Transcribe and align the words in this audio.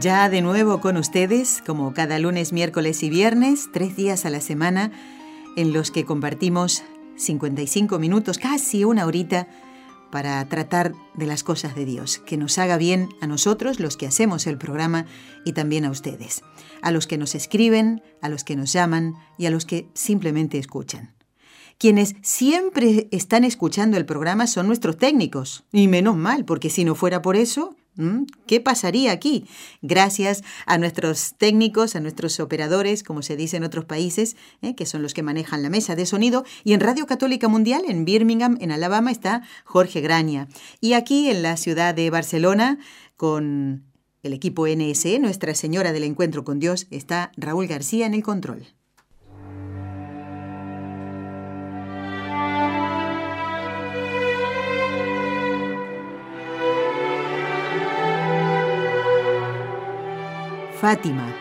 Ya 0.00 0.30
de 0.30 0.40
nuevo 0.40 0.80
con 0.80 0.96
ustedes, 0.96 1.62
como 1.66 1.92
cada 1.92 2.18
lunes, 2.18 2.52
miércoles 2.54 3.02
y 3.02 3.10
viernes, 3.10 3.68
tres 3.72 3.94
días 3.94 4.24
a 4.24 4.30
la 4.30 4.40
semana, 4.40 4.90
en 5.54 5.74
los 5.74 5.90
que 5.90 6.06
compartimos 6.06 6.82
55 7.16 7.98
minutos, 7.98 8.38
casi 8.38 8.84
una 8.84 9.04
horita, 9.04 9.48
para 10.10 10.46
tratar 10.48 10.94
de 11.14 11.26
las 11.26 11.44
cosas 11.44 11.74
de 11.74 11.84
Dios, 11.84 12.18
que 12.18 12.36
nos 12.36 12.58
haga 12.58 12.78
bien 12.78 13.10
a 13.20 13.26
nosotros, 13.26 13.80
los 13.80 13.96
que 13.96 14.06
hacemos 14.06 14.46
el 14.46 14.56
programa, 14.56 15.06
y 15.44 15.52
también 15.52 15.84
a 15.84 15.90
ustedes, 15.90 16.42
a 16.80 16.90
los 16.90 17.06
que 17.06 17.18
nos 17.18 17.34
escriben, 17.34 18.02
a 18.22 18.28
los 18.28 18.44
que 18.44 18.56
nos 18.56 18.72
llaman 18.72 19.14
y 19.38 19.46
a 19.46 19.50
los 19.50 19.66
que 19.66 19.88
simplemente 19.92 20.58
escuchan. 20.58 21.14
Quienes 21.78 22.16
siempre 22.22 23.08
están 23.10 23.44
escuchando 23.44 23.96
el 23.96 24.06
programa 24.06 24.46
son 24.46 24.66
nuestros 24.66 24.96
técnicos, 24.96 25.64
y 25.70 25.86
menos 25.86 26.16
mal, 26.16 26.44
porque 26.46 26.70
si 26.70 26.84
no 26.84 26.94
fuera 26.94 27.20
por 27.20 27.36
eso. 27.36 27.76
¿Qué 28.46 28.60
pasaría 28.60 29.12
aquí? 29.12 29.46
Gracias 29.82 30.42
a 30.64 30.78
nuestros 30.78 31.34
técnicos, 31.36 31.94
a 31.94 32.00
nuestros 32.00 32.40
operadores, 32.40 33.02
como 33.02 33.20
se 33.20 33.36
dice 33.36 33.58
en 33.58 33.64
otros 33.64 33.84
países, 33.84 34.36
¿eh? 34.62 34.74
que 34.74 34.86
son 34.86 35.02
los 35.02 35.12
que 35.12 35.22
manejan 35.22 35.62
la 35.62 35.68
mesa 35.68 35.94
de 35.94 36.06
sonido. 36.06 36.44
Y 36.64 36.72
en 36.72 36.80
Radio 36.80 37.06
Católica 37.06 37.48
Mundial, 37.48 37.82
en 37.86 38.06
Birmingham, 38.06 38.56
en 38.60 38.72
Alabama, 38.72 39.10
está 39.10 39.42
Jorge 39.64 40.00
Graña. 40.00 40.48
Y 40.80 40.94
aquí 40.94 41.28
en 41.28 41.42
la 41.42 41.58
ciudad 41.58 41.94
de 41.94 42.08
Barcelona, 42.08 42.78
con 43.16 43.84
el 44.22 44.32
equipo 44.32 44.66
NSE, 44.66 45.18
Nuestra 45.18 45.54
Señora 45.54 45.92
del 45.92 46.04
Encuentro 46.04 46.44
con 46.44 46.58
Dios, 46.58 46.86
está 46.90 47.30
Raúl 47.36 47.66
García 47.66 48.06
en 48.06 48.14
el 48.14 48.22
control. 48.22 48.66
Fátima. 60.82 61.32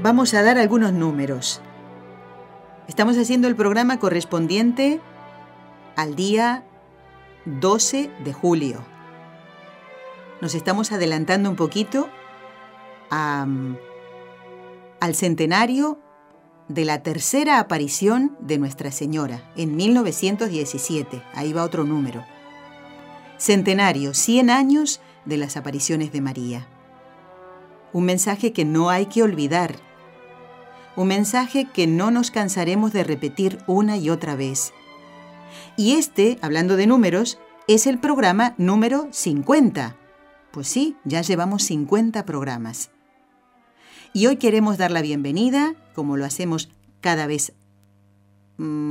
Vamos 0.00 0.32
a 0.34 0.44
dar 0.44 0.58
algunos 0.58 0.92
números. 0.92 1.60
Estamos 2.86 3.18
haciendo 3.18 3.48
el 3.48 3.56
programa 3.56 3.98
correspondiente 3.98 5.00
al 5.96 6.14
día 6.14 6.62
12 7.46 8.12
de 8.22 8.32
julio. 8.32 8.84
Nos 10.40 10.54
estamos 10.54 10.92
adelantando 10.92 11.50
un 11.50 11.56
poquito 11.56 12.08
al 13.10 13.76
centenario 15.14 15.98
de 16.68 16.84
la 16.84 17.02
tercera 17.02 17.58
aparición 17.58 18.36
de 18.38 18.58
Nuestra 18.58 18.92
Señora 18.92 19.42
en 19.56 19.74
1917. 19.74 21.20
Ahí 21.34 21.52
va 21.52 21.64
otro 21.64 21.82
número. 21.82 22.24
Centenario, 23.38 24.14
100 24.14 24.50
años 24.50 25.00
de 25.24 25.36
las 25.36 25.56
apariciones 25.56 26.12
de 26.12 26.20
María. 26.20 26.68
Un 27.92 28.04
mensaje 28.04 28.52
que 28.52 28.64
no 28.64 28.90
hay 28.90 29.06
que 29.06 29.22
olvidar. 29.22 29.76
Un 30.96 31.08
mensaje 31.08 31.68
que 31.72 31.86
no 31.86 32.10
nos 32.10 32.30
cansaremos 32.30 32.92
de 32.92 33.04
repetir 33.04 33.58
una 33.66 33.96
y 33.96 34.10
otra 34.10 34.36
vez. 34.36 34.72
Y 35.76 35.94
este, 35.94 36.38
hablando 36.42 36.76
de 36.76 36.86
números, 36.86 37.38
es 37.66 37.86
el 37.86 37.98
programa 37.98 38.54
número 38.58 39.08
50. 39.10 39.96
Pues 40.52 40.68
sí, 40.68 40.96
ya 41.04 41.22
llevamos 41.22 41.64
50 41.64 42.24
programas. 42.24 42.90
Y 44.12 44.26
hoy 44.26 44.36
queremos 44.36 44.78
dar 44.78 44.92
la 44.92 45.02
bienvenida, 45.02 45.74
como 45.94 46.16
lo 46.16 46.24
hacemos 46.24 46.68
cada 47.00 47.26
vez 47.26 47.52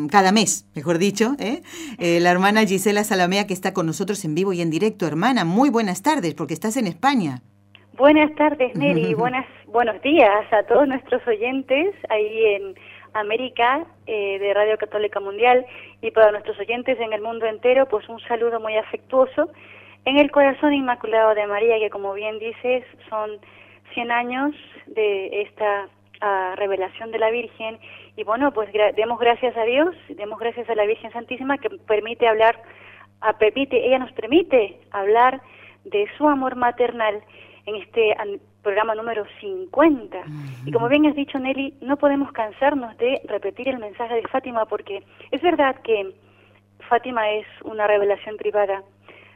cada 0.10 0.32
mes, 0.32 0.70
mejor 0.76 0.98
dicho, 0.98 1.36
¿eh? 1.40 1.62
¿eh? 1.98 2.20
la 2.20 2.32
hermana 2.32 2.66
Gisela 2.66 3.04
Salamea 3.04 3.48
que 3.48 3.54
está 3.54 3.74
con 3.74 3.86
nosotros 3.86 4.26
en 4.26 4.36
vivo 4.36 4.52
y 4.54 4.62
en 4.62 4.70
directo. 4.70 5.08
Hermana, 5.08 5.46
muy 5.46 5.70
buenas 5.70 6.04
tardes, 6.04 6.34
porque 6.34 6.54
estás 6.54 6.76
en 6.78 6.88
España. 6.88 7.42
Buenas 7.98 8.34
tardes, 8.36 8.76
Neri, 8.76 9.14
buenas, 9.18 9.46
buenos 9.68 10.02
días 10.02 10.52
a 10.52 10.64
todos 10.64 10.88
nuestros 10.88 11.26
oyentes 11.28 11.96
ahí 12.10 12.46
en 12.56 12.76
América 13.14 13.86
eh, 14.08 14.40
de 14.40 14.54
Radio 14.54 14.78
Católica 14.78 15.20
Mundial 15.20 15.66
y 16.02 16.12
para 16.12 16.32
nuestros 16.32 16.60
oyentes 16.60 17.00
en 17.00 17.14
el 17.14 17.22
mundo 17.22 17.46
entero, 17.46 17.88
pues 17.88 18.10
un 18.10 18.20
saludo 18.22 18.60
muy 18.60 18.76
afectuoso 18.76 19.50
en 20.06 20.18
el 20.18 20.32
corazón 20.32 20.74
inmaculado 20.74 21.34
de 21.36 21.48
María, 21.48 21.80
que 21.80 21.90
como 21.90 22.14
bien 22.14 22.40
dices, 22.40 22.84
son 23.10 23.32
100 23.94 24.12
años 24.12 24.56
de 24.88 25.44
esta 25.44 25.88
ah, 26.20 26.56
revelación 26.58 27.12
de 27.12 27.20
la 27.20 27.30
Virgen 27.30 27.80
y 28.16 28.24
bueno, 28.24 28.52
pues 28.52 28.70
demos 28.96 29.20
gracias 29.20 29.56
a 29.58 29.64
Dios, 29.64 29.96
demos 30.10 30.40
gracias 30.40 30.70
a 30.70 30.76
la 30.76 30.86
Virgen 30.86 31.12
Santísima 31.12 31.58
que 31.58 31.70
permite 31.70 32.28
hablar, 32.28 32.62
a, 33.22 33.38
permite, 33.38 33.88
ella 33.88 34.00
nos 34.00 34.12
permite 34.12 34.80
hablar 34.92 35.42
de 35.86 36.08
su 36.18 36.28
amor 36.28 36.56
maternal 36.56 37.22
en 37.66 37.76
este 37.76 38.16
programa 38.62 38.94
número 38.94 39.26
50. 39.40 40.18
Y 40.66 40.72
como 40.72 40.90
bien 40.90 41.06
has 41.08 41.16
dicho 41.16 41.40
Nelly, 41.40 41.76
no 41.82 41.98
podemos 41.98 42.32
cansarnos 42.32 42.96
de 42.98 43.22
repetir 43.26 43.68
el 43.68 43.80
mensaje 43.80 44.16
de 44.16 44.28
Fátima 44.28 44.66
porque 44.66 45.04
es 45.32 45.42
verdad 45.42 45.76
que 45.84 46.14
Fátima 46.88 47.30
es 47.32 47.48
una 47.64 47.88
revelación 47.88 48.38
privada, 48.38 48.84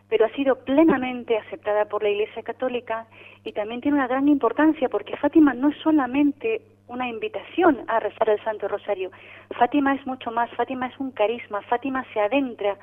pero 0.10 0.26
ha 0.26 0.30
sido 0.30 0.56
plenamente 0.64 1.38
aceptada 1.38 1.86
por 1.86 2.04
la 2.04 2.10
Iglesia 2.10 2.44
Católica 2.44 3.08
y 3.44 3.52
también 3.52 3.82
tiene 3.82 3.98
una 3.98 4.08
gran 4.08 4.28
importancia 4.28 4.90
porque 4.90 5.18
Fátima 5.18 5.54
no 5.54 5.70
es 5.70 5.78
solamente 5.78 6.62
una 6.88 7.10
invitación 7.10 7.84
a 7.88 8.00
rezar 8.00 8.30
el 8.30 8.44
Santo 8.44 8.68
Rosario, 8.68 9.12
Fátima 9.58 9.94
es 9.94 10.06
mucho 10.06 10.32
más, 10.32 10.50
Fátima 10.52 10.88
es 10.88 10.98
un 11.00 11.12
carisma, 11.12 11.62
Fátima 11.64 12.06
se 12.14 12.20
adentra 12.20 12.78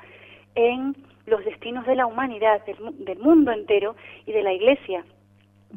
en 0.53 0.95
los 1.25 1.43
destinos 1.43 1.85
de 1.85 1.95
la 1.95 2.05
humanidad, 2.05 2.63
del, 2.65 3.19
mundo 3.19 3.51
entero 3.51 3.95
y 4.25 4.31
de 4.31 4.43
la 4.43 4.53
Iglesia. 4.53 5.03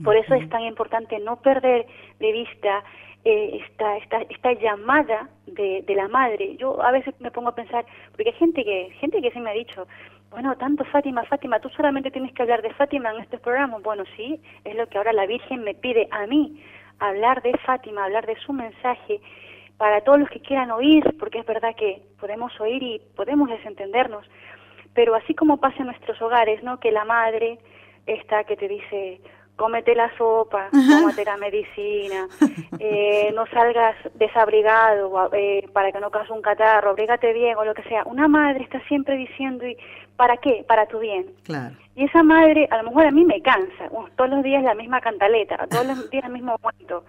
Por 0.05 0.17
eso 0.17 0.35
es 0.35 0.49
tan 0.51 0.63
importante 0.63 1.19
no 1.19 1.37
perder 1.37 1.87
de 2.21 2.33
vista 2.33 2.85
eh, 3.25 3.63
esta, 3.65 3.97
esta, 3.97 4.19
esta 4.29 4.53
llamada 4.53 5.29
de, 5.47 5.83
de 5.87 5.95
la 5.95 6.07
madre. 6.09 6.57
Yo 6.57 6.81
a 6.83 6.93
veces 6.93 7.15
me 7.21 7.31
pongo 7.31 7.49
a 7.49 7.55
pensar, 7.55 7.85
porque 8.13 8.31
hay 8.31 8.37
gente 8.37 8.63
que, 8.63 8.91
gente 9.01 9.23
que 9.23 9.31
se 9.31 9.41
me 9.41 9.51
ha 9.51 9.55
dicho, 9.55 9.87
bueno, 10.31 10.57
tanto 10.57 10.85
Fátima, 10.85 11.25
Fátima, 11.25 11.59
tú 11.61 11.69
solamente 11.71 12.11
tienes 12.11 12.33
que 12.33 12.43
hablar 12.43 12.63
de 12.63 12.75
Fátima 12.75 13.11
en 13.13 13.23
estos 13.23 13.41
programas. 13.41 13.83
Bueno, 13.83 14.05
sí, 14.17 14.41
es 14.65 14.77
lo 14.77 14.87
que 14.87 14.99
ahora 14.99 15.13
la 15.13 15.27
Virgen 15.27 15.65
me 15.65 15.75
pide 15.75 16.09
a 16.11 16.27
mí, 16.27 16.63
hablar 16.99 17.43
de 17.43 17.57
Fátima, 17.59 18.05
hablar 18.05 18.27
de 18.27 18.37
su 18.37 18.53
mensaje 18.53 19.21
para 19.79 20.01
todos 20.03 20.19
los 20.19 20.29
que 20.29 20.41
quieran 20.41 20.71
oír, 20.71 21.05
porque 21.19 21.39
es 21.39 21.47
verdad 21.47 21.75
que 21.77 22.03
podemos 22.21 22.53
oír 22.61 22.83
y 22.83 23.01
podemos 23.17 23.49
desentendernos, 23.49 24.29
pero 24.93 25.15
así 25.15 25.35
como 25.35 25.59
pasa 25.59 25.79
en 25.79 25.87
nuestros 25.87 26.21
hogares, 26.21 26.63
¿no? 26.63 26.81
Que 26.81 26.91
la 26.91 27.05
madre 27.05 27.59
está 28.07 28.45
que 28.45 28.57
te 28.57 28.69
dice, 28.69 29.21
cómete 29.59 29.95
la 29.97 30.09
sopa, 30.17 30.71
cómete 30.71 31.25
la 31.25 31.37
medicina, 31.37 32.29
eh, 32.79 33.31
no 33.35 33.45
salgas 33.47 33.97
desabrigado 34.15 35.29
eh, 35.35 35.69
para 35.73 35.91
que 35.91 35.99
no 35.99 36.11
cause 36.11 36.33
un 36.33 36.41
catarro, 36.41 36.91
abrígate 36.91 37.33
bien 37.33 37.59
o 37.59 37.65
lo 37.65 37.75
que 37.75 37.83
sea. 37.83 38.05
Una 38.05 38.29
madre 38.29 38.63
está 38.63 38.81
siempre 38.87 39.17
diciendo, 39.17 39.67
¿y 39.67 39.77
para 40.17 40.37
qué? 40.37 40.65
Para 40.67 40.87
tu 40.87 41.01
bien. 41.01 41.27
Claro. 41.43 41.75
Y 41.97 42.05
esa 42.05 42.23
madre, 42.23 42.69
a 42.71 42.79
lo 42.79 42.85
mejor 42.85 43.07
a 43.07 43.11
mí 43.11 43.25
me 43.25 43.43
cansa, 43.43 43.91
todos 44.17 44.31
los 44.31 44.45
días 44.45 44.63
la 44.63 44.75
misma 44.75 45.01
cantaleta, 45.01 45.67
todos 45.69 45.87
los 45.87 46.09
días 46.09 46.25
el 46.25 46.33
mismo 46.33 46.57
cuento, 46.59 47.05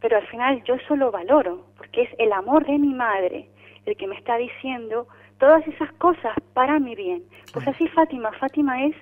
pero 0.00 0.18
al 0.18 0.26
final 0.26 0.62
yo 0.64 0.74
eso 0.74 0.94
lo 0.94 1.10
valoro, 1.10 1.64
porque 1.78 2.02
es 2.02 2.10
el 2.18 2.32
amor 2.32 2.66
de 2.66 2.78
mi 2.78 2.92
madre 2.92 3.48
el 3.86 3.96
que 3.96 4.06
me 4.06 4.14
está 4.14 4.36
diciendo 4.36 5.08
todas 5.38 5.66
esas 5.66 5.90
cosas 5.94 6.34
para 6.52 6.78
mi 6.78 6.94
bien. 6.94 7.22
Pues 7.54 7.66
así 7.66 7.88
Fátima, 7.88 8.30
Fátima 8.32 8.84
es 8.84 8.94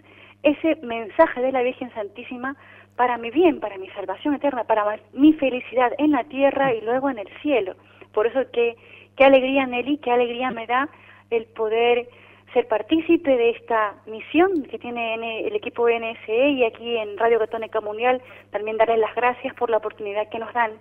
ese 0.45 0.77
mensaje 0.77 1.43
de 1.43 1.51
la 1.51 1.63
Virgen 1.63 1.93
Santísima 1.93 2.55
para 2.97 3.19
mi 3.19 3.31
bien, 3.31 3.61
para 3.61 3.79
mi 3.79 3.89
salvación 3.91 4.35
eterna, 4.35 4.65
para 4.65 4.99
mi 5.13 5.33
felicidad 5.35 5.93
en 5.99 6.13
la 6.13 6.25
tierra 6.25 6.75
y 6.75 6.81
luego 6.81 7.11
en 7.11 7.19
el 7.19 7.29
cielo. 7.43 7.75
Por 8.13 8.27
eso 8.27 8.51
que 8.53 8.77
qué 9.17 9.25
alegría 9.25 9.67
Nelly, 9.67 9.99
qué 9.99 10.11
alegría 10.11 10.51
me 10.51 10.67
da 10.67 10.89
el 11.31 11.45
poder 11.47 12.09
ser 12.53 12.69
partícipe 12.69 13.37
de 13.37 13.51
esta 13.51 13.95
misión 14.07 14.63
que 14.65 14.79
tiene 14.79 15.15
el 15.47 15.55
equipo 15.55 15.89
NSE 15.89 16.51
y 16.51 16.65
aquí 16.65 16.97
en 16.97 17.19
Radio 17.19 17.39
Católica 17.39 17.81
Mundial 17.81 18.23
también 18.51 18.79
darles 18.79 18.99
las 18.99 19.15
gracias 19.15 19.55
por 19.55 19.69
la 19.69 19.79
oportunidad 19.79 20.29
que 20.31 20.39
nos 20.39 20.53
dan 20.55 20.73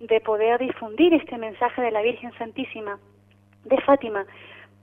de 0.00 0.20
poder 0.20 0.58
difundir 0.58 1.14
este 1.14 1.38
mensaje 1.38 1.80
de 1.80 1.92
la 1.92 2.02
Virgen 2.02 2.32
Santísima 2.36 2.98
de 3.64 3.80
Fátima, 3.80 4.26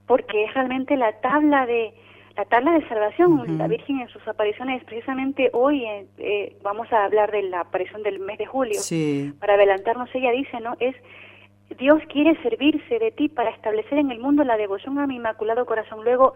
porque 0.08 0.46
es 0.46 0.54
realmente 0.54 0.96
la 0.98 1.12
tabla 1.22 1.66
de 1.66 1.94
la 2.36 2.46
tabla 2.46 2.72
de 2.74 2.88
salvación. 2.88 3.58
La 3.58 3.68
Virgen 3.68 4.00
en 4.00 4.08
sus 4.10 4.26
apariciones, 4.28 4.84
precisamente 4.86 5.50
hoy 5.54 5.86
eh, 5.86 6.08
eh, 6.18 6.56
vamos 6.62 6.92
a 6.92 7.06
hablar 7.06 7.32
de 7.32 7.44
la 7.44 7.62
aparición 7.62 8.04
del 8.04 8.20
mes 8.20 8.38
de 8.38 8.46
julio. 8.46 8.80
Para 9.40 9.56
adelantarnos, 9.56 10.10
ella 10.14 10.32
dice, 10.32 10.60
¿no? 10.60 10.76
Es 10.80 10.96
Dios 11.78 12.02
quiere 12.10 12.36
servirse 12.42 13.00
de 13.00 13.12
ti 13.12 13.30
para 13.30 13.50
establecer 13.50 13.98
en 13.98 14.12
el 14.12 14.20
mundo 14.20 14.44
la 14.44 14.58
devoción 14.58 15.00
a 15.00 15.08
mi 15.08 15.16
inmaculado 15.16 15.66
corazón. 15.66 16.04
Luego, 16.04 16.34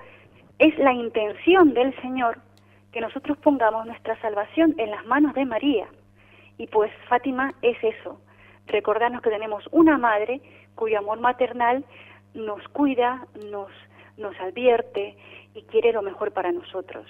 es 0.60 0.78
la 0.78 0.94
intención 0.94 1.74
del 1.74 1.94
Señor 2.02 2.40
que 2.92 3.02
nosotros 3.02 3.38
pongamos 3.40 3.86
nuestra 3.86 4.20
salvación 4.22 4.74
en 4.78 4.92
las 4.92 5.06
manos 5.06 5.34
de 5.34 5.46
María. 5.46 5.88
Y 6.58 6.68
pues 6.68 6.90
Fátima 7.10 7.54
es 7.62 7.78
eso, 7.84 8.22
recordarnos 8.68 9.22
que 9.22 9.30
tenemos 9.30 9.68
una 9.72 9.98
madre 9.98 10.42
cuyo 10.76 11.00
amor 11.00 11.20
maternal 11.20 11.84
nos 12.34 12.66
cuida, 12.70 13.28
nos, 13.50 13.70
nos 14.18 14.40
advierte 14.40 15.18
y 15.56 15.64
quiere 15.64 15.92
lo 15.94 16.02
mejor 16.02 16.32
para 16.32 16.52
nosotros. 16.52 17.06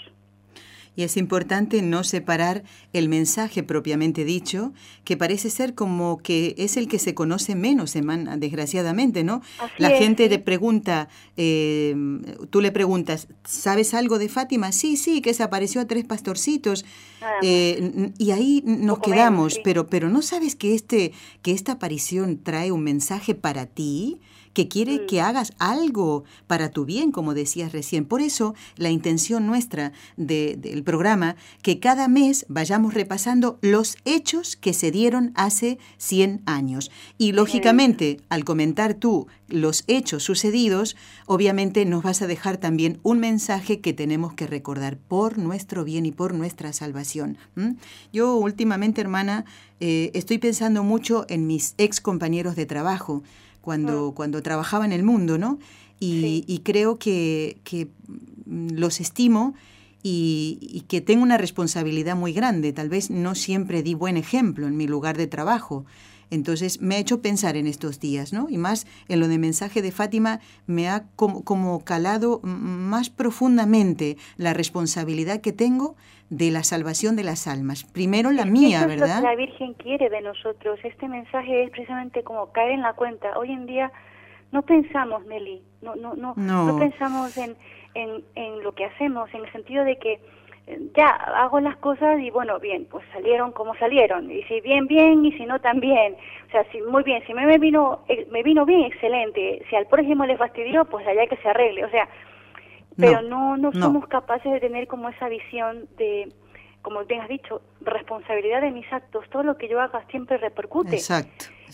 Y 0.96 1.04
es 1.04 1.18
importante 1.18 1.82
no 1.82 2.04
separar 2.04 2.64
el 2.94 3.10
mensaje 3.10 3.64
propiamente 3.64 4.24
dicho, 4.24 4.72
que 5.04 5.18
parece 5.18 5.50
ser 5.50 5.76
como 5.76 6.20
que 6.20 6.56
es 6.58 6.78
el 6.78 6.88
que 6.88 7.00
se 7.00 7.14
conoce 7.14 7.54
menos, 7.54 7.94
desgraciadamente, 8.38 9.24
¿no? 9.24 9.42
la 9.78 9.90
gente 9.90 10.30
le 10.30 10.40
pregunta, 10.40 11.10
eh, 11.36 11.94
tú 12.50 12.62
le 12.62 12.72
preguntas, 12.72 13.28
¿sabes 13.44 13.94
algo 13.94 14.20
de 14.20 14.30
Fátima? 14.30 14.72
Sí, 14.72 14.96
sí, 14.96 15.22
que 15.22 15.34
se 15.34 15.44
apareció 15.44 15.82
a 15.82 15.86
tres 15.86 16.06
pastorcitos. 16.06 16.86
Eh, 17.42 18.12
y 18.18 18.32
ahí 18.32 18.64
nos 18.66 19.00
quedamos, 19.00 19.60
pero, 19.64 19.88
pero 19.88 20.10
¿no 20.10 20.22
sabes 20.22 20.56
que, 20.56 20.76
este, 20.76 21.12
que 21.42 21.52
esta 21.52 21.74
aparición 21.74 22.42
trae 22.42 22.72
un 22.72 22.84
mensaje 22.84 23.36
para 23.36 23.66
ti? 23.66 24.22
Que 24.56 24.68
quiere 24.70 25.06
que 25.06 25.22
hagas 25.22 25.54
algo 25.60 26.24
para 26.48 26.70
tu 26.72 26.86
bien, 26.86 27.12
como 27.12 27.36
decías 27.36 27.74
recién. 27.74 28.06
Por 28.06 28.22
eso 28.22 28.56
la 28.78 28.90
intención 28.90 29.46
nuestra 29.46 29.92
del 30.16 30.82
programa, 30.84 31.36
que 31.62 31.80
cada 31.80 32.08
mes 32.08 32.46
vayamos 32.48 32.94
repasando 32.94 33.60
los 33.62 33.98
hechos 34.06 34.56
que 34.56 34.74
se 34.74 34.92
dieron 34.92 35.34
hace 35.36 35.78
100 35.98 36.42
años. 36.46 36.90
Y 37.18 37.34
lógicamente, 37.34 38.22
al 38.30 38.46
comentar 38.46 38.94
tú 38.94 39.28
los 39.50 39.84
hechos 39.88 40.24
sucedidos, 40.24 40.96
obviamente 41.26 41.86
nos 41.86 42.02
vas 42.02 42.22
a 42.22 42.28
dejar 42.28 42.58
también 42.58 43.00
un 43.04 43.20
mensaje 43.20 43.82
que 43.82 43.94
tenemos 43.94 44.34
que 44.34 44.48
recordar 44.48 44.98
por 44.98 45.38
nuestro 45.38 45.84
bien 45.84 46.06
y 46.06 46.14
por 46.14 46.34
nuestra 46.34 46.72
salvación. 46.72 47.38
Yo 48.14 48.38
últimamente, 48.38 49.02
hermana, 49.02 49.44
eh, 49.82 50.12
estoy 50.14 50.38
pensando 50.38 50.84
mucho 50.84 51.26
en 51.28 51.46
mis 51.46 51.76
ex 51.78 52.00
compañeros 52.00 52.56
de 52.56 52.66
trabajo 52.66 53.22
cuando, 53.66 54.12
mm. 54.12 54.14
cuando 54.14 54.42
trabajaba 54.42 54.86
en 54.86 54.94
el 54.94 55.04
mundo, 55.04 55.38
¿no? 55.38 55.60
Y, 56.00 56.62
creo 56.64 57.00
que, 57.00 57.58
mm, 58.46 58.70
los 58.74 59.02
estimo 59.02 59.56
y, 60.04 60.84
que 60.88 61.02
tengo 61.02 61.24
una 61.24 61.38
responsabilidad 61.38 62.16
muy 62.16 62.32
grande. 62.32 62.72
Tal 62.72 62.90
vez 62.90 63.10
no 63.10 63.34
siempre 63.34 63.82
di 63.82 63.96
buen 63.96 64.16
ejemplo 64.16 64.68
en 64.68 64.78
mi 64.78 64.88
lugar 64.88 65.18
de 65.18 65.28
trabajo. 65.28 65.86
Entonces 66.32 66.82
me 66.82 66.96
ha 66.96 67.00
hecho 67.00 67.22
pensar 67.22 67.56
en 67.58 67.68
estos 67.68 68.00
días, 68.00 68.34
¿no? 68.34 68.48
Y 68.50 68.58
más 68.58 68.86
en 69.08 69.20
lo 69.20 69.28
de 69.28 69.38
mensaje 69.38 69.82
de 69.82 69.92
Fátima 69.92 70.40
me 70.68 70.90
ha 70.90 71.06
como, 71.16 71.44
como 71.44 71.84
calado 71.84 72.40
más 72.44 73.10
profundamente 73.10 74.18
la 74.38 74.54
responsabilidad 74.54 75.42
que 75.42 75.54
tengo 75.54 75.96
de 76.30 76.52
la 76.52 76.64
salvación 76.64 77.16
de 77.16 77.24
las 77.24 77.48
almas. 77.48 77.84
Primero 77.84 78.32
la 78.32 78.46
mía, 78.46 78.86
¿verdad? 78.88 79.22
la 79.22 79.36
Virgen 79.36 79.74
quiere 79.74 80.10
de 80.10 80.22
nosotros. 80.22 80.80
Este 80.84 81.08
mensaje 81.08 81.64
es 81.64 81.70
precisamente 81.70 82.24
como 82.24 82.52
caer 82.52 82.72
en 82.72 82.82
la 82.82 82.94
cuenta. 82.94 83.38
Hoy 83.38 83.52
en 83.52 83.66
día 83.66 83.92
no 84.52 84.64
pensamos, 84.64 85.26
Nelly, 85.26 85.62
no, 85.82 85.96
no, 85.96 86.16
no, 86.16 86.34
no. 86.36 86.80
pensamos 86.80 87.38
en, 87.38 87.56
en, 87.94 88.24
en 88.36 88.64
lo 88.64 88.74
que 88.74 88.86
hacemos, 88.86 89.32
en 89.34 89.46
el 89.46 89.52
sentido 89.52 89.84
de 89.84 89.98
que 89.98 90.20
ya 90.96 91.10
hago 91.10 91.60
las 91.60 91.78
cosas 91.78 92.20
y 92.20 92.32
bueno, 92.32 92.60
bien, 92.60 92.86
pues 92.90 93.06
salieron 93.14 93.52
como 93.52 93.76
salieron. 93.76 94.32
Y 94.32 94.42
si 94.44 94.62
bien, 94.62 94.88
bien, 94.88 95.24
y 95.26 95.32
si 95.34 95.46
no, 95.46 95.60
también. 95.60 96.16
O 96.48 96.52
sea, 96.52 96.64
si 96.72 96.82
muy 96.82 97.04
bien, 97.04 97.24
si 97.28 97.34
me 97.34 97.58
vino, 97.60 98.00
eh, 98.08 98.28
me 98.32 98.42
vino 98.42 98.66
bien, 98.66 98.84
excelente. 98.84 99.64
Si 99.70 99.76
al 99.76 99.86
próximo 99.86 100.26
le 100.26 100.38
fastidió, 100.38 100.86
pues 100.86 101.06
allá 101.06 101.28
que 101.28 101.38
se 101.38 101.50
arregle. 101.50 101.86
O 101.86 101.90
sea, 101.90 102.08
pero 102.98 103.22
no, 103.22 103.58
no, 103.58 103.72
somos 103.74 104.08
capaces 104.08 104.52
de 104.52 104.60
tener 104.60 104.88
como 104.88 105.10
esa 105.10 105.28
visión 105.28 105.88
de, 105.98 106.32
como 106.82 107.04
bien 107.06 107.22
has 107.22 107.30
dicho, 107.30 107.62
responsabilidad 107.82 108.62
de 108.62 108.72
mis 108.72 108.92
actos. 108.92 109.30
Todo 109.30 109.44
lo 109.44 109.58
que 109.58 109.68
yo 109.68 109.80
haga 109.82 110.04
siempre 110.10 110.38
repercute 110.38 110.98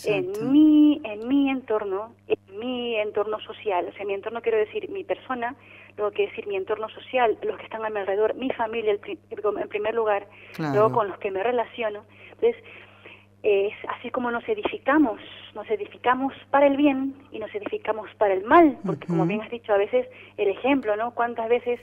en 0.06 0.52
mi 0.52 1.02
en 1.04 1.28
mi 1.28 1.50
entorno, 1.50 2.14
en 2.28 2.60
mi 2.60 2.96
entorno 2.98 3.40
social. 3.40 3.88
O 3.88 3.94
sea, 3.94 4.06
mi 4.06 4.14
entorno 4.14 4.42
quiero 4.42 4.58
decir 4.58 4.90
mi 4.90 5.04
persona, 5.04 5.56
luego 5.98 6.12
quiero 6.12 6.32
decir 6.32 6.48
mi 6.48 6.56
entorno 6.56 6.90
social, 6.90 7.38
los 7.44 7.58
que 7.58 7.64
están 7.64 7.86
a 7.86 7.90
mi 7.90 8.00
alrededor, 8.00 8.36
mi 8.36 8.50
familia 8.52 8.98
en 9.04 9.70
primer 9.70 9.96
lugar, 9.96 10.28
luego 10.58 10.92
con 10.92 11.08
los 11.08 11.18
que 11.20 11.32
me 11.32 11.44
relaciono. 11.44 12.04
Entonces, 12.32 12.56
es 13.44 13.74
así 13.98 14.12
como 14.12 14.30
nos 14.30 14.48
edificamos, 14.48 15.20
nos 15.56 15.68
edificamos 15.70 16.34
para 16.52 16.68
el 16.68 16.78
bien 16.78 17.16
y 17.32 17.40
nos 17.40 17.54
edificamos 17.56 18.08
para 18.16 18.34
el 18.34 18.44
mal, 18.44 18.78
porque 18.86 19.08
como 19.08 19.26
bien 19.26 19.42
has 19.42 19.50
dicho, 19.50 19.74
a 19.74 19.78
veces 19.78 20.08
el 20.38 20.50
ejemplo, 20.50 20.96
¿no? 20.96 21.12
Cuántas 21.16 21.50
veces 21.50 21.80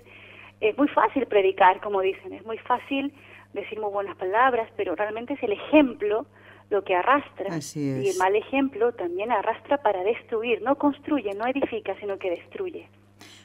es 0.61 0.79
muy 0.79 0.89
fácil 0.89 1.27
predicar, 1.27 1.81
como 1.81 2.01
dicen, 2.01 2.33
es 2.33 2.45
muy 2.47 2.59
fácil 2.59 3.13
decir 3.55 3.81
muy 3.81 3.91
buenas 3.91 4.17
palabras, 4.17 4.69
pero 4.77 4.95
realmente 4.95 5.35
es 5.35 5.43
el 5.43 5.53
ejemplo 5.53 6.27
lo 6.70 6.85
que 6.85 6.94
arrastra. 6.94 7.59
Y 7.75 8.09
el 8.09 8.17
mal 8.19 8.37
ejemplo 8.37 8.93
también 8.93 9.32
arrastra 9.32 9.82
para 9.82 10.03
destruir, 10.03 10.62
no 10.62 10.76
construye, 10.76 11.35
no 11.35 11.47
edifica, 11.47 11.99
sino 12.00 12.19
que 12.19 12.31
destruye. 12.31 12.88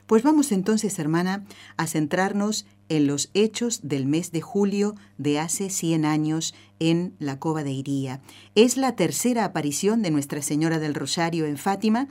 Pues 0.08 0.22
vamos 0.24 0.52
entonces, 0.52 1.00
hermana, 1.00 1.46
a 1.78 1.88
centrarnos 1.88 2.68
en 2.90 3.08
los 3.08 3.32
hechos 3.34 3.88
del 3.88 4.06
mes 4.06 4.32
de 4.32 4.42
julio 4.42 4.96
de 5.18 5.40
hace 5.40 5.70
100 5.70 6.04
años 6.06 6.54
en 6.80 7.16
la 7.20 7.40
Cova 7.40 7.64
de 7.64 7.72
Iría. 7.72 8.20
Es 8.56 8.76
la 8.76 8.96
tercera 8.96 9.46
aparición 9.46 10.02
de 10.02 10.12
Nuestra 10.12 10.42
Señora 10.42 10.80
del 10.80 10.94
Rosario 10.94 11.46
en 11.46 11.58
Fátima. 11.58 12.08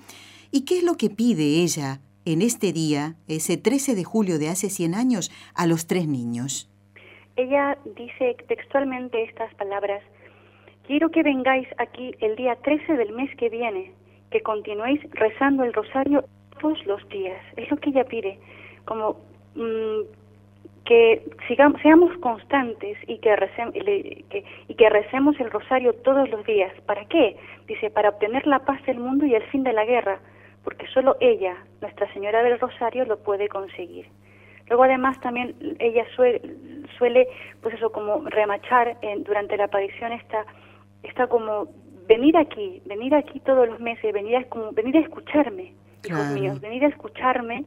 ¿Y 0.50 0.64
qué 0.64 0.78
es 0.78 0.84
lo 0.84 0.96
que 0.96 1.10
pide 1.10 1.62
ella 1.62 2.00
en 2.24 2.40
este 2.40 2.72
día, 2.72 3.16
ese 3.28 3.58
13 3.58 3.94
de 3.94 4.04
julio 4.04 4.38
de 4.38 4.48
hace 4.48 4.70
100 4.70 4.94
años, 4.94 5.30
a 5.54 5.66
los 5.66 5.86
tres 5.86 6.08
niños? 6.08 6.70
Ella 7.36 7.78
dice 7.96 8.36
textualmente 8.48 9.22
estas 9.24 9.54
palabras, 9.54 10.02
quiero 10.86 11.10
que 11.10 11.22
vengáis 11.22 11.68
aquí 11.78 12.14
el 12.20 12.36
día 12.36 12.56
13 12.56 12.96
del 12.96 13.12
mes 13.12 13.34
que 13.36 13.48
viene, 13.48 13.92
que 14.30 14.40
continuéis 14.40 15.00
rezando 15.12 15.64
el 15.64 15.72
rosario 15.72 16.24
todos 16.60 16.84
los 16.86 17.06
días. 17.08 17.40
Es 17.56 17.70
lo 17.70 17.76
que 17.76 17.90
ella 17.90 18.04
pide, 18.04 18.38
como 18.84 19.16
mm, 19.54 20.02
que 20.84 21.22
sigamos, 21.46 21.80
seamos 21.80 22.16
constantes 22.18 22.98
y 23.06 23.18
que, 23.18 24.44
y 24.68 24.74
que 24.74 24.90
recemos 24.90 25.38
el 25.38 25.50
rosario 25.50 25.92
todos 25.94 26.28
los 26.30 26.44
días. 26.44 26.72
¿Para 26.86 27.04
qué? 27.06 27.36
Dice, 27.66 27.90
para 27.90 28.10
obtener 28.10 28.46
la 28.46 28.60
paz 28.60 28.84
del 28.86 28.98
mundo 28.98 29.26
y 29.26 29.34
el 29.34 29.42
fin 29.44 29.62
de 29.62 29.72
la 29.72 29.84
guerra, 29.84 30.20
porque 30.64 30.86
solo 30.88 31.16
ella, 31.20 31.56
Nuestra 31.80 32.12
Señora 32.12 32.42
del 32.42 32.58
Rosario, 32.58 33.04
lo 33.04 33.18
puede 33.18 33.48
conseguir. 33.48 34.06
Luego 34.68 34.84
además 34.84 35.20
también 35.20 35.54
ella 35.78 36.04
suele, 36.14 36.40
suele 36.96 37.28
pues 37.60 37.74
eso, 37.74 37.90
como 37.92 38.22
remachar 38.28 38.96
en, 39.02 39.24
durante 39.24 39.56
la 39.56 39.64
aparición 39.64 40.12
esta, 40.12 40.46
esta 41.02 41.26
como 41.26 41.68
venir 42.06 42.36
aquí, 42.36 42.82
venir 42.86 43.14
aquí 43.14 43.40
todos 43.40 43.68
los 43.68 43.80
meses, 43.80 44.12
venir 44.12 44.36
a, 44.36 44.44
como, 44.44 44.72
venir 44.72 44.96
a 44.96 45.00
escucharme, 45.00 45.72
hijos 46.04 46.26
míos, 46.28 46.60
venir 46.60 46.84
a 46.84 46.88
escucharme 46.88 47.64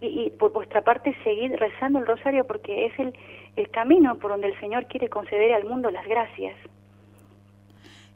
y, 0.00 0.30
por 0.38 0.52
vuestra 0.52 0.82
parte 0.82 1.14
seguir 1.24 1.52
rezando 1.52 1.98
el 1.98 2.06
rosario 2.06 2.46
porque 2.46 2.86
es 2.86 2.98
el, 2.98 3.14
el 3.56 3.70
camino 3.70 4.16
por 4.18 4.30
donde 4.30 4.48
el 4.48 4.60
Señor 4.60 4.86
quiere 4.86 5.08
conceder 5.08 5.52
al 5.54 5.64
mundo 5.64 5.90
las 5.90 6.06
gracias. 6.06 6.56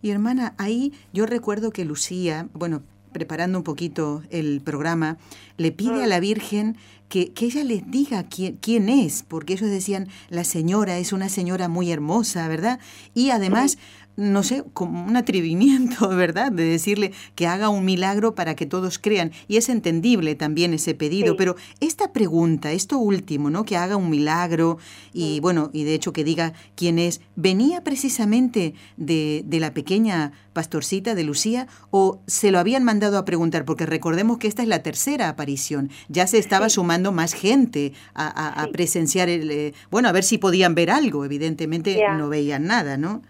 Y 0.03 0.11
hermana, 0.11 0.55
ahí 0.59 0.93
yo 1.13 1.25
recuerdo 1.25 1.71
que 1.71 1.85
Lucía, 1.85 2.47
bueno, 2.53 2.83
preparando 3.13 3.59
un 3.59 3.65
poquito 3.65 4.23
el 4.31 4.61
programa, 4.63 5.17
le 5.57 5.73
pide 5.73 6.03
a 6.03 6.07
mm. 6.07 6.11
la 6.11 6.21
Virgen 6.21 6.77
que, 7.09 7.33
que 7.33 7.47
ella 7.47 7.65
les 7.65 7.91
diga 7.91 8.25
quién, 8.25 8.57
quién, 8.57 8.89
es, 8.89 9.23
porque 9.23 9.55
ellos 9.55 9.71
decían, 9.71 10.09
la 10.29 10.45
señora 10.45 10.99
es 10.99 11.13
una 11.13 11.29
señora 11.29 11.69
muy 11.69 11.91
hermosa, 11.91 12.49
¿verdad? 12.49 12.81
Y 13.15 13.31
además 13.31 13.79
no 14.17 14.43
sé, 14.43 14.65
como 14.73 15.05
un 15.05 15.17
atrevimiento, 15.17 16.09
¿verdad? 16.17 16.53
De 16.53 16.65
decirle 16.65 17.13
que 17.35 17.47
haga 17.47 17.69
un 17.69 17.85
milagro 17.85 18.35
para 18.35 18.55
que 18.55 18.67
todos 18.67 18.99
crean. 18.99 19.33
Y 19.49 19.57
es 19.57 19.69
entendible 19.69 20.35
también 20.35 20.75
ese 20.75 20.95
pedido, 20.95 21.37
pero 21.37 21.57
esta 21.81 22.13
pregunta, 22.13 22.73
esto 22.73 22.99
último, 22.99 23.51
¿no? 23.51 23.65
Que 23.65 23.77
haga 23.77 23.97
un 23.97 24.11
milagro 24.11 24.79
y 25.13 25.41
bueno, 25.41 25.71
y 25.73 25.85
de 25.85 25.95
hecho 25.95 26.13
que 26.13 26.25
diga 26.25 26.53
quién 26.77 26.99
es, 26.99 27.21
¿venía 27.37 27.83
precisamente 27.83 28.75
de, 28.97 29.43
de 29.47 29.61
la 29.61 29.75
pequeña 29.75 30.33
pastorcita 30.53 31.15
de 31.15 31.25
Lucía 31.25 31.67
o 31.91 32.21
se 32.27 32.51
lo 32.51 32.59
habían 32.59 32.85
mandado 32.85 33.19
a 33.19 33.25
preguntar? 33.25 33.65
Porque 33.65 33.87
recordemos 33.87 34.39
que 34.39 34.47
esta 34.47 34.63
es 34.63 34.69
la 34.69 34.83
tercera 34.83 35.29
aparición. 35.29 35.91
Ya 36.09 36.27
se 36.27 36.39
estaba 36.39 36.69
sumando 36.69 37.13
más 37.13 37.33
gente 37.33 37.93
a, 38.15 38.67
presenciar 38.73 39.29
el... 39.29 39.51
Eh, 39.51 39.75
bueno, 39.91 40.09
a 40.09 40.13
ver 40.13 40.25
si 40.25 40.39
podían 40.39 40.75
ver 40.75 40.91
algo. 40.91 41.25
Evidentemente 41.25 42.01
no 42.17 42.29
veían 42.29 42.67
nada, 42.67 42.97
¿no? 42.97 43.23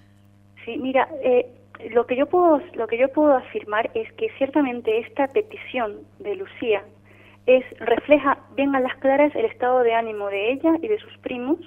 Sí, 0.64 0.78
mira, 0.78 1.08
eh, 1.22 1.46
lo 1.90 2.06
que 2.06 2.16
yo 2.16 2.26
puedo 2.26 2.60
lo 2.74 2.86
que 2.86 2.98
yo 2.98 3.08
puedo 3.08 3.34
afirmar 3.34 3.90
es 3.94 4.10
que 4.12 4.30
ciertamente 4.38 4.98
esta 4.98 5.28
petición 5.28 6.00
de 6.20 6.36
Lucía 6.36 6.82
es 7.46 7.64
refleja 7.78 8.38
bien 8.56 8.74
a 8.74 8.80
las 8.80 8.94
claras 8.96 9.34
el 9.34 9.44
estado 9.44 9.82
de 9.82 9.94
ánimo 9.94 10.28
de 10.28 10.52
ella 10.52 10.72
y 10.80 10.88
de 10.88 10.98
sus 10.98 11.16
primos, 11.18 11.58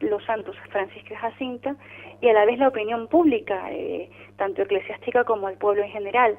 los 0.00 0.22
santos 0.24 0.56
Francisco 0.70 1.14
y 1.14 1.16
Jacinta, 1.16 1.76
y 2.20 2.28
a 2.28 2.34
la 2.34 2.44
vez 2.44 2.58
la 2.58 2.68
opinión 2.68 3.08
pública, 3.08 3.70
eh, 3.70 4.10
tanto 4.36 4.62
eclesiástica 4.62 5.24
como 5.24 5.46
al 5.46 5.56
pueblo 5.56 5.82
en 5.82 5.90
general. 5.90 6.36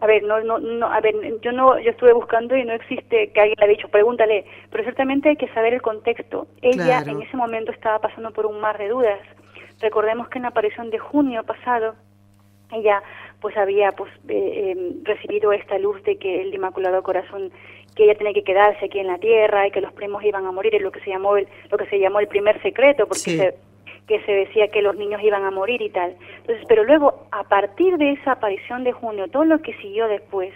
A 0.00 0.06
ver, 0.06 0.22
no, 0.24 0.40
no, 0.40 0.58
no, 0.58 0.86
a 0.86 1.00
ver, 1.00 1.14
yo 1.42 1.52
no, 1.52 1.78
yo 1.78 1.90
estuve 1.90 2.12
buscando 2.12 2.56
y 2.56 2.64
no 2.64 2.72
existe 2.72 3.30
que 3.30 3.40
alguien 3.40 3.56
le 3.60 3.66
haya 3.66 3.76
dicho, 3.76 3.88
pregúntale, 3.88 4.44
pero 4.70 4.82
ciertamente 4.82 5.28
hay 5.28 5.36
que 5.36 5.46
saber 5.48 5.74
el 5.74 5.82
contexto. 5.82 6.48
Ella 6.60 7.04
en 7.06 7.22
ese 7.22 7.36
momento 7.36 7.70
estaba 7.70 8.00
pasando 8.00 8.32
por 8.32 8.46
un 8.46 8.60
mar 8.60 8.78
de 8.78 8.88
dudas. 8.88 9.20
Recordemos 9.82 10.28
que 10.28 10.38
en 10.38 10.42
la 10.42 10.48
aparición 10.48 10.90
de 10.90 10.98
junio 10.98 11.42
pasado, 11.42 11.94
ella 12.72 13.02
pues 13.40 13.56
había 13.56 13.90
pues 13.92 14.10
eh, 14.28 14.70
em, 14.70 15.04
recibido 15.04 15.52
esta 15.52 15.76
luz 15.76 16.02
de 16.04 16.16
que 16.16 16.40
el 16.40 16.54
Inmaculado 16.54 17.02
Corazón 17.02 17.50
que 17.94 18.04
ella 18.04 18.14
tenía 18.14 18.32
que 18.32 18.44
quedarse 18.44 18.86
aquí 18.86 19.00
en 19.00 19.08
la 19.08 19.18
tierra 19.18 19.66
y 19.66 19.70
que 19.70 19.80
los 19.80 19.92
primos 19.92 20.24
iban 20.24 20.46
a 20.46 20.52
morir, 20.52 20.74
es 20.74 20.82
lo 20.82 20.92
que 20.92 21.00
se 21.00 21.10
llamó 21.10 21.36
el, 21.36 21.46
lo 21.70 21.76
que 21.76 21.86
se 21.86 21.98
llamó 21.98 22.20
el 22.20 22.28
primer 22.28 22.62
secreto, 22.62 23.06
porque 23.06 23.36
se, 23.36 23.54
que 24.06 24.22
se 24.24 24.32
decía 24.32 24.68
que 24.68 24.80
los 24.80 24.96
niños 24.96 25.20
iban 25.22 25.44
a 25.44 25.50
morir 25.50 25.82
y 25.82 25.90
tal. 25.90 26.16
Entonces, 26.38 26.64
pero 26.68 26.84
luego, 26.84 27.26
a 27.32 27.44
partir 27.44 27.98
de 27.98 28.12
esa 28.12 28.32
aparición 28.32 28.84
de 28.84 28.92
junio, 28.92 29.28
todo 29.28 29.44
lo 29.44 29.60
que 29.60 29.74
siguió 29.74 30.08
después, 30.08 30.54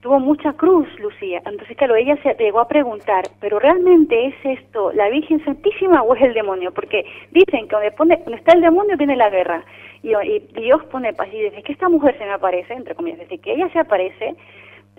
tuvo 0.00 0.20
mucha 0.20 0.52
cruz, 0.52 0.86
Lucía. 1.00 1.42
Entonces, 1.44 1.76
claro, 1.76 1.96
ella 1.96 2.16
se 2.22 2.34
llegó 2.34 2.60
a 2.60 2.68
preguntar, 2.68 3.28
¿pero 3.40 3.58
realmente 3.58 4.26
es 4.26 4.34
esto 4.44 4.92
la 4.92 5.08
Virgen 5.08 5.44
Santísima 5.44 6.02
o 6.02 6.14
es 6.14 6.22
el 6.22 6.34
demonio? 6.34 6.72
Porque 6.72 7.04
dicen 7.32 7.68
que 7.68 7.74
donde, 7.74 7.90
pone, 7.92 8.16
donde 8.18 8.38
está 8.38 8.52
el 8.52 8.60
demonio 8.60 8.96
viene 8.96 9.16
la 9.16 9.30
guerra. 9.30 9.64
Y, 10.02 10.12
Dios 10.54 10.84
pone 10.84 11.12
paz. 11.12 11.28
Y 11.32 11.40
desde 11.40 11.62
que 11.62 11.72
esta 11.72 11.88
mujer 11.88 12.16
se 12.18 12.24
me 12.24 12.32
aparece, 12.32 12.74
entre 12.74 12.94
comillas, 12.94 13.20
desde 13.20 13.38
que 13.38 13.54
ella 13.54 13.68
se 13.72 13.80
aparece, 13.80 14.36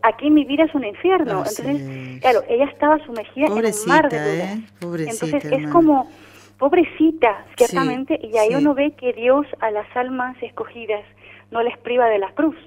aquí 0.01 0.29
mi 0.29 0.43
vida 0.43 0.65
es 0.65 0.75
un 0.75 0.83
infierno. 0.83 1.39
Entonces, 1.39 2.19
claro, 2.19 2.41
ella 2.49 2.65
estaba 2.65 2.97
sumergida 3.05 3.47
en 3.47 3.53
un 3.53 3.61
mar 3.87 4.09
de 4.09 4.19
dudas. 4.19 4.57
¿eh? 4.57 5.09
Entonces, 5.09 5.45
es 5.45 5.67
como, 5.69 6.09
pobrecita, 6.57 7.45
ciertamente, 7.55 8.19
y 8.21 8.35
ahí 8.37 8.55
uno 8.55 8.73
ve 8.73 8.91
que 8.91 9.13
Dios 9.13 9.45
a 9.59 9.71
las 9.71 9.87
almas 9.95 10.35
escogidas 10.41 11.03
no 11.51 11.61
les 11.61 11.77
priva 11.77 12.07
de 12.07 12.19
la 12.19 12.31
cruz. 12.31 12.57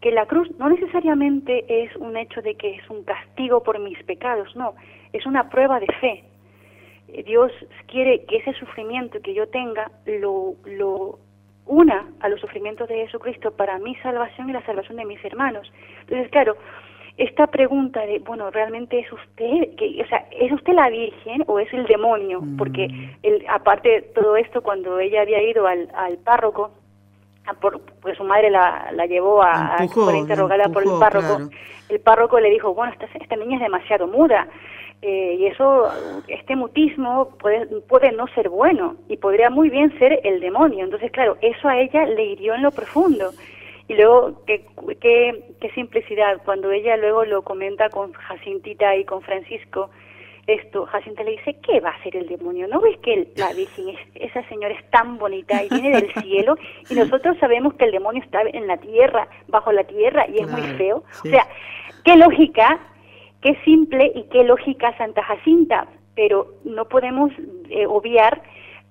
Que 0.00 0.10
la 0.10 0.26
cruz 0.26 0.50
no 0.58 0.70
necesariamente 0.70 1.64
es 1.68 1.94
un 1.96 2.16
hecho 2.16 2.40
de 2.42 2.54
que 2.54 2.76
es 2.76 2.90
un 2.90 3.04
castigo 3.04 3.62
por 3.62 3.78
mis 3.78 4.02
pecados, 4.04 4.54
no, 4.56 4.74
es 5.12 5.26
una 5.26 5.50
prueba 5.50 5.78
de 5.80 5.86
fe. 6.00 6.24
Eh, 7.08 7.22
Dios 7.24 7.52
quiere 7.86 8.24
que 8.24 8.36
ese 8.36 8.52
sufrimiento 8.54 9.20
que 9.20 9.34
yo 9.34 9.48
tenga 9.48 9.90
lo, 10.06 10.54
lo 10.64 11.18
una 11.66 12.06
a 12.20 12.28
los 12.28 12.40
sufrimientos 12.40 12.88
de 12.88 13.06
Jesucristo 13.06 13.52
para 13.52 13.78
mi 13.78 13.94
salvación 13.96 14.50
y 14.50 14.52
la 14.52 14.64
salvación 14.64 14.96
de 14.96 15.04
mis 15.04 15.24
hermanos. 15.24 15.70
Entonces, 16.00 16.28
claro, 16.30 16.56
esta 17.16 17.46
pregunta 17.48 18.00
de, 18.06 18.18
bueno, 18.20 18.50
¿realmente 18.50 18.98
es 18.98 19.12
usted? 19.12 19.76
Que, 19.76 20.02
o 20.02 20.08
sea, 20.08 20.26
¿es 20.32 20.50
usted 20.52 20.72
la 20.72 20.88
Virgen 20.88 21.44
o 21.46 21.58
es 21.58 21.72
el 21.72 21.86
demonio? 21.86 22.40
Mm. 22.40 22.56
Porque, 22.56 22.88
el, 23.22 23.44
aparte 23.48 23.88
de 23.88 24.02
todo 24.02 24.36
esto, 24.36 24.62
cuando 24.62 24.98
ella 24.98 25.22
había 25.22 25.42
ido 25.42 25.66
al, 25.66 25.90
al 25.94 26.18
párroco, 26.18 26.70
por, 27.54 27.80
pues 28.00 28.16
su 28.16 28.24
madre 28.24 28.50
la, 28.50 28.90
la 28.92 29.06
llevó 29.06 29.42
a, 29.42 29.76
a 29.76 29.84
interrogarla 29.84 30.68
por 30.68 30.82
el 30.82 30.98
párroco, 30.98 31.50
el 31.88 32.00
párroco 32.00 32.38
le 32.38 32.50
dijo, 32.50 32.74
bueno, 32.74 32.92
esta, 32.92 33.06
esta 33.18 33.36
niña 33.36 33.56
es 33.56 33.62
demasiado 33.62 34.06
muda, 34.06 34.46
eh, 35.02 35.36
y 35.38 35.46
eso, 35.46 35.88
este 36.28 36.56
mutismo 36.56 37.30
puede, 37.38 37.66
puede 37.82 38.12
no 38.12 38.26
ser 38.28 38.50
bueno 38.50 38.96
y 39.08 39.16
podría 39.16 39.48
muy 39.48 39.70
bien 39.70 39.98
ser 39.98 40.20
el 40.24 40.40
demonio. 40.40 40.84
Entonces, 40.84 41.10
claro, 41.10 41.38
eso 41.40 41.68
a 41.68 41.78
ella 41.78 42.04
le 42.04 42.24
hirió 42.24 42.54
en 42.54 42.62
lo 42.62 42.70
profundo. 42.70 43.30
Y 43.88 43.94
luego, 43.94 44.44
qué, 44.46 44.66
qué, 45.00 45.70
simplicidad, 45.74 46.40
cuando 46.44 46.70
ella 46.70 46.96
luego 46.96 47.24
lo 47.24 47.42
comenta 47.42 47.88
con 47.88 48.12
Jacintita 48.12 48.94
y 48.96 49.04
con 49.04 49.22
Francisco, 49.22 49.90
esto, 50.54 50.86
Jacinta 50.86 51.22
le 51.22 51.32
dice, 51.32 51.56
¿qué 51.62 51.80
va 51.80 51.90
a 51.90 52.02
ser 52.02 52.16
el 52.16 52.28
demonio? 52.28 52.68
¿No 52.68 52.80
ves 52.80 52.98
que 52.98 53.28
la 53.36 53.52
Virgen, 53.56 53.94
esa 54.14 54.46
señora 54.48 54.74
es 54.74 54.90
tan 54.90 55.18
bonita 55.18 55.62
y 55.62 55.68
viene 55.68 55.90
del 55.90 56.12
cielo 56.22 56.56
y 56.88 56.94
nosotros 56.94 57.36
sabemos 57.38 57.74
que 57.74 57.84
el 57.86 57.92
demonio 57.92 58.22
está 58.22 58.42
en 58.42 58.66
la 58.66 58.76
tierra, 58.76 59.28
bajo 59.48 59.72
la 59.72 59.84
tierra 59.84 60.26
y 60.28 60.40
es 60.40 60.48
muy 60.48 60.62
feo? 60.76 61.04
O 61.24 61.28
sea, 61.28 61.46
qué 62.04 62.16
lógica 62.16 62.80
Qué 63.40 63.56
simple 63.64 64.12
y 64.14 64.24
qué 64.24 64.44
lógica 64.44 64.96
Santa 64.98 65.22
Jacinta, 65.22 65.86
pero 66.14 66.48
no 66.64 66.84
podemos 66.86 67.32
eh, 67.70 67.86
obviar 67.86 68.42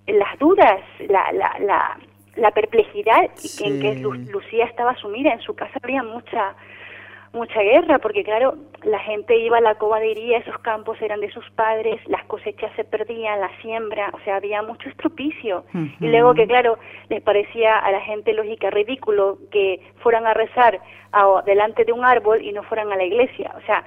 las 0.07 0.39
dudas, 0.39 0.81
la, 1.07 1.31
la, 1.33 1.55
la, 1.59 1.99
la 2.35 2.51
perplejidad 2.51 3.29
en 3.63 3.79
que 3.79 3.95
Lucía 3.95 4.65
estaba 4.65 4.95
sumida. 4.95 5.31
En 5.31 5.41
su 5.41 5.53
casa 5.55 5.79
había 5.83 6.01
mucha 6.01 6.55
mucha 7.33 7.61
guerra, 7.61 7.99
porque 7.99 8.23
claro, 8.23 8.55
la 8.83 8.99
gente 8.99 9.37
iba 9.37 9.57
a 9.57 9.61
la 9.61 9.75
cobadería, 9.75 10.39
esos 10.39 10.57
campos 10.59 11.01
eran 11.01 11.19
de 11.21 11.31
sus 11.31 11.47
padres, 11.51 11.99
las 12.07 12.23
cosechas 12.25 12.71
se 12.75 12.83
perdían, 12.83 13.39
la 13.39 13.49
siembra, 13.61 14.09
o 14.13 14.19
sea, 14.23 14.37
había 14.37 14.61
mucho 14.61 14.89
estropicio. 14.89 15.63
Y 15.99 16.07
luego 16.07 16.33
que 16.33 16.47
claro, 16.47 16.77
les 17.09 17.21
parecía 17.21 17.77
a 17.77 17.91
la 17.91 18.01
gente 18.01 18.33
lógica 18.33 18.69
ridículo 18.69 19.37
que 19.51 19.79
fueran 20.01 20.25
a 20.25 20.33
rezar 20.33 20.79
delante 21.45 21.85
de 21.85 21.91
un 21.91 22.05
árbol 22.05 22.41
y 22.41 22.51
no 22.51 22.63
fueran 22.63 22.91
a 22.91 22.95
la 22.95 23.03
iglesia. 23.03 23.53
O 23.57 23.61
sea, 23.65 23.83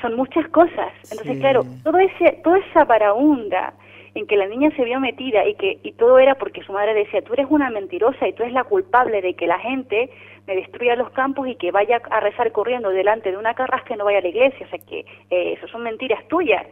son 0.00 0.16
muchas 0.16 0.48
cosas. 0.48 0.92
Entonces, 1.10 1.38
claro, 1.38 1.64
todo 1.84 1.98
ese, 1.98 2.40
toda 2.42 2.58
esa 2.58 2.84
paraunda 2.86 3.74
en 4.14 4.26
que 4.26 4.36
la 4.36 4.46
niña 4.46 4.70
se 4.76 4.84
vio 4.84 5.00
metida 5.00 5.46
y 5.46 5.54
que 5.54 5.78
y 5.82 5.92
todo 5.92 6.18
era 6.18 6.34
porque 6.34 6.62
su 6.62 6.72
madre 6.72 6.94
decía, 6.94 7.22
tú 7.22 7.34
eres 7.34 7.46
una 7.48 7.70
mentirosa 7.70 8.26
y 8.26 8.32
tú 8.32 8.42
eres 8.42 8.54
la 8.54 8.64
culpable 8.64 9.22
de 9.22 9.34
que 9.34 9.46
la 9.46 9.58
gente 9.58 10.10
me 10.46 10.56
destruya 10.56 10.96
los 10.96 11.10
campos 11.10 11.46
y 11.48 11.54
que 11.54 11.70
vaya 11.70 12.00
a 12.10 12.20
rezar 12.20 12.50
corriendo 12.52 12.90
delante 12.90 13.30
de 13.30 13.38
una 13.38 13.54
carrasca 13.54 13.94
y 13.94 13.96
no 13.96 14.04
vaya 14.04 14.18
a 14.18 14.22
la 14.22 14.28
iglesia, 14.28 14.66
o 14.66 14.70
sea 14.70 14.78
que 14.78 15.00
eh, 15.30 15.52
eso 15.52 15.68
son 15.68 15.82
mentiras 15.82 16.26
tuyas. 16.28 16.66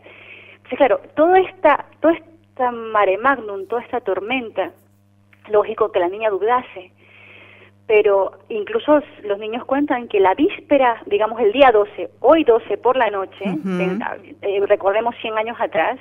Entonces, 0.56 0.78
claro, 0.78 1.00
toda 1.14 1.38
esta, 1.40 1.86
toda 2.00 2.14
esta 2.14 2.72
mare 2.72 3.18
magnum, 3.18 3.66
toda 3.68 3.82
esta 3.82 4.00
tormenta, 4.00 4.72
lógico 5.48 5.92
que 5.92 6.00
la 6.00 6.08
niña 6.08 6.30
dudase, 6.30 6.90
pero 7.86 8.32
incluso 8.50 9.00
los 9.22 9.38
niños 9.38 9.64
cuentan 9.64 10.08
que 10.08 10.20
la 10.20 10.34
víspera, 10.34 11.02
digamos 11.06 11.40
el 11.40 11.52
día 11.52 11.70
12, 11.72 12.10
hoy 12.20 12.44
12 12.44 12.76
por 12.78 12.96
la 12.96 13.10
noche, 13.10 13.44
eh, 14.42 14.60
recordemos 14.66 15.14
100 15.22 15.38
años 15.38 15.56
atrás, 15.58 15.98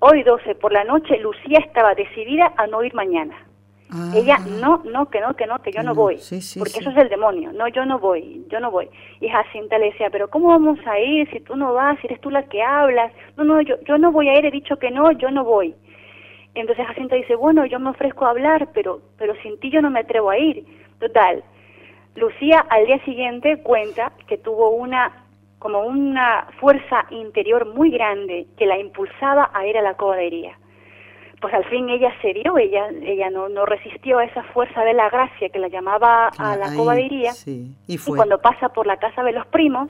hoy 0.00 0.22
12 0.22 0.54
por 0.56 0.72
la 0.72 0.84
noche, 0.84 1.18
Lucía 1.18 1.58
estaba 1.58 1.94
decidida 1.94 2.52
a 2.56 2.66
no 2.66 2.82
ir 2.82 2.94
mañana. 2.94 3.36
Ah. 3.90 4.12
Ella, 4.16 4.38
no, 4.38 4.82
no, 4.84 5.08
que 5.10 5.20
no, 5.20 5.34
que 5.36 5.46
no, 5.46 5.62
que 5.62 5.70
yo 5.70 5.82
no 5.84 5.94
mm, 5.94 5.96
voy, 5.96 6.16
porque 6.58 6.78
eso 6.80 6.90
es 6.90 6.96
el 6.96 7.08
demonio, 7.08 7.52
no, 7.52 7.68
yo 7.68 7.86
no 7.86 8.00
voy, 8.00 8.44
yo 8.48 8.58
no 8.58 8.70
voy. 8.70 8.88
Y 9.20 9.28
Jacinta 9.28 9.78
le 9.78 9.92
decía, 9.92 10.10
pero 10.10 10.28
¿cómo 10.28 10.48
vamos 10.48 10.78
a 10.86 10.98
ir 10.98 11.30
si 11.30 11.38
tú 11.40 11.54
no 11.54 11.72
vas, 11.72 11.96
si 12.00 12.08
eres 12.08 12.20
tú 12.20 12.30
la 12.30 12.42
que 12.48 12.62
hablas? 12.62 13.12
No, 13.36 13.44
no, 13.44 13.60
yo, 13.60 13.76
yo 13.84 13.96
no 13.96 14.10
voy 14.10 14.28
a 14.28 14.38
ir, 14.38 14.44
he 14.44 14.50
dicho 14.50 14.76
que 14.78 14.90
no, 14.90 15.12
yo 15.12 15.30
no 15.30 15.44
voy. 15.44 15.74
Entonces 16.54 16.86
Jacinta 16.86 17.14
dice, 17.14 17.36
bueno, 17.36 17.64
yo 17.66 17.78
me 17.78 17.90
ofrezco 17.90 18.24
a 18.24 18.30
hablar, 18.30 18.70
pero, 18.72 19.00
pero 19.18 19.34
sin 19.42 19.60
ti 19.60 19.70
yo 19.70 19.80
no 19.82 19.90
me 19.90 20.00
atrevo 20.00 20.30
a 20.30 20.38
ir 20.38 20.64
Total, 20.98 21.44
Lucía 22.14 22.60
al 22.70 22.86
día 22.86 23.04
siguiente 23.04 23.58
cuenta 23.62 24.12
que 24.26 24.38
tuvo 24.38 24.70
una 24.70 25.25
como 25.66 25.80
una 25.80 26.46
fuerza 26.60 27.06
interior 27.10 27.66
muy 27.74 27.90
grande 27.90 28.46
que 28.56 28.66
la 28.66 28.78
impulsaba 28.78 29.50
a 29.52 29.66
ir 29.66 29.76
a 29.76 29.82
la 29.82 29.94
cobadería. 29.94 30.56
Pues 31.40 31.52
al 31.54 31.64
fin 31.64 31.88
ella 31.88 32.12
se 32.22 32.34
dio, 32.34 32.56
ella, 32.56 32.86
ella 33.02 33.30
no, 33.30 33.48
no 33.48 33.66
resistió 33.66 34.18
a 34.18 34.24
esa 34.26 34.44
fuerza 34.44 34.84
de 34.84 34.94
la 34.94 35.10
gracia 35.10 35.48
que 35.48 35.58
la 35.58 35.66
llamaba 35.66 36.28
a 36.38 36.54
la 36.54 36.72
cobadería. 36.72 37.32
y, 37.44 37.98
cuando 37.98 38.38
pasa 38.40 38.68
por 38.68 38.86
la 38.86 38.98
casa 38.98 39.24
de 39.24 39.32
los 39.32 39.44
primos, 39.48 39.88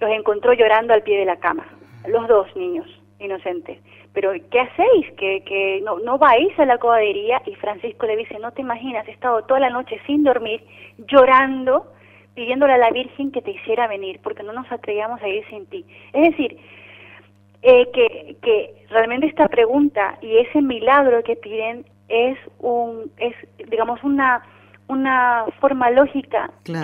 los 0.00 0.10
encontró 0.10 0.52
llorando 0.52 0.92
al 0.94 1.04
pie 1.04 1.16
de 1.16 1.26
la 1.26 1.36
cama, 1.36 1.64
los 2.08 2.26
dos 2.26 2.48
niños 2.56 2.88
inocentes 3.20 3.78
pero 4.14 4.30
¿qué 4.48 4.60
hacéis? 4.60 5.12
¿Que, 5.16 5.42
que 5.44 5.80
no, 5.84 5.98
no 5.98 6.18
vais 6.18 6.56
a 6.56 6.64
la 6.64 6.78
cobadería? 6.78 7.42
Y 7.46 7.56
Francisco 7.56 8.06
le 8.06 8.16
dice, 8.16 8.38
no 8.38 8.52
te 8.52 8.60
imaginas, 8.60 9.06
he 9.08 9.10
estado 9.10 9.42
toda 9.42 9.58
la 9.58 9.70
noche 9.70 10.00
sin 10.06 10.22
dormir, 10.22 10.64
llorando, 10.98 11.92
pidiéndole 12.34 12.74
a 12.74 12.78
la 12.78 12.90
Virgen 12.90 13.30
que 13.30 13.42
te 13.42 13.52
hiciera 13.52 13.86
venir, 13.86 14.20
porque 14.22 14.42
no 14.42 14.52
nos 14.52 14.70
atrevíamos 14.70 15.22
a 15.22 15.28
ir 15.28 15.44
sin 15.48 15.66
ti. 15.66 15.84
Es 16.12 16.30
decir, 16.30 16.58
eh, 17.62 17.88
que, 17.94 18.36
que 18.42 18.86
realmente 18.90 19.26
esta 19.26 19.48
pregunta 19.48 20.18
y 20.20 20.36
ese 20.36 20.60
milagro 20.60 21.22
que 21.22 21.36
piden 21.36 21.86
es 22.08 22.36
un 22.58 23.10
es 23.16 23.34
digamos 23.70 24.02
una 24.04 24.42
una 24.88 25.46
forma 25.60 25.90
lógica 25.90 26.52
que, 26.62 26.74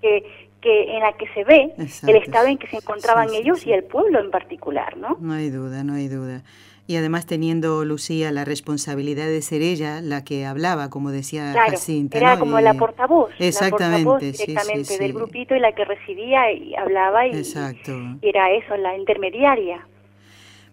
que, 0.00 0.24
que 0.60 0.96
en 0.96 1.00
la 1.00 1.12
que 1.14 1.26
se 1.34 1.44
ve 1.44 1.74
el 2.06 2.16
estado 2.16 2.46
en 2.46 2.58
que 2.58 2.68
se 2.68 2.76
encontraban 2.76 3.28
ellos 3.34 3.66
y 3.66 3.72
el 3.72 3.84
pueblo 3.84 4.20
en 4.20 4.30
particular, 4.30 4.96
¿no? 4.96 5.16
No 5.20 5.32
hay 5.32 5.50
duda, 5.50 5.82
no 5.82 5.94
hay 5.94 6.08
duda. 6.08 6.42
Y 6.90 6.96
además 6.96 7.24
teniendo 7.24 7.84
Lucía 7.84 8.32
la 8.32 8.44
responsabilidad 8.44 9.28
de 9.28 9.42
ser 9.42 9.62
ella 9.62 10.00
la 10.00 10.24
que 10.24 10.44
hablaba, 10.44 10.90
como 10.90 11.12
decía 11.12 11.52
claro, 11.52 11.70
Jacinta. 11.70 12.18
Era 12.18 12.36
como 12.36 12.58
la 12.60 12.74
portavoz. 12.74 13.30
Exactamente. 13.38 13.98
La 13.98 14.10
portavoz 14.10 14.36
directamente 14.38 14.98
del 14.98 15.12
grupito 15.12 15.54
y 15.54 15.60
la 15.60 15.72
que 15.72 15.84
recibía 15.84 16.50
y 16.50 16.74
hablaba 16.74 17.28
y, 17.28 17.36
Exacto. 17.36 17.92
y 18.20 18.28
era 18.28 18.50
eso, 18.50 18.76
la 18.76 18.98
intermediaria. 18.98 19.86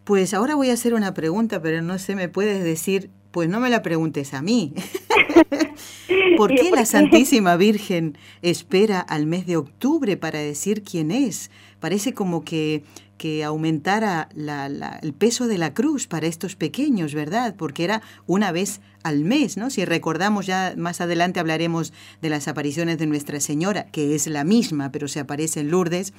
Pues 0.06 0.34
ahora 0.34 0.56
voy 0.56 0.72
a 0.72 0.74
hacer 0.74 0.96
una 0.96 1.14
pregunta, 1.14 1.62
pero 1.62 1.84
no 1.84 2.00
sé, 2.00 2.16
¿me 2.16 2.30
puedes 2.30 2.64
decir 2.64 3.12
Pues 3.30 3.48
no 3.48 3.60
me 3.60 3.70
la 3.70 3.84
preguntes 3.84 4.34
a 4.34 4.42
mí. 4.42 4.74
¿Por 6.38 6.56
qué 6.56 6.72
la 6.72 6.86
Santísima 6.86 7.58
Virgen 7.58 8.18
espera 8.42 9.02
al 9.02 9.28
mes 9.28 9.46
de 9.46 9.58
octubre 9.58 10.18
para 10.18 10.40
decir 10.40 10.82
quién 10.82 11.12
es? 11.12 11.52
Parece 11.80 12.16
como 12.16 12.44
que, 12.44 12.82
que 13.18 13.44
aumentara 13.44 14.30
el 15.02 15.14
peso 15.14 15.48
de 15.48 15.58
la 15.58 15.74
cruz 15.74 16.08
para 16.08 16.28
estos 16.28 16.56
pequeños, 16.56 17.14
¿verdad? 17.14 17.56
Porque 17.58 17.84
era 17.84 18.02
una 18.26 18.52
vez 18.52 18.82
al 19.04 19.24
mes, 19.24 19.58
¿no? 19.58 19.70
Si 19.70 19.86
recordamos 19.86 20.46
ya 20.46 20.74
más 20.78 21.02
adelante 21.02 21.40
hablaremos 21.40 21.94
de 22.22 22.30
las 22.30 22.48
apariciones 22.48 22.98
de 22.98 23.08
Nuestra 23.08 23.40
Señora, 23.40 23.86
que 23.86 24.16
es 24.16 24.28
la 24.28 24.44
misma, 24.44 24.92
pero 24.92 25.08
se 25.08 25.20
aparece 25.20 25.62
en 25.62 25.72
Lourdes 25.72 26.14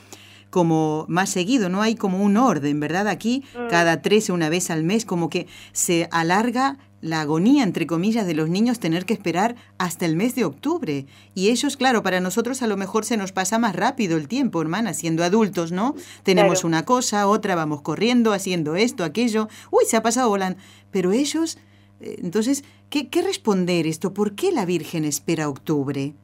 como 0.50 1.04
más 1.08 1.28
seguido, 1.30 1.68
no 1.68 1.82
hay 1.82 1.94
como 1.94 2.22
un 2.22 2.36
orden, 2.36 2.80
¿verdad? 2.80 3.08
Aquí 3.08 3.44
mm. 3.54 3.68
cada 3.68 4.00
13 4.00 4.32
una 4.32 4.48
vez 4.48 4.70
al 4.70 4.82
mes 4.82 5.04
como 5.04 5.28
que 5.28 5.46
se 5.72 6.08
alarga 6.10 6.78
la 7.00 7.20
agonía, 7.20 7.62
entre 7.62 7.86
comillas, 7.86 8.26
de 8.26 8.34
los 8.34 8.48
niños 8.48 8.80
tener 8.80 9.04
que 9.04 9.14
esperar 9.14 9.54
hasta 9.78 10.06
el 10.06 10.16
mes 10.16 10.34
de 10.34 10.44
octubre. 10.44 11.06
Y 11.34 11.50
ellos, 11.50 11.76
claro, 11.76 12.02
para 12.02 12.20
nosotros 12.20 12.62
a 12.62 12.66
lo 12.66 12.76
mejor 12.76 13.04
se 13.04 13.16
nos 13.16 13.32
pasa 13.32 13.58
más 13.58 13.76
rápido 13.76 14.16
el 14.16 14.28
tiempo, 14.28 14.60
hermana, 14.60 14.94
siendo 14.94 15.22
adultos, 15.24 15.72
¿no? 15.72 15.94
Tenemos 16.22 16.64
una 16.64 16.84
cosa, 16.84 17.28
otra, 17.28 17.54
vamos 17.54 17.82
corriendo, 17.82 18.32
haciendo 18.32 18.76
esto, 18.76 19.04
aquello. 19.04 19.48
Uy, 19.70 19.84
se 19.84 19.96
ha 19.96 20.02
pasado 20.02 20.28
volando. 20.28 20.58
Pero 20.90 21.12
ellos, 21.12 21.58
eh, 22.00 22.16
entonces, 22.22 22.64
¿qué, 22.90 23.08
¿qué 23.08 23.22
responder 23.22 23.86
esto? 23.86 24.12
¿Por 24.12 24.34
qué 24.34 24.52
la 24.52 24.64
Virgen 24.64 25.04
espera 25.04 25.48
octubre? 25.48 26.14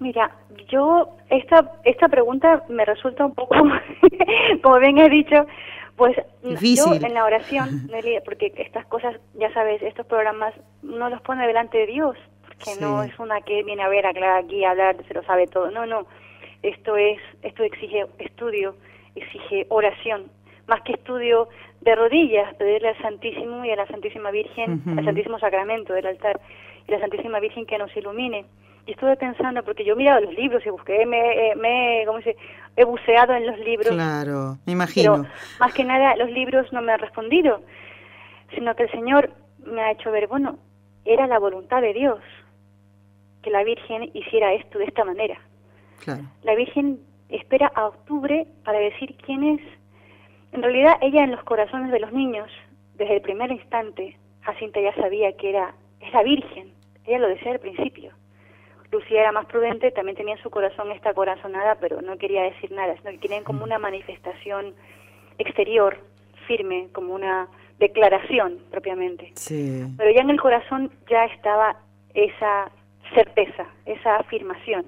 Mira, 0.00 0.36
yo 0.68 1.16
esta 1.30 1.70
esta 1.84 2.08
pregunta 2.08 2.64
me 2.68 2.84
resulta 2.84 3.24
un 3.24 3.34
poco, 3.34 3.54
como 4.62 4.78
bien 4.80 4.98
he 4.98 5.08
dicho, 5.08 5.46
pues 5.96 6.16
yo 6.76 6.94
en 6.94 7.14
la 7.14 7.24
oración, 7.24 7.88
porque 8.24 8.52
estas 8.56 8.86
cosas, 8.86 9.16
ya 9.34 9.52
sabes, 9.52 9.82
estos 9.82 10.06
programas 10.06 10.54
no 10.82 11.08
los 11.08 11.20
pone 11.22 11.46
delante 11.46 11.78
de 11.78 11.86
Dios, 11.86 12.16
porque 12.46 12.80
no 12.80 13.02
es 13.02 13.18
una 13.18 13.40
que 13.42 13.62
viene 13.62 13.82
a 13.82 13.88
ver, 13.88 14.06
aclarar 14.06 14.44
aquí, 14.44 14.64
a 14.64 14.70
hablar, 14.70 14.96
se 15.06 15.14
lo 15.14 15.22
sabe 15.24 15.46
todo. 15.46 15.70
No, 15.70 15.86
no. 15.86 16.06
Esto 16.62 16.96
es, 16.96 17.18
esto 17.42 17.64
exige 17.64 18.06
estudio, 18.18 18.76
exige 19.14 19.66
oración, 19.68 20.30
más 20.66 20.80
que 20.82 20.92
estudio 20.92 21.48
de 21.80 21.94
rodillas, 21.96 22.54
pedirle 22.54 22.90
al 22.90 22.98
Santísimo 22.98 23.64
y 23.64 23.70
a 23.70 23.76
la 23.76 23.86
Santísima 23.86 24.30
Virgen, 24.30 24.82
al 24.96 25.04
Santísimo 25.04 25.38
Sacramento 25.40 25.92
del 25.92 26.06
altar 26.06 26.40
y 26.86 26.92
a 26.92 26.96
la 26.96 27.00
Santísima 27.00 27.40
Virgen 27.40 27.66
que 27.66 27.78
nos 27.78 27.94
ilumine 27.96 28.44
y 28.86 28.92
estuve 28.92 29.16
pensando, 29.16 29.62
porque 29.62 29.84
yo 29.84 29.92
he 29.92 29.96
mirado 29.96 30.20
los 30.20 30.34
libros 30.34 30.64
y 30.66 30.70
busqué, 30.70 31.06
me, 31.06 31.50
eh, 31.50 31.54
me 31.56 32.02
¿cómo 32.06 32.20
se 32.22 32.36
He 32.74 32.84
buceado 32.84 33.34
en 33.34 33.46
los 33.46 33.58
libros. 33.58 33.92
Claro, 33.92 34.56
me 34.64 34.72
imagino. 34.72 35.22
Pero 35.22 35.34
más 35.60 35.74
que 35.74 35.84
nada 35.84 36.16
los 36.16 36.30
libros 36.30 36.72
no 36.72 36.80
me 36.80 36.92
han 36.92 37.00
respondido, 37.00 37.60
sino 38.54 38.74
que 38.74 38.84
el 38.84 38.90
Señor 38.90 39.30
me 39.64 39.82
ha 39.82 39.90
hecho 39.90 40.10
ver, 40.10 40.26
bueno, 40.26 40.58
era 41.04 41.26
la 41.26 41.38
voluntad 41.38 41.82
de 41.82 41.92
Dios 41.92 42.20
que 43.42 43.50
la 43.50 43.62
Virgen 43.62 44.10
hiciera 44.14 44.54
esto 44.54 44.78
de 44.78 44.86
esta 44.86 45.04
manera. 45.04 45.38
Claro. 46.02 46.22
La 46.42 46.54
Virgen 46.54 47.00
espera 47.28 47.70
a 47.74 47.86
octubre 47.86 48.46
para 48.64 48.78
decir 48.78 49.16
quién 49.24 49.44
es. 49.44 49.60
En 50.52 50.62
realidad 50.62 50.96
ella 51.02 51.24
en 51.24 51.32
los 51.32 51.42
corazones 51.44 51.90
de 51.90 52.00
los 52.00 52.12
niños, 52.12 52.50
desde 52.94 53.16
el 53.16 53.22
primer 53.22 53.50
instante, 53.50 54.16
Jacinta 54.42 54.80
ya 54.80 54.94
sabía 54.94 55.36
que 55.36 55.50
era, 55.50 55.74
es 56.00 56.12
la 56.12 56.22
Virgen. 56.22 56.72
Ella 57.04 57.18
lo 57.18 57.28
decía 57.28 57.52
al 57.52 57.60
principio. 57.60 58.12
Lucía 58.92 59.22
era 59.22 59.32
más 59.32 59.46
prudente, 59.46 59.90
también 59.90 60.16
tenía 60.16 60.34
en 60.34 60.42
su 60.42 60.50
corazón 60.50 60.90
esta 60.92 61.14
corazonada, 61.14 61.76
pero 61.76 62.02
no 62.02 62.18
quería 62.18 62.42
decir 62.42 62.70
nada, 62.72 62.94
sino 62.98 63.10
que 63.12 63.18
querían 63.18 63.42
como 63.42 63.64
una 63.64 63.78
manifestación 63.78 64.74
exterior, 65.38 65.98
firme, 66.46 66.88
como 66.92 67.14
una 67.14 67.48
declaración 67.78 68.58
propiamente. 68.70 69.32
Pero 69.96 70.10
ya 70.10 70.20
en 70.20 70.28
el 70.28 70.40
corazón 70.40 70.92
ya 71.08 71.24
estaba 71.24 71.76
esa 72.12 72.70
certeza, 73.14 73.66
esa 73.86 74.16
afirmación. 74.16 74.84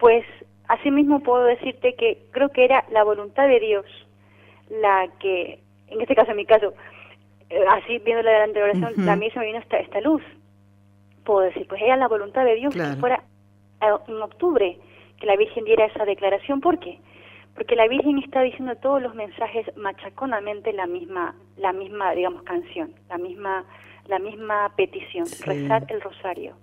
Pues 0.00 0.24
asimismo 0.66 1.20
puedo 1.20 1.44
decirte 1.44 1.94
que 1.94 2.18
creo 2.32 2.48
que 2.48 2.64
era 2.64 2.84
la 2.90 3.04
voluntad 3.04 3.46
de 3.46 3.60
Dios 3.60 3.86
la 4.68 5.06
que, 5.20 5.60
en 5.88 6.00
este 6.00 6.16
caso, 6.16 6.32
en 6.32 6.38
mi 6.38 6.46
caso, 6.46 6.74
eh, 7.50 7.64
así 7.68 7.98
viendo 7.98 8.22
la 8.22 8.46
de 8.46 8.52
la 8.52 8.64
oración, 8.64 9.06
también 9.06 9.32
se 9.32 9.38
me 9.38 9.46
vino 9.46 9.58
esta, 9.58 9.78
esta 9.78 10.00
luz, 10.00 10.22
puedo 11.24 11.40
decir, 11.40 11.66
pues 11.68 11.80
era 11.82 11.96
la 11.96 12.08
voluntad 12.08 12.44
de 12.44 12.54
Dios 12.56 12.74
que 12.74 12.82
fuera 13.00 13.22
en 13.80 14.22
octubre 14.22 14.78
que 15.18 15.26
la 15.26 15.36
Virgen 15.36 15.64
diera 15.64 15.86
esa 15.86 16.04
declaración. 16.04 16.60
¿Por 16.60 16.78
qué? 16.78 16.98
Porque 17.54 17.76
la 17.76 17.86
Virgen 17.86 18.18
está 18.18 18.42
diciendo 18.42 18.74
todos 18.76 19.02
los 19.02 19.14
mensajes 19.14 19.66
machaconamente 19.76 20.72
la 20.72 20.86
misma, 20.86 21.34
la 21.56 21.72
misma, 21.72 22.12
digamos, 22.12 22.42
canción, 22.42 22.94
la 23.08 23.18
misma, 23.18 23.64
la 24.06 24.18
misma 24.18 24.72
petición. 24.76 25.26
Rezar 25.44 25.84
el 25.88 26.00
rosario. 26.00 26.56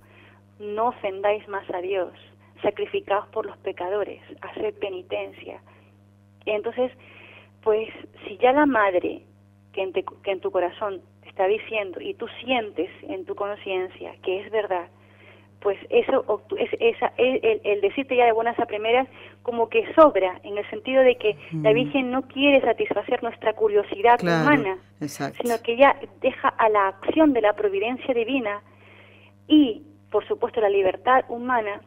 No 0.59 0.87
ofendáis 0.87 1.47
más 1.47 1.69
a 1.73 1.79
Dios. 1.79 2.11
Sacrificaos 2.61 3.27
por 3.29 3.45
los 3.45 3.57
pecadores. 3.57 4.21
Haced 4.41 4.73
penitencia. 4.79 5.61
Entonces, 6.45 6.91
pues, 7.61 7.89
si 8.27 8.37
ya 8.37 8.51
la 8.51 8.65
madre 8.65 9.23
que 9.73 9.83
en, 9.83 9.93
que 9.93 10.31
en 10.31 10.41
tu 10.41 10.51
corazón 10.51 11.01
está 11.39 11.47
diciendo 11.47 12.01
y 12.01 12.15
tú 12.15 12.27
sientes 12.43 12.89
en 13.03 13.23
tu 13.23 13.33
conciencia 13.33 14.11
que 14.23 14.41
es 14.41 14.51
verdad, 14.51 14.87
pues 15.61 15.77
eso 15.89 16.43
es, 16.57 16.69
esa, 16.81 17.13
el, 17.15 17.61
el, 17.63 17.79
decirte 17.79 18.17
ya 18.17 18.25
de 18.25 18.33
buenas 18.33 18.59
a 18.59 18.65
primeras 18.65 19.07
como 19.41 19.69
que 19.69 19.85
sobra 19.93 20.39
en 20.43 20.57
el 20.57 20.69
sentido 20.69 21.01
de 21.01 21.15
que 21.15 21.37
la 21.63 21.71
Virgen 21.71 22.11
no 22.11 22.23
quiere 22.23 22.59
satisfacer 22.59 23.23
nuestra 23.23 23.53
curiosidad 23.53 24.19
humana, 24.21 24.79
sino 24.99 25.61
que 25.63 25.77
ya 25.77 25.95
deja 26.19 26.49
a 26.49 26.67
la 26.67 26.89
acción 26.89 27.31
de 27.31 27.41
la 27.41 27.53
providencia 27.53 28.13
divina 28.13 28.61
y, 29.47 29.83
por 30.11 30.27
supuesto, 30.27 30.59
la 30.59 30.69
libertad 30.69 31.23
humana 31.29 31.81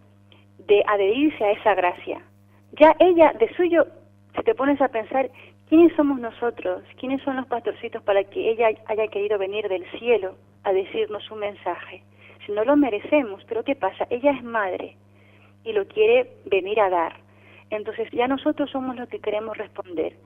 de 0.67 0.83
adherirse 0.87 1.45
a 1.45 1.53
esa 1.53 1.75
gracia. 1.75 2.23
Ya 2.79 2.97
ella, 2.99 3.35
de 3.39 3.55
suyo, 3.55 3.87
si 4.35 4.43
te 4.45 4.55
pones 4.55 4.81
a 4.81 4.89
pensar, 4.89 5.31
¿quiénes 5.73 5.97
somos 5.97 6.21
nosotros? 6.21 6.83
¿Quiénes 7.01 7.23
son 7.23 7.37
los 7.37 7.47
pastorcitos 7.47 8.03
para 8.03 8.25
que 8.25 8.51
ella 8.51 8.69
haya 8.85 9.09
querido 9.09 9.39
venir 9.39 9.67
del 9.71 9.91
cielo 9.99 10.37
a 10.65 10.73
decirnos 10.75 11.31
un 11.31 11.39
mensaje? 11.39 12.03
si 12.45 12.53
no 12.53 12.63
lo 12.65 12.77
merecemos, 12.77 13.43
pero 13.49 13.65
¿qué 13.65 13.75
pasa? 13.75 14.07
Ella 14.11 14.33
es 14.33 14.45
madre 14.45 14.97
y 15.65 15.73
lo 15.73 15.87
quiere 15.87 16.37
venir 16.51 16.79
a 16.81 16.91
dar. 16.91 17.21
Entonces 17.71 18.09
ya 18.13 18.27
nosotros 18.29 18.69
somos 18.71 18.97
los 18.97 19.09
que 19.09 19.21
queremos 19.21 19.57
responder. 19.57 20.19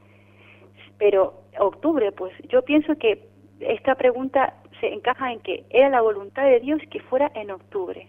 Pero 0.98 1.42
octubre, 1.60 2.10
pues 2.10 2.32
yo 2.48 2.62
pienso 2.62 2.96
que 2.96 3.28
esta 3.60 3.94
pregunta 3.94 4.54
se 4.80 4.92
encaja 4.92 5.32
en 5.32 5.40
que 5.40 5.64
era 5.70 5.90
la 5.90 6.00
voluntad 6.00 6.44
de 6.44 6.58
Dios 6.58 6.80
que 6.90 7.00
fuera 7.00 7.30
en 7.34 7.50
octubre. 7.50 8.08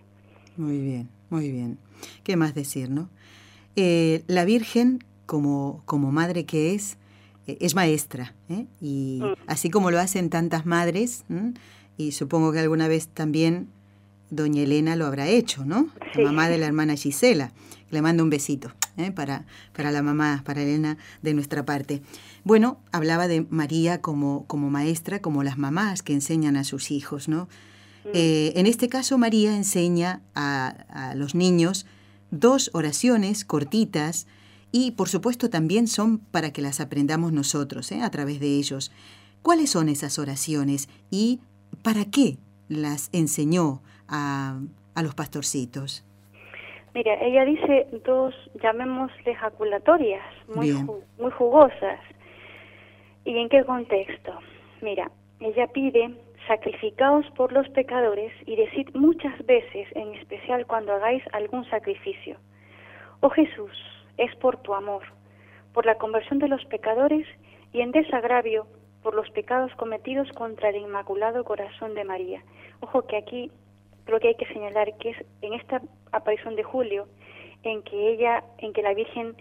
Muy 0.55 0.79
bien, 0.79 1.09
muy 1.29 1.51
bien. 1.51 1.77
¿Qué 2.23 2.35
más 2.35 2.55
decir, 2.55 2.89
no? 2.89 3.09
Eh, 3.75 4.23
la 4.27 4.45
Virgen, 4.45 4.99
como, 5.25 5.83
como 5.85 6.11
madre 6.11 6.45
que 6.45 6.73
es, 6.73 6.97
es 7.47 7.75
maestra, 7.75 8.33
¿eh? 8.49 8.65
y 8.81 9.19
mm. 9.21 9.33
así 9.47 9.69
como 9.69 9.91
lo 9.91 9.99
hacen 9.99 10.29
tantas 10.29 10.65
madres, 10.65 11.23
y 11.97 12.11
supongo 12.11 12.51
que 12.51 12.59
alguna 12.59 12.87
vez 12.87 13.07
también 13.07 13.69
doña 14.29 14.61
Elena 14.61 14.95
lo 14.95 15.05
habrá 15.05 15.27
hecho, 15.27 15.65
¿no? 15.65 15.89
La 16.15 16.23
mamá 16.23 16.49
de 16.49 16.57
la 16.57 16.65
hermana 16.65 16.95
Gisela. 16.95 17.51
Le 17.89 18.01
mando 18.01 18.21
un 18.21 18.29
besito 18.29 18.73
¿eh? 18.97 19.11
para, 19.11 19.45
para 19.73 19.91
la 19.91 20.01
mamá, 20.01 20.41
para 20.45 20.61
Elena, 20.61 20.97
de 21.21 21.33
nuestra 21.33 21.65
parte. 21.65 22.01
Bueno, 22.43 22.79
hablaba 22.91 23.29
de 23.29 23.45
María 23.49 24.01
como, 24.01 24.45
como 24.47 24.69
maestra, 24.69 25.21
como 25.21 25.43
las 25.43 25.57
mamás 25.57 26.03
que 26.03 26.13
enseñan 26.13 26.57
a 26.57 26.65
sus 26.65 26.91
hijos, 26.91 27.29
¿no? 27.29 27.47
Mm. 28.03 28.09
Eh, 28.13 28.53
en 28.55 28.65
este 28.65 28.89
caso, 28.89 29.17
María 29.17 29.55
enseña 29.55 30.21
a, 30.35 31.13
los 31.15 31.33
niños 31.33 31.85
dos 32.29 32.69
oraciones 32.73 33.45
cortitas 33.45 34.27
y, 34.71 34.91
por 34.91 35.09
supuesto, 35.09 35.49
también 35.49 35.87
son 35.87 36.19
para 36.19 36.51
que 36.51 36.61
las 36.61 36.79
aprendamos 36.79 37.31
nosotros, 37.31 37.91
¿eh? 37.91 38.01
a 38.01 38.11
través 38.11 38.39
de 38.39 38.47
ellos. 38.47 38.91
¿Cuáles 39.41 39.69
son 39.71 39.89
esas 39.89 40.19
oraciones 40.19 40.89
y 41.09 41.39
para 41.83 42.05
qué 42.05 42.37
las 42.67 43.09
enseñó 43.13 43.81
a, 44.07 44.59
a 44.95 45.03
los 45.03 45.15
pastorcitos? 45.15 46.03
Mira, 46.93 47.13
ella 47.21 47.45
dice 47.45 47.87
dos, 48.05 48.33
llamémosle 48.61 49.31
ejaculatorias, 49.31 50.25
muy, 50.55 50.71
muy 51.19 51.31
jugosas. 51.31 51.99
¿Y 53.23 53.37
en 53.37 53.49
qué 53.49 53.63
contexto? 53.63 54.33
Mira, 54.81 55.11
ella 55.39 55.67
pide, 55.67 56.15
sacrificaos 56.47 57.25
por 57.35 57.51
los 57.51 57.69
pecadores 57.69 58.31
y 58.45 58.55
decid 58.55 58.89
muchas 58.95 59.37
veces, 59.45 59.87
en 59.95 60.15
especial 60.15 60.65
cuando 60.65 60.93
hagáis 60.93 61.21
algún 61.33 61.69
sacrificio, 61.69 62.37
oh 63.19 63.29
Jesús, 63.29 63.71
es 64.17 64.35
por 64.37 64.57
tu 64.57 64.73
amor, 64.73 65.03
por 65.73 65.85
la 65.85 65.95
conversión 65.95 66.39
de 66.39 66.47
los 66.47 66.63
pecadores 66.65 67.27
y 67.73 67.81
en 67.81 67.91
desagravio 67.91 68.67
por 69.03 69.15
los 69.15 69.29
pecados 69.31 69.73
cometidos 69.75 70.31
contra 70.33 70.69
el 70.69 70.77
Inmaculado 70.77 71.43
Corazón 71.43 71.93
de 71.93 72.03
María. 72.03 72.41
Ojo 72.81 73.05
que 73.07 73.17
aquí 73.17 73.51
creo 74.05 74.19
que 74.19 74.29
hay 74.29 74.35
que 74.35 74.51
señalar 74.53 74.97
que 74.97 75.11
es 75.11 75.17
en 75.41 75.53
esta 75.53 75.81
aparición 76.11 76.55
de 76.55 76.63
Julio 76.63 77.07
en 77.63 77.83
que 77.83 78.09
ella, 78.09 78.43
en 78.57 78.73
que 78.73 78.81
la 78.81 78.93
Virgen 78.93 79.35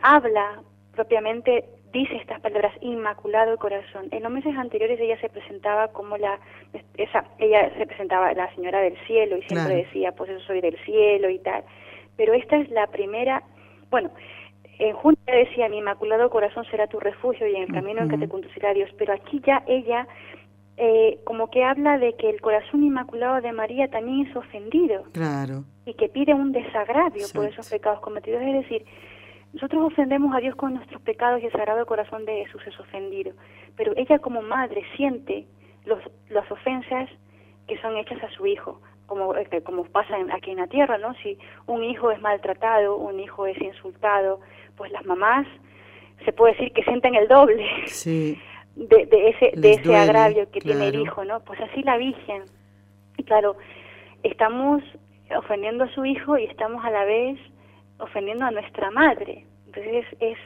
habla 0.00 0.62
propiamente 0.94 1.64
dice 1.92 2.16
estas 2.16 2.40
palabras, 2.40 2.72
Inmaculado 2.80 3.58
Corazón. 3.58 4.08
En 4.10 4.22
los 4.22 4.32
meses 4.32 4.56
anteriores 4.56 4.98
ella 4.98 5.20
se 5.20 5.28
presentaba 5.28 5.88
como 5.88 6.16
la, 6.16 6.38
esa, 6.96 7.24
ella 7.38 7.70
se 7.76 7.86
presentaba 7.86 8.32
la 8.32 8.52
señora 8.54 8.80
del 8.80 8.96
cielo 9.06 9.36
y 9.36 9.42
siempre 9.42 9.76
decía, 9.76 10.12
pues 10.12 10.30
eso 10.30 10.40
soy 10.46 10.60
del 10.60 10.76
cielo 10.84 11.28
y 11.28 11.38
tal. 11.38 11.64
Pero 12.16 12.34
esta 12.34 12.56
es 12.56 12.70
la 12.70 12.86
primera, 12.86 13.42
bueno, 13.92 14.10
en 14.80 14.96
junio 14.96 15.20
decía, 15.26 15.68
mi 15.68 15.78
Inmaculado 15.78 16.28
Corazón 16.28 16.64
será 16.64 16.88
tu 16.88 16.98
refugio 16.98 17.46
y 17.46 17.54
en 17.54 17.62
el 17.62 17.72
camino 17.72 18.00
en 18.00 18.08
que 18.08 18.18
te 18.18 18.28
conducirá 18.28 18.74
Dios, 18.74 18.90
pero 18.98 19.12
aquí 19.12 19.40
ya 19.46 19.62
ella 19.68 20.08
eh, 20.76 21.20
como 21.24 21.50
que 21.50 21.62
habla 21.62 21.98
de 21.98 22.14
que 22.14 22.30
el 22.30 22.40
corazón 22.40 22.82
inmaculado 22.82 23.40
de 23.40 23.52
María 23.52 23.88
también 23.88 24.26
es 24.26 24.34
ofendido. 24.34 25.04
Claro. 25.12 25.64
Y 25.84 25.94
que 25.94 26.08
pide 26.08 26.34
un 26.34 26.50
desagravio 26.50 27.26
por 27.34 27.44
esos 27.44 27.70
pecados 27.70 28.00
cometidos. 28.00 28.42
Es 28.42 28.54
decir, 28.62 28.84
nosotros 29.52 29.92
ofendemos 29.92 30.34
a 30.34 30.40
Dios 30.40 30.56
con 30.56 30.74
nuestros 30.74 31.00
pecados 31.02 31.42
y 31.42 31.46
el 31.46 31.52
sagrado 31.52 31.84
corazón 31.86 32.24
de 32.24 32.44
Jesús 32.46 32.62
es 32.66 32.80
ofendido. 32.80 33.32
Pero 33.76 33.92
ella 33.96 34.18
como 34.18 34.40
madre 34.40 34.82
siente 34.96 35.46
los, 35.84 36.00
las 36.30 36.50
ofensas 36.50 37.10
que 37.68 37.78
son 37.78 37.96
hechas 37.98 38.22
a 38.24 38.30
su 38.30 38.46
hijo, 38.46 38.80
como, 39.06 39.36
eh, 39.36 39.62
como 39.64 39.84
pasa 39.84 40.14
aquí 40.32 40.50
en 40.52 40.58
la 40.58 40.66
tierra, 40.66 40.98
¿no? 40.98 41.14
Si 41.22 41.38
un 41.66 41.84
hijo 41.84 42.10
es 42.10 42.20
maltratado, 42.20 42.96
un 42.96 43.20
hijo 43.20 43.46
es 43.46 43.60
insultado, 43.60 44.40
pues 44.76 44.90
las 44.92 45.04
mamás 45.04 45.46
se 46.24 46.32
puede 46.32 46.54
decir 46.54 46.72
que 46.72 46.82
sienten 46.84 47.14
el 47.14 47.28
doble. 47.28 47.66
Sí. 47.86 48.38
de, 48.76 49.06
ese, 49.28 49.52
de 49.54 49.72
ese 49.72 49.96
agravio 49.96 50.50
que 50.50 50.60
tiene 50.60 50.88
el 50.88 51.00
hijo, 51.00 51.24
¿no? 51.24 51.40
Pues 51.40 51.60
así 51.60 51.82
la 51.82 51.96
Virgen. 51.96 52.44
Y 53.16 53.24
claro, 53.24 53.56
estamos 54.22 54.82
ofendiendo 55.36 55.84
a 55.84 55.94
su 55.94 56.04
hijo 56.04 56.38
y 56.38 56.44
estamos 56.44 56.84
a 56.84 56.90
la 56.90 57.04
vez 57.04 57.38
ofendiendo 57.98 58.46
a 58.46 58.50
nuestra 58.50 58.90
madre. 58.90 59.44
Entonces 59.66 60.06
es, 60.20 60.38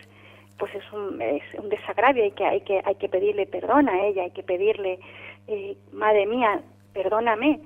pues 0.59 0.75
es 0.75 0.93
un, 0.93 1.21
es 1.21 1.43
un 1.59 1.69
desagravio, 1.69 2.25
hay 2.25 2.33
que, 2.33 2.45
hay, 2.45 2.61
que, 2.63 2.83
hay 2.85 2.95
que 2.97 3.09
pedirle 3.09 3.47
perdón 3.47 3.89
a 3.89 4.07
ella, 4.07 4.25
hay 4.25 4.31
que 4.31 4.43
pedirle, 4.43 4.99
eh, 5.47 5.77
madre 5.93 6.27
mía, 6.27 6.61
perdóname. 6.93 7.61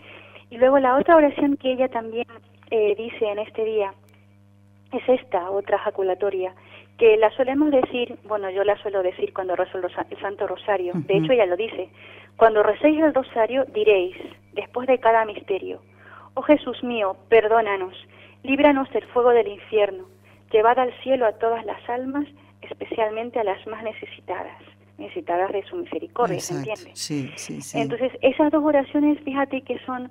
Y 0.51 0.59
luego 0.59 0.79
la 0.79 0.97
otra 0.97 1.17
oración 1.17 1.57
que 1.57 1.73
ella 1.73 1.89
también 1.89 2.27
eh, 2.71 2.95
dice 2.97 3.25
en 3.25 3.39
este 3.39 3.65
día 3.65 3.95
es 4.93 5.09
esta, 5.09 5.51
otra 5.51 5.79
jaculatoria, 5.79 6.53
que 6.99 7.17
la 7.17 7.31
solemos 7.31 7.71
decir, 7.71 8.19
bueno, 8.25 8.51
yo 8.51 8.65
la 8.65 8.77
suelo 8.83 9.03
decir 9.03 9.33
cuando 9.33 9.57
rezo 9.57 9.79
el, 9.79 10.21
Santo 10.21 10.47
Rosario, 10.47 10.93
de 10.95 11.17
hecho 11.17 11.33
ella 11.33 11.47
lo 11.47 11.57
dice, 11.57 11.89
cuando 12.37 12.63
recéis 12.63 13.01
el 13.01 13.15
Rosario 13.15 13.65
diréis, 13.73 14.17
después 14.53 14.87
de 14.87 14.99
cada 14.99 15.25
misterio, 15.25 15.81
oh 16.35 16.43
Jesús 16.43 16.83
mío, 16.83 17.17
perdónanos, 17.29 17.95
líbranos 18.43 18.91
del 18.91 19.05
fuego 19.07 19.31
del 19.31 19.49
infierno, 19.49 20.05
llevad 20.53 20.79
al 20.79 20.93
cielo 21.03 21.27
a 21.27 21.33
todas 21.33 21.65
las 21.65 21.89
almas, 21.89 22.27
especialmente 22.61 23.39
a 23.39 23.45
las 23.45 23.65
más 23.67 23.83
necesitadas, 23.83 24.61
necesitadas 24.99 25.53
de 25.53 25.63
su 25.65 25.77
misericordia, 25.77 26.41
¿se 26.41 26.55
entiende? 26.55 26.91
Sí, 26.95 27.31
sí, 27.37 27.63
sí. 27.63 27.79
Entonces, 27.79 28.13
esas 28.21 28.51
dos 28.51 28.63
oraciones, 28.65 29.19
fíjate 29.21 29.63
que 29.63 29.79
son 29.87 30.11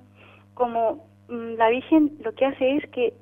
como 0.59 1.07
mm, 1.29 1.53
la 1.57 1.69
Virgen 1.69 2.17
lo 2.21 2.35
que 2.35 2.45
hace 2.45 2.75
es 2.75 2.87
que 2.89 3.13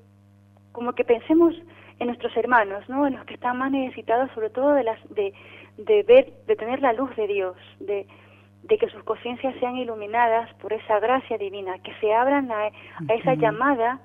como 0.74 0.94
que 0.94 1.06
pensemos 1.06 1.56
en 2.00 2.08
nuestros 2.08 2.36
hermanos, 2.36 2.84
¿no? 2.90 3.08
En 3.08 3.16
los 3.16 3.26
que 3.26 3.36
están 3.36 3.58
más 3.58 3.72
necesitados, 3.72 4.30
sobre 4.34 4.50
todo 4.50 4.74
de 4.74 4.84
las 4.84 5.00
de, 5.10 5.34
de 5.78 6.04
ver, 6.04 6.34
de 6.48 6.56
tener 6.56 6.82
la 6.82 6.94
luz 6.94 7.16
de 7.16 7.28
Dios, 7.28 7.56
de, 7.80 8.08
de 8.64 8.78
que 8.78 8.90
sus 8.90 9.04
conciencias 9.04 9.56
sean 9.60 9.78
iluminadas 9.78 10.52
por 10.56 10.74
esa 10.74 11.00
gracia 11.00 11.38
divina, 11.38 11.80
que 11.80 11.94
se 12.02 12.14
abran 12.14 12.52
a, 12.52 12.70
esa 13.14 13.36
llamada 13.36 14.00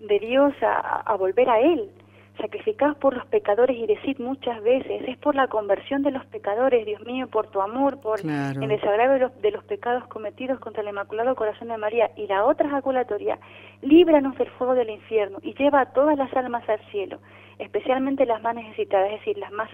de 0.00 0.18
Dios 0.18 0.54
a, 0.62 1.00
a, 1.00 1.14
volver 1.16 1.48
a 1.48 1.60
Él. 1.60 1.90
Sacrificados 2.38 2.96
por 2.96 3.14
los 3.14 3.26
pecadores 3.26 3.76
y 3.76 3.86
decid 3.86 4.18
muchas 4.18 4.62
veces, 4.62 5.02
es 5.06 5.18
por 5.18 5.34
la 5.34 5.48
conversión 5.48 6.02
de 6.02 6.10
los 6.10 6.24
pecadores, 6.26 6.86
Dios 6.86 7.04
mío, 7.04 7.28
por 7.28 7.48
tu 7.48 7.60
amor, 7.60 8.00
por 8.00 8.20
el 8.20 8.68
desagravio 8.68 9.12
de 9.12 9.18
los, 9.18 9.42
de 9.42 9.50
los 9.50 9.64
pecados 9.64 10.06
cometidos 10.06 10.58
contra 10.58 10.82
el 10.82 10.88
Inmaculado 10.88 11.34
Corazón 11.34 11.68
de 11.68 11.76
María. 11.76 12.10
Y 12.16 12.26
la 12.26 12.44
otra 12.44 12.70
jaculatoria, 12.70 13.38
líbranos 13.82 14.38
del 14.38 14.48
fuego 14.50 14.74
del 14.74 14.90
infierno 14.90 15.38
y 15.42 15.54
lleva 15.54 15.82
a 15.82 15.92
todas 15.92 16.16
las 16.16 16.32
almas 16.34 16.66
al 16.68 16.80
cielo, 16.90 17.18
especialmente 17.58 18.24
las 18.24 18.42
más 18.42 18.54
necesitadas, 18.54 19.12
es 19.12 19.18
decir, 19.20 19.36
las 19.36 19.52
más 19.52 19.68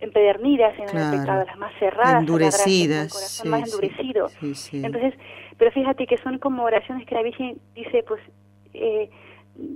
empedernidas 0.00 0.74
en 0.78 0.96
el 0.96 1.18
pecado, 1.18 1.44
las 1.46 1.56
más 1.56 1.72
cerradas, 1.78 2.20
endurecidas, 2.20 3.12
corazón 3.12 3.50
más 3.50 3.64
endurecido. 3.64 4.28
Entonces, 4.72 5.14
pero 5.56 5.70
fíjate 5.70 6.06
que 6.06 6.18
son 6.18 6.38
como 6.38 6.64
oraciones 6.64 7.06
que 7.06 7.14
la 7.14 7.22
Virgen 7.22 7.58
dice, 7.74 8.04
pues, 8.06 8.20
eh, 8.74 9.08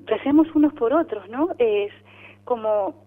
recemos 0.07 0.47
unos 0.55 0.73
por 0.75 0.93
otros, 0.93 1.29
¿no? 1.29 1.51
Es 1.59 1.93
como 2.45 3.05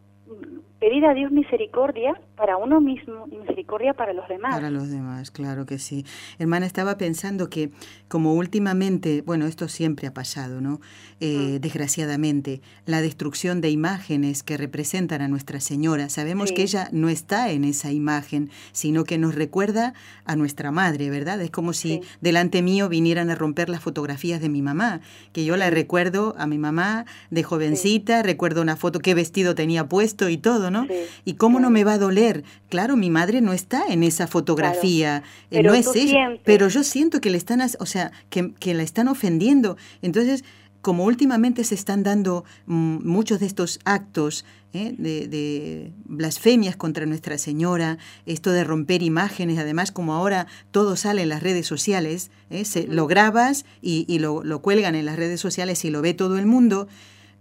pedir 0.84 1.06
a 1.06 1.14
Dios 1.14 1.32
misericordia 1.32 2.20
para 2.36 2.58
uno 2.58 2.82
mismo 2.82 3.26
y 3.32 3.38
misericordia 3.38 3.94
para 3.94 4.12
los 4.12 4.28
demás. 4.28 4.54
Para 4.54 4.70
los 4.70 4.90
demás, 4.90 5.32
claro 5.32 5.66
que 5.66 5.80
sí. 5.80 6.06
Hermana, 6.40 6.66
estaba 6.66 6.98
pensando 6.98 7.50
que 7.50 7.70
como 8.10 8.34
últimamente, 8.34 9.24
bueno, 9.26 9.46
esto 9.46 9.70
siempre 9.70 10.08
ha 10.08 10.14
pasado, 10.14 10.60
¿no? 10.60 10.82
Eh, 11.22 11.56
mm. 11.56 11.62
Desgraciadamente, 11.62 12.62
la 12.86 13.02
destrucción 13.02 13.62
de 13.62 13.70
imágenes 13.70 14.44
que 14.44 14.58
representan 14.58 15.22
a 15.22 15.30
Nuestra 15.30 15.62
Señora. 15.62 16.10
Sabemos 16.10 16.52
que 16.52 16.64
ella 16.64 16.90
no 16.92 17.08
está 17.08 17.52
en 17.52 17.64
esa 17.64 17.94
imagen, 17.94 18.50
sino 18.74 19.06
que 19.06 19.18
nos 19.18 19.36
recuerda 19.36 19.94
a 20.26 20.36
nuestra 20.36 20.72
madre, 20.72 21.10
¿verdad? 21.10 21.42
Es 21.42 21.50
como 21.50 21.72
si 21.72 22.02
delante 22.20 22.62
mío 22.62 22.90
vinieran 22.90 23.30
a 23.30 23.36
romper 23.36 23.70
las 23.70 23.82
fotografías 23.82 24.42
de 24.42 24.50
mi 24.50 24.62
mamá, 24.62 25.00
que 25.32 25.46
yo 25.46 25.56
la 25.56 25.70
recuerdo 25.70 26.36
a 26.38 26.46
mi 26.46 26.58
mamá 26.58 27.06
de 27.32 27.44
jovencita, 27.44 28.22
recuerdo 28.22 28.62
una 28.62 28.76
foto, 28.76 29.00
qué 29.00 29.14
vestido 29.14 29.56
tenía 29.56 29.88
puesto 29.88 30.28
y 30.28 30.36
todo, 30.36 30.73
¿no? 30.74 30.86
¿Y 31.24 31.36
cómo 31.36 31.62
no 31.62 31.70
me 31.70 31.86
va 31.86 31.94
a 31.94 31.98
doler? 31.98 32.44
Claro, 32.68 32.98
mi 32.98 33.10
madre 33.10 33.40
no 33.40 33.54
está 33.54 33.86
en 33.88 34.04
esa 34.04 34.28
fotografía, 34.28 35.24
eh, 35.52 35.64
no 35.64 35.74
es 35.74 35.88
ella, 35.96 36.38
pero 36.44 36.68
yo 36.68 36.84
siento 36.84 37.22
que 37.22 37.30
le 37.30 37.38
están, 37.38 37.62
o 37.80 37.86
sea, 37.86 38.12
que, 38.30 38.54
que 38.60 38.74
la 38.74 38.84
están 38.84 39.08
ofendiendo. 39.08 39.78
Entonces, 40.02 40.44
como 40.84 41.06
últimamente 41.06 41.64
se 41.64 41.76
están 41.76 42.04
dando 42.04 42.44
mm, 42.66 43.08
muchos 43.08 43.40
de 43.40 43.46
estos 43.46 43.80
actos 43.86 44.44
¿eh? 44.74 44.94
de, 44.98 45.94
blasfemias 46.04 46.76
contra 46.76 47.06
Nuestra 47.06 47.38
Señora, 47.38 47.98
esto 48.26 48.52
de 48.52 48.66
romper 48.66 49.02
imágenes, 49.02 49.58
además 49.60 49.94
como 49.94 50.14
ahora 50.14 50.46
todo 50.72 50.98
sale 50.98 51.22
en 51.22 51.30
las 51.30 51.42
redes 51.42 51.66
sociales, 51.68 52.32
¿eh? 52.50 52.66
se, 52.66 52.86
lo 52.86 53.08
grabas 53.08 53.66
y, 53.82 54.20
lo, 54.20 54.44
lo, 54.44 54.62
cuelgan 54.62 54.96
en 54.96 55.06
las 55.06 55.16
redes 55.16 55.40
sociales 55.40 55.86
y 55.86 55.90
lo 55.90 56.02
ve 56.02 56.14
todo 56.14 56.38
el 56.38 56.46
mundo, 56.46 56.88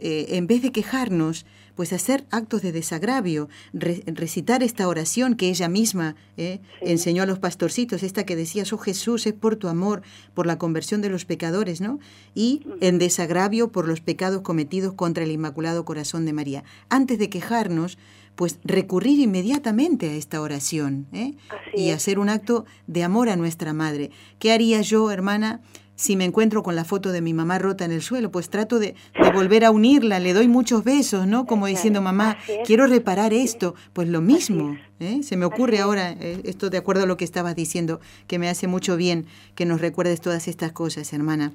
en 0.05 0.49
vez 0.49 0.63
de 0.63 0.73
quejarnos, 0.73 1.47
pues 1.75 1.93
hacer 1.93 2.25
actos 2.31 2.63
de 2.63 2.73
desagravio, 2.73 3.49
recitar 3.73 4.63
esta 4.63 4.89
oración 4.89 5.37
que 5.37 5.49
ella 5.49 5.69
misma 5.69 6.17
eh, 6.37 6.61
enseñó 6.81 7.23
a 7.23 7.27
los 7.27 7.39
pastorcitos, 7.39 8.03
esta 8.03 8.25
que 8.25 8.37
decía, 8.37 8.65
oh 8.71 8.79
Jesús, 8.79 9.27
es 9.27 9.33
por 9.33 9.57
tu 9.57 9.69
amor, 9.69 10.03
por 10.35 10.47
la 10.47 10.59
conversión 10.59 11.01
de 11.01 11.09
los 11.09 11.25
pecadores, 11.25 11.81
¿no? 11.81 11.99
Y 12.35 12.63
en 12.81 12.99
desagravio 12.99 13.73
por 13.73 13.89
los 13.89 14.01
pecados 14.01 14.43
cometidos 14.43 14.95
contra 14.95 15.25
el 15.25 15.31
Inmaculado 15.31 15.85
Corazón 15.85 16.25
de 16.27 16.33
María. 16.33 16.65
Antes 16.89 17.19
de 17.19 17.31
quejarnos, 17.31 17.99
pues 18.35 18.59
recurrir 18.65 19.21
inmediatamente 19.21 20.11
a 20.11 20.15
esta 20.15 20.41
oración 20.41 21.07
¿eh? 21.13 21.35
y 21.75 21.91
hacer 21.91 22.19
un 22.19 22.29
acto 22.29 22.65
de 22.87 23.05
amor 23.05 23.29
a 23.29 23.37
nuestra 23.37 23.73
Madre. 23.73 24.11
¿Qué 24.39 24.53
haría 24.53 24.81
yo, 24.81 25.11
hermana? 25.11 25.61
Si 26.03 26.17
me 26.17 26.25
encuentro 26.25 26.65
con 26.65 26.75
la 26.75 26.85
foto 26.85 27.13
de 27.13 27.21
mi 27.21 27.33
mamá 27.33 27.61
rota 27.61 27.85
en 27.85 27.93
el 27.93 28.03
suelo, 28.03 28.33
pues 28.33 28.51
trato 28.51 28.81
de, 28.81 28.97
volver 29.33 29.65
a 29.65 29.71
unirla, 29.71 30.19
le 30.19 30.33
doy 30.33 30.49
muchos 30.49 30.83
besos, 30.83 31.29
¿no? 31.29 31.47
Como 31.47 31.69
diciendo, 31.69 32.03
mamá, 32.03 32.39
quiero 32.67 32.89
reparar 32.89 33.33
esto. 33.33 33.77
Pues 33.93 34.09
lo 34.09 34.21
mismo, 34.21 34.77
¿eh? 34.99 35.21
Se 35.23 35.37
me 35.37 35.45
ocurre 35.45 35.79
ahora, 35.79 36.11
eh, 36.11 36.41
esto 36.43 36.71
de 36.71 36.79
acuerdo 36.79 37.05
a 37.05 37.07
lo 37.07 37.17
que 37.17 37.25
estabas 37.25 37.55
diciendo, 37.55 38.01
que 38.27 38.41
me 38.41 38.49
hace 38.49 38.67
mucho 38.67 38.97
bien 38.97 39.27
que 39.55 39.65
nos 39.65 39.81
recuerdes 39.81 40.21
todas 40.21 40.49
estas 40.49 40.73
cosas, 40.73 41.13
hermana. 41.13 41.53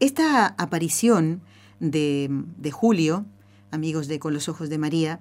Esta 0.00 0.46
aparición 0.46 1.42
de, 1.80 2.30
de 2.30 2.70
Julio, 2.70 3.26
amigos 3.72 4.08
de 4.08 4.20
Con 4.20 4.32
los 4.32 4.48
Ojos 4.48 4.70
de 4.70 4.78
María, 4.78 5.20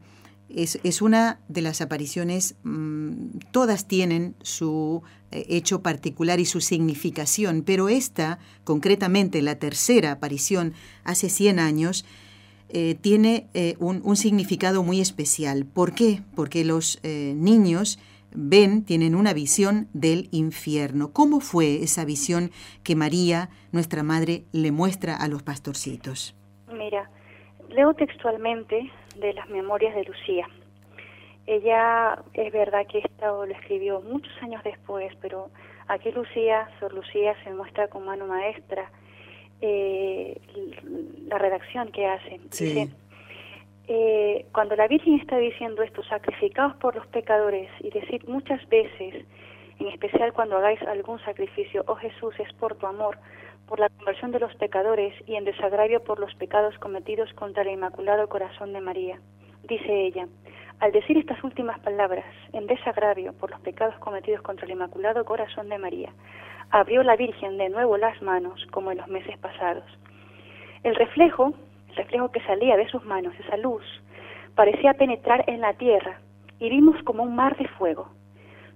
es, 0.55 1.01
una 1.01 1.39
de 1.47 1.61
las 1.61 1.81
apariciones, 1.81 2.55
mm, 2.63 3.39
todas 3.51 3.87
tienen 3.87 4.35
su 4.41 5.03
eh, 5.31 5.45
hecho 5.49 5.81
particular 5.81 6.39
y 6.39 6.45
su 6.45 6.61
significación, 6.61 7.63
pero 7.65 7.89
esta, 7.89 8.39
concretamente 8.63 9.41
la 9.41 9.55
tercera 9.55 10.11
aparición 10.11 10.73
hace 11.03 11.29
100 11.29 11.59
años, 11.59 12.05
eh, 12.69 12.95
tiene 12.95 13.47
eh, 13.53 13.75
un, 13.79 14.15
significado 14.15 14.83
muy 14.83 15.01
especial. 15.01 15.65
¿Por 15.65 15.93
qué? 15.93 16.21
Porque 16.35 16.63
los 16.63 16.99
niños 17.03 17.99
ven, 18.33 18.85
tienen 18.85 19.15
una 19.15 19.33
visión 19.33 19.89
del 19.93 20.29
infierno. 20.31 21.11
¿Cómo 21.11 21.41
fue 21.41 21.83
esa 21.83 22.05
visión 22.05 22.51
que 22.83 22.95
María, 22.95 23.49
nuestra 23.71 24.03
madre, 24.03 24.45
le 24.53 24.71
muestra 24.71 25.15
a 25.15 25.27
los 25.27 25.43
pastorcitos? 25.43 26.35
Mira, 26.71 27.09
leo 27.69 27.93
textualmente 27.93 28.89
de 29.17 29.33
las 29.33 29.49
memorias 29.49 29.95
de 29.95 30.03
Lucía. 30.03 30.47
Ella, 31.47 32.19
es 32.33 32.53
verdad 32.53 32.85
que 32.87 32.99
esto 32.99 33.45
lo 33.45 33.53
escribió 33.53 34.01
muchos 34.01 34.31
años 34.41 34.63
después, 34.63 35.11
pero 35.21 35.49
aquí 35.87 36.11
Lucía, 36.11 36.69
Sor 36.79 36.93
Lucía, 36.93 37.35
se 37.43 37.51
muestra 37.51 37.87
como 37.87 38.05
mano 38.05 38.27
maestra 38.27 38.91
eh, 39.59 40.39
la 41.27 41.37
redacción 41.37 41.91
que 41.91 42.05
hace. 42.05 42.39
Dice, 42.43 42.89
eh, 43.87 44.45
cuando 44.53 44.75
la 44.75 44.87
Virgen 44.87 45.19
está 45.19 45.37
diciendo 45.37 45.81
esto, 45.83 46.03
sacrificados 46.03 46.75
por 46.77 46.95
los 46.95 47.07
pecadores, 47.07 47.69
y 47.79 47.89
decir 47.89 48.27
muchas 48.27 48.67
veces, 48.69 49.25
en 49.79 49.87
especial 49.87 50.31
cuando 50.33 50.57
hagáis 50.57 50.81
algún 50.83 51.19
sacrificio, 51.19 51.83
oh 51.87 51.95
Jesús, 51.95 52.33
es 52.39 52.53
por 52.53 52.75
tu 52.75 52.85
amor, 52.85 53.17
por 53.71 53.79
la 53.79 53.87
conversión 53.87 54.33
de 54.33 54.39
los 54.41 54.53
pecadores 54.55 55.13
y 55.27 55.35
en 55.35 55.45
desagravio 55.45 56.03
por 56.03 56.19
los 56.19 56.35
pecados 56.35 56.77
cometidos 56.79 57.31
contra 57.35 57.63
el 57.63 57.69
Inmaculado 57.69 58.27
Corazón 58.27 58.73
de 58.73 58.81
María. 58.81 59.17
Dice 59.63 60.07
ella, 60.07 60.27
al 60.81 60.91
decir 60.91 61.17
estas 61.17 61.41
últimas 61.41 61.79
palabras, 61.79 62.25
en 62.51 62.67
desagravio 62.67 63.31
por 63.31 63.49
los 63.49 63.61
pecados 63.61 63.95
cometidos 63.99 64.41
contra 64.41 64.65
el 64.65 64.73
Inmaculado 64.73 65.23
Corazón 65.23 65.69
de 65.69 65.77
María, 65.77 66.11
abrió 66.69 67.01
la 67.01 67.15
Virgen 67.15 67.57
de 67.57 67.69
nuevo 67.69 67.95
las 67.95 68.21
manos 68.21 68.61
como 68.71 68.91
en 68.91 68.97
los 68.97 69.07
meses 69.07 69.37
pasados. 69.37 69.85
El 70.83 70.93
reflejo 70.95 71.53
el 71.91 71.95
reflejo 71.95 72.29
que 72.29 72.41
salía 72.41 72.75
de 72.75 72.89
sus 72.89 73.05
manos, 73.05 73.33
esa 73.39 73.55
luz, 73.55 73.85
parecía 74.53 74.95
penetrar 74.95 75.45
en 75.47 75.61
la 75.61 75.75
tierra 75.75 76.19
y 76.59 76.69
vimos 76.69 77.01
como 77.05 77.23
un 77.23 77.37
mar 77.37 77.55
de 77.55 77.69
fuego. 77.69 78.09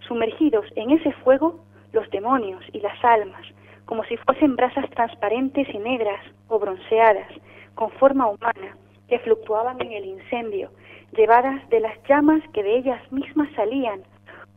Sumergidos 0.08 0.67
en 0.77 0.91
ese 0.91 1.12
fuego, 1.12 1.60
los 1.91 2.10
demonios 2.12 2.63
y 2.71 2.79
las 2.79 3.03
almas, 3.03 3.45
como 3.86 4.04
si 4.06 4.17
fuesen 4.17 4.56
brasas 4.56 4.89
transparentes 4.91 5.67
y 5.74 5.78
negras 5.78 6.24
o 6.48 6.60
bronceadas, 6.60 7.32
con 7.76 7.91
forma 7.91 8.28
humana, 8.28 8.78
que 9.08 9.19
fluctuaban 9.19 9.82
en 9.82 9.91
el 9.91 10.06
incendio, 10.06 10.71
llevadas 11.15 11.67
de 11.69 11.80
las 11.80 11.98
llamas 12.08 12.41
que 12.54 12.63
de 12.63 12.78
ellas 12.78 13.12
mismas 13.12 13.50
salían, 13.56 14.02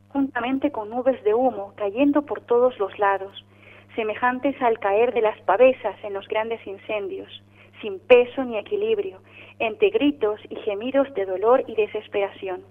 juntamente 0.09 0.73
con 0.73 0.91
nubes 0.91 1.23
de 1.25 1.35
humo 1.35 1.75
cayendo 1.77 2.23
por 2.23 2.41
todos 2.41 2.79
los 2.79 2.99
lados, 2.99 3.45
semejantes 3.95 4.61
al 4.63 4.79
caer 4.79 5.13
de 5.13 5.21
las 5.21 5.39
pavesas 5.43 5.97
en 6.03 6.15
los 6.15 6.27
grandes 6.29 6.67
incendios 6.67 7.43
sin 7.81 7.99
peso 8.01 8.45
ni 8.45 8.59
equilibrio, 8.59 9.19
entre 9.59 9.91
gritos 9.91 10.41
y 10.49 10.57
gemidos 10.57 11.13
de 11.15 11.27
dolor 11.27 11.65
y 11.67 11.75
desesperación, 11.75 12.63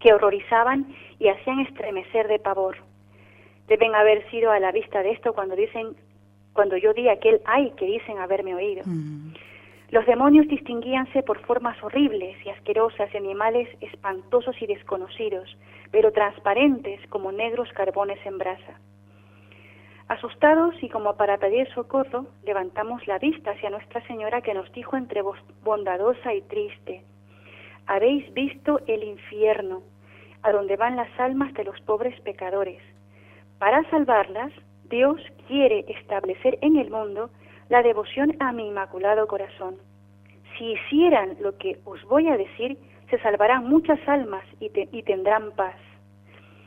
que 0.00 0.12
horrorizaban 0.12 0.86
y 1.18 1.28
hacían 1.28 1.60
estremecer 1.60 2.28
de 2.28 2.38
pavor. 2.38 2.76
Deben 3.66 3.94
haber 3.94 4.28
sido 4.30 4.50
a 4.50 4.60
la 4.60 4.72
vista 4.72 5.02
de 5.02 5.10
esto 5.10 5.32
cuando 5.32 5.56
dicen, 5.56 5.96
cuando 6.52 6.76
yo 6.76 6.92
di 6.92 7.08
aquel 7.08 7.40
ay 7.44 7.72
que 7.76 7.86
dicen 7.86 8.18
haberme 8.18 8.54
oído. 8.54 8.82
Mm. 8.84 9.34
Los 9.90 10.04
demonios 10.06 10.48
distinguíanse 10.48 11.22
por 11.22 11.38
formas 11.46 11.80
horribles 11.82 12.36
y 12.44 12.50
asquerosas 12.50 13.10
de 13.12 13.18
animales 13.18 13.68
espantosos 13.80 14.60
y 14.60 14.66
desconocidos, 14.66 15.56
pero 15.92 16.10
transparentes 16.12 17.00
como 17.08 17.30
negros 17.30 17.70
carbones 17.72 18.18
en 18.26 18.38
brasa. 18.38 18.80
Asustados 20.08 20.74
y 20.82 20.88
como 20.88 21.16
para 21.16 21.38
pedir 21.38 21.68
socorro, 21.72 22.26
levantamos 22.44 23.06
la 23.06 23.18
vista 23.18 23.52
hacia 23.52 23.70
Nuestra 23.70 24.04
Señora 24.06 24.40
que 24.40 24.54
nos 24.54 24.70
dijo 24.72 24.96
entre 24.96 25.22
voz 25.22 25.38
bondadosa 25.62 26.34
y 26.34 26.42
triste, 26.42 27.02
habéis 27.86 28.32
visto 28.34 28.80
el 28.86 29.04
infierno, 29.04 29.82
a 30.42 30.52
donde 30.52 30.76
van 30.76 30.96
las 30.96 31.08
almas 31.18 31.52
de 31.54 31.64
los 31.64 31.80
pobres 31.82 32.20
pecadores. 32.20 32.82
Para 33.58 33.88
salvarlas, 33.90 34.52
Dios 34.90 35.20
quiere 35.48 35.84
establecer 35.88 36.58
en 36.60 36.76
el 36.76 36.90
mundo 36.90 37.30
la 37.68 37.82
devoción 37.82 38.36
a 38.40 38.52
mi 38.52 38.68
inmaculado 38.68 39.26
corazón. 39.26 39.76
Si 40.58 40.72
hicieran 40.72 41.36
lo 41.40 41.56
que 41.56 41.78
os 41.84 42.02
voy 42.04 42.28
a 42.28 42.36
decir, 42.36 42.78
se 43.10 43.18
salvarán 43.20 43.68
muchas 43.68 43.98
almas 44.06 44.44
y, 44.60 44.70
y 44.92 45.02
tendrán 45.02 45.52
paz. 45.52 45.76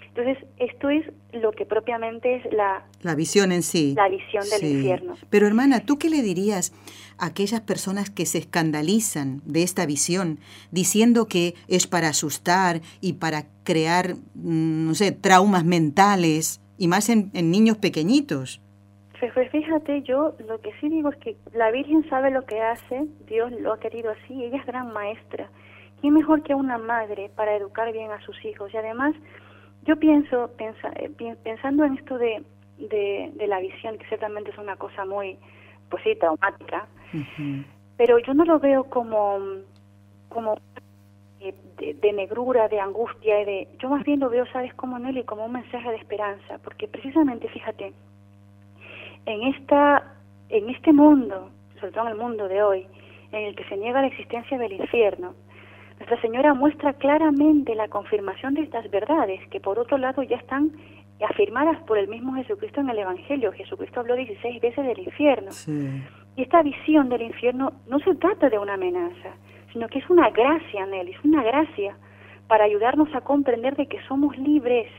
Entonces, 0.10 0.38
esto 0.58 0.90
es 0.90 1.06
lo 1.32 1.52
que 1.52 1.66
propiamente 1.66 2.38
es 2.38 2.52
la... 2.52 2.84
La 3.02 3.16
visión 3.16 3.52
en 3.52 3.64
sí. 3.64 3.94
La 3.96 4.10
visión 4.10 4.44
del 4.50 4.70
infierno. 4.70 5.14
Pero 5.30 5.48
hermana, 5.48 5.82
¿tú 5.82 5.98
qué 5.98 6.10
le 6.10 6.22
dirías 6.22 6.74
a 7.18 7.28
aquellas 7.28 7.62
personas 7.62 8.10
que 8.10 8.26
se 8.26 8.40
escandalizan 8.40 9.42
de 9.46 9.64
esta 9.64 9.86
visión, 9.86 10.40
diciendo 10.72 11.28
que 11.28 11.54
es 11.68 11.88
para 11.88 12.10
asustar 12.10 12.82
y 13.00 13.14
para 13.14 13.46
crear, 13.64 14.16
mm, 14.34 14.88
no 14.88 14.96
sé, 14.96 15.12
traumas 15.12 15.64
mentales, 15.64 16.60
y 16.80 16.88
más 16.88 17.10
en, 17.10 17.30
niños 17.34 17.78
pequeñitos? 17.78 18.62
Pues, 19.20 19.32
pues 19.34 19.52
fíjate, 19.52 20.02
yo 20.04 20.34
lo 20.48 20.60
que 20.62 20.72
sí 20.80 20.88
digo 20.90 21.10
es 21.10 21.18
que 21.18 21.38
la 21.54 21.70
Virgen 21.72 22.10
sabe 22.10 22.32
lo 22.32 22.46
que 22.46 22.62
hace, 22.62 23.06
Dios 23.28 23.52
lo 23.60 23.74
ha 23.74 23.80
querido 23.80 24.12
así, 24.12 24.44
ella 24.44 24.58
es 24.58 24.66
gran 24.66 24.94
maestra. 24.94 25.50
¿Quién 26.00 26.14
mejor 26.14 26.42
que 26.44 26.56
una 26.56 26.78
madre 26.78 27.30
para 27.36 27.56
educar 27.58 27.92
bien 27.92 28.10
a 28.12 28.22
sus 28.22 28.44
hijos? 28.46 28.74
Y 28.74 28.78
además 28.78 29.14
yo 29.84 29.98
pienso, 29.98 30.50
eh, 30.58 31.36
pensando 31.44 31.84
en 31.84 31.98
esto 31.98 32.18
de, 32.18 32.44
de, 32.78 33.48
la 33.48 33.60
visión, 33.60 33.98
que 33.98 34.08
ciertamente 34.08 34.52
es 34.52 34.58
una 34.58 34.78
cosa 34.78 35.04
muy, 35.04 35.38
pues 35.90 36.02
sí, 36.04 36.16
traumática, 36.16 36.88
pero 37.98 38.20
yo 38.20 38.34
no 38.34 38.46
lo 38.46 38.60
veo 38.60 38.86
como, 38.86 39.40
como 40.30 40.58
de, 41.40 42.14
negrura, 42.14 42.68
de 42.68 42.80
angustia, 42.80 43.46
de, 43.46 43.68
yo 43.80 43.90
más 43.90 44.04
bien 44.04 44.20
lo 44.20 44.30
veo, 44.30 44.46
¿sabes 44.48 44.74
cómo, 44.74 45.00
Nelly? 45.00 45.24
Como 45.24 45.46
un 45.46 45.54
mensaje 45.54 45.90
de 45.90 45.96
esperanza, 45.96 46.60
porque 46.64 46.88
precisamente, 46.88 47.48
fíjate, 47.50 47.94
en, 49.26 49.44
esta, 49.44 50.16
en 50.50 50.70
este 50.70 50.92
mundo, 50.92 51.50
sobre 51.80 51.92
todo 51.94 52.06
en 52.06 52.12
el 52.12 52.18
mundo 52.18 52.48
de 52.48 52.62
hoy, 52.62 52.88
en 53.32 53.44
el 53.46 53.56
que 53.56 53.64
se 53.66 53.78
niega 53.78 54.02
la 54.02 54.08
existencia 54.08 54.58
del 54.58 54.74
infierno, 54.74 55.34
nuestra 55.98 56.20
Señora 56.22 56.54
muestra 56.54 56.94
claramente 56.94 57.76
la 57.76 57.88
confirmación 57.90 58.54
de 58.54 58.62
estas 58.62 58.90
verdades, 58.90 59.46
que 59.50 59.60
por 59.60 59.80
otro 59.80 59.98
lado 59.98 60.24
ya 60.24 60.38
están 60.38 60.72
afirmadas 61.22 61.78
por 61.84 61.98
el 61.98 62.08
mismo 62.08 62.34
Jesucristo 62.36 62.80
en 62.80 62.90
el 62.90 63.00
Evangelio. 63.00 63.52
Jesucristo 63.52 64.00
habló 64.00 64.16
16 64.16 64.62
veces 64.62 64.86
del 64.86 65.00
infierno. 65.00 65.52
Y 66.38 66.42
esta 66.42 66.64
visión 66.64 67.10
del 67.10 67.24
infierno 67.24 67.74
no 67.88 68.00
se 68.00 68.16
trata 68.16 68.50
de 68.50 68.58
una 68.58 68.76
amenaza, 68.76 69.36
sino 69.72 69.88
que 69.88 70.00
es 70.00 70.10
una 70.10 70.30
gracia, 70.30 70.86
Nelly, 70.86 71.12
es 71.12 71.24
una 71.24 71.44
gracia 71.44 71.96
para 72.48 72.66
ayudarnos 72.66 73.14
a 73.14 73.22
comprender 73.22 73.76
de 73.76 73.88
que 73.88 74.02
somos 74.08 74.38
libres 74.38 74.92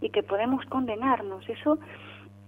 y 0.00 0.10
que 0.10 0.22
podemos 0.22 0.64
condenarnos. 0.66 1.48
Eso, 1.48 1.78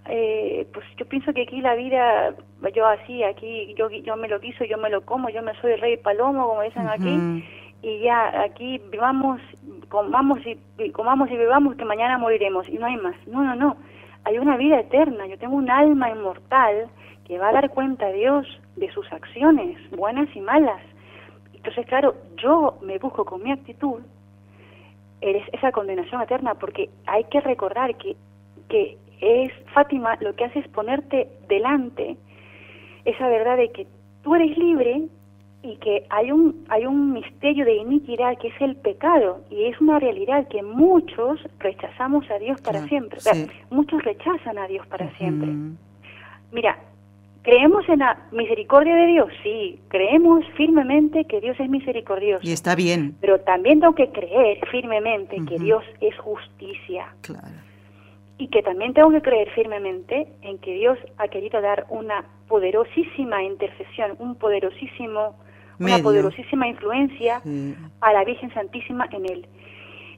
eh, 0.07 0.67
pues 0.73 0.87
yo 0.97 1.07
pienso 1.07 1.33
que 1.33 1.43
aquí 1.43 1.61
la 1.61 1.75
vida, 1.75 2.35
yo 2.75 2.87
así, 2.87 3.23
aquí 3.23 3.75
yo, 3.77 3.91
yo 3.91 4.17
me 4.17 4.29
lo 4.29 4.41
quiso, 4.41 4.65
yo 4.65 4.79
me 4.79 4.91
lo 4.91 5.03
como, 5.03 5.29
yo 5.29 5.43
me 5.43 5.55
soy 5.61 5.73
el 5.73 5.81
rey 5.81 5.97
palomo, 5.99 6.49
como 6.49 6.63
dicen 6.63 6.89
aquí, 6.89 7.45
y 7.83 8.01
ya 8.01 8.43
aquí 8.43 8.81
vivamos, 8.91 9.41
comamos 9.89 10.41
y 10.47 10.91
comamos 10.91 11.31
y 11.31 11.37
vivamos 11.37 11.77
que 11.77 11.85
mañana 11.85 12.19
moriremos 12.19 12.69
y 12.69 12.79
no 12.79 12.87
hay 12.87 12.97
más. 12.97 13.15
No, 13.27 13.43
no, 13.43 13.55
no. 13.55 13.77
Hay 14.25 14.39
una 14.39 14.57
vida 14.57 14.81
eterna. 14.81 15.27
Yo 15.27 15.39
tengo 15.39 15.57
un 15.57 15.71
alma 15.71 16.11
inmortal 16.11 16.89
que 17.25 17.39
va 17.39 17.51
a 17.51 17.53
dar 17.53 17.71
cuenta 17.71 18.07
a 18.07 18.13
Dios 18.13 18.47
de 18.77 18.91
sus 18.93 19.11
acciones, 19.13 19.79
buenas 19.91 20.29
y 20.35 20.41
malas. 20.41 20.81
Entonces, 21.59 21.87
claro, 21.87 22.15
yo 22.37 22.79
me 22.83 22.99
busco 22.99 23.25
con 23.25 23.43
mi 23.43 23.53
actitud 23.53 24.01
eres 25.21 25.43
esa 25.53 25.73
condenación 25.73 26.23
eterna 26.23 26.55
porque 26.55 26.91
hay 27.07 27.25
que 27.25 27.41
recordar 27.41 27.97
que, 27.97 28.17
que 28.69 28.97
es 29.21 29.53
Fátima 29.75 30.17
lo 30.21 30.35
que 30.35 30.45
hace 30.45 30.61
es 30.61 30.69
ponerte 30.69 31.29
delante 31.49 32.17
esa 33.05 33.29
verdad 33.29 33.57
de 33.57 33.71
que 33.71 33.87
tú 34.23 34.35
eres 34.35 34.57
libre 34.57 35.03
y 35.63 35.77
que 35.79 36.05
hay 36.11 36.31
un 36.31 36.65
hay 36.69 36.87
un 36.87 37.13
misterio 37.13 37.65
de 37.65 37.75
iniquidad 37.75 38.39
que 38.39 38.49
es 38.49 38.61
el 38.61 38.77
pecado 38.77 39.41
y 39.51 39.65
es 39.65 39.81
una 39.81 39.99
realidad 39.99 40.47
que 40.47 40.63
muchos 40.63 41.41
rechazamos 41.59 42.31
a 42.31 42.39
Dios 42.39 42.61
para 42.61 42.87
siempre. 42.87 43.19
Muchos 43.71 44.03
rechazan 44.05 44.57
a 44.59 44.69
Dios 44.69 44.87
para 44.87 45.11
siempre. 45.17 45.51
Mira 46.53 46.79
creemos 47.49 47.89
en 47.89 48.01
la 48.01 48.19
misericordia 48.31 48.95
de 48.95 49.07
Dios 49.07 49.29
sí 49.43 49.81
creemos 49.89 50.45
firmemente 50.55 51.25
que 51.25 51.41
Dios 51.41 51.57
es 51.59 51.71
misericordioso. 51.71 52.47
Y 52.47 52.53
está 52.53 52.75
bien. 52.75 53.17
Pero 53.23 53.41
también 53.41 53.81
tengo 53.81 53.95
que 53.95 54.11
creer 54.11 54.59
firmemente 54.71 55.37
que 55.49 55.59
Dios 55.59 55.83
es 56.03 56.15
justicia. 56.19 57.07
Claro. 57.23 57.57
Y 58.37 58.49
que 58.49 58.63
también 58.63 58.93
tengo 58.93 59.11
que 59.11 59.23
creer 59.23 59.49
firmemente 59.55 60.29
en 60.43 60.59
que 60.59 60.75
Dios 60.75 60.99
ha 61.17 61.29
querido 61.29 61.63
dar 61.63 61.87
una 61.89 62.23
poderosísima 62.49 63.43
intercesión, 63.43 64.17
un 64.19 64.35
poderosísimo 64.35 65.37
una 65.81 65.99
poderosísima 66.01 66.69
influencia 66.69 67.41
a 68.01 68.13
la 68.13 68.25
Virgen 68.25 68.53
Santísima 68.53 69.09
en 69.11 69.25
él. 69.25 69.47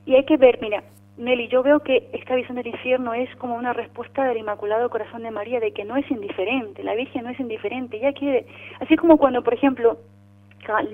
Y 0.04 0.16
hay 0.16 0.24
que 0.24 0.36
ver, 0.36 0.58
mira, 0.60 0.82
Nelly, 1.20 1.48
yo 1.48 1.62
veo 1.62 1.80
que 1.80 2.09
esta 2.12 2.35
visión 2.35 2.56
del 2.56 2.66
infierno 2.66 3.12
es 3.12 3.35
como 3.37 3.54
una 3.54 3.72
respuesta 3.72 4.24
del 4.24 4.38
Inmaculado 4.38 4.88
Corazón 4.88 5.22
de 5.22 5.30
María, 5.30 5.61
de 5.61 5.72
que 5.72 5.85
no 5.85 5.96
es 5.96 6.11
indiferente, 6.11 6.83
la 6.83 6.94
Virgen 6.94 7.24
no 7.24 7.30
es 7.30 7.38
indiferente, 7.38 7.98
ella 7.98 8.12
quiere, 8.12 8.46
así 8.80 8.96
como 8.96 9.18
cuando, 9.18 9.42
por 9.42 9.52
ejemplo, 9.52 9.98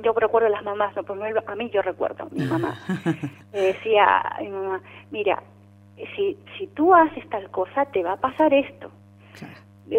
yo 0.03 0.13
recuerdo 0.15 0.49
a 0.49 0.51
las 0.51 0.65
mamás, 0.65 0.97
no, 0.97 1.05
por 1.05 1.19
a 1.23 1.55
mí 1.55 1.71
yo 1.71 1.81
recuerdo, 1.83 2.29
mi 2.33 2.45
mamá, 2.45 2.75
decía 3.53 4.19
a 4.19 4.41
mi 4.41 4.49
mamá, 4.49 4.83
mira, 5.11 5.43
si, 6.17 6.37
si 6.59 6.67
tú 6.69 6.93
haces 6.93 7.29
tal 7.31 7.49
cosa, 7.51 7.85
te 7.87 8.03
va 8.03 8.13
a 8.13 8.17
pasar 8.17 8.53
esto. 8.53 8.91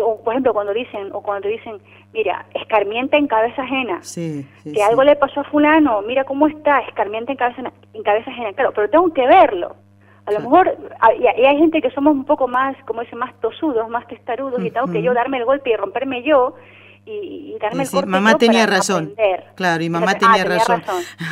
O, 0.02 0.22
por 0.22 0.34
ejemplo, 0.34 0.54
cuando 0.54 0.74
dicen, 0.74 1.12
o 1.13 1.22
cuando 1.22 1.48
dicen, 1.48 1.80
mira, 2.13 2.46
escarmienta 2.54 3.16
en 3.16 3.26
cabeza 3.26 3.62
ajena. 3.62 4.04
Sí, 4.04 4.46
que 4.66 4.84
algo 4.84 5.02
le 5.04 5.16
pasó 5.16 5.40
a 5.40 5.44
fulano, 5.46 6.02
mira 6.02 6.26
cómo 6.26 6.48
está, 6.48 6.80
escarmienta 6.80 7.32
en 7.32 7.38
cabeza, 7.38 7.72
en 7.94 8.04
cabeza 8.04 8.30
ajena. 8.30 8.52
Claro, 8.52 8.74
pero 8.76 8.90
tengo 8.90 9.13
que 9.13 9.26
verlo. 9.26 9.78
A 10.28 10.32
lo 10.32 10.42
mejor, 10.42 10.78
y 11.20 11.26
hay 11.26 11.58
gente 11.58 11.82
que 11.82 11.90
somos 11.92 12.13
un 12.13 12.26
poco 12.26 12.48
más, 12.48 12.76
como 12.86 13.02
dice, 13.02 13.16
más 13.16 13.34
tosudos, 13.40 13.88
más 13.90 14.06
testarudos, 14.08 14.63
y 14.63 14.72
tengo 14.72 14.88
que 14.92 15.02
yo 15.02 15.13
darme 15.13 15.38
el 15.38 15.46
golpe 15.46 15.70
y 15.70 15.76
romperme 15.76 16.22
yo, 16.22 16.56
y, 17.06 17.56
darme 17.62 17.84
el 17.84 17.88
Sí, 17.88 17.96
corte 17.96 18.10
mamá 18.10 18.34
yo 18.34 18.38
tenía 18.38 18.66
para 18.66 18.78
razón. 18.78 19.12
aprender. 19.13 19.46
Claro, 19.56 19.84
y 19.84 19.90
mamá 19.90 20.08
Fíjate, 20.08 20.26
tenía 20.26 20.42
ah, 20.42 20.58
razón. 20.58 20.84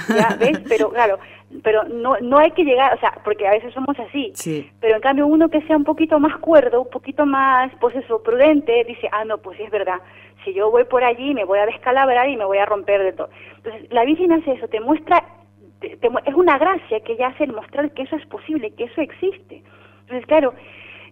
¿Ya 0.08 0.38
ves? 0.40 0.60
Pero 0.70 0.90
claro, 0.90 1.20
pero 1.64 1.84
no, 1.84 2.18
no 2.22 2.38
hay 2.40 2.52
que 2.52 2.64
llegar, 2.64 2.94
o 2.94 3.00
sea, 3.00 3.14
porque 3.24 3.48
a 3.48 3.52
veces 3.52 3.74
somos 3.74 3.98
así. 4.00 4.32
Sí. 4.36 4.70
Pero 4.80 4.96
en 4.96 5.02
cambio 5.02 5.28
uno 5.28 5.50
que 5.50 5.62
sea 5.64 5.78
un 5.78 5.84
poquito 5.84 6.20
más 6.20 6.38
cuerdo, 6.38 6.82
un 6.82 6.90
poquito 6.90 7.26
más, 7.26 7.72
pues 7.80 7.96
eso, 7.96 8.22
prudente, 8.24 8.84
dice, 8.86 9.08
ah, 9.12 9.26
no, 9.26 9.38
pues 9.38 9.58
sí 9.58 9.64
es 9.64 9.72
verdad. 9.72 10.00
Si 10.44 10.54
yo 10.54 10.72
voy 10.72 10.84
por 10.86 11.04
allí 11.04 11.34
me 11.34 11.46
voy 11.46 11.60
a 11.60 11.66
descalabrar 11.66 12.30
y 12.30 12.38
me 12.38 12.46
voy 12.46 12.58
a 12.58 12.66
romper 12.66 13.04
de 13.04 13.14
todo. 13.14 13.30
Entonces, 13.58 13.92
la 13.92 14.06
Virgen 14.06 14.32
hace 14.32 14.54
eso, 14.54 14.68
te 14.68 14.80
muestra, 14.80 15.24
te- 15.80 15.98
es 16.26 16.34
una 16.36 16.58
gracia 16.58 17.00
que 17.02 17.14
ella 17.14 17.28
hace 17.28 17.46
el 17.46 17.54
mostrar 17.54 17.92
que 17.92 18.04
eso 18.04 18.16
es 18.16 18.26
posible, 18.28 18.72
que 18.72 18.86
eso 18.86 19.02
existe. 19.02 19.64
Entonces, 20.02 20.26
claro, 20.28 20.54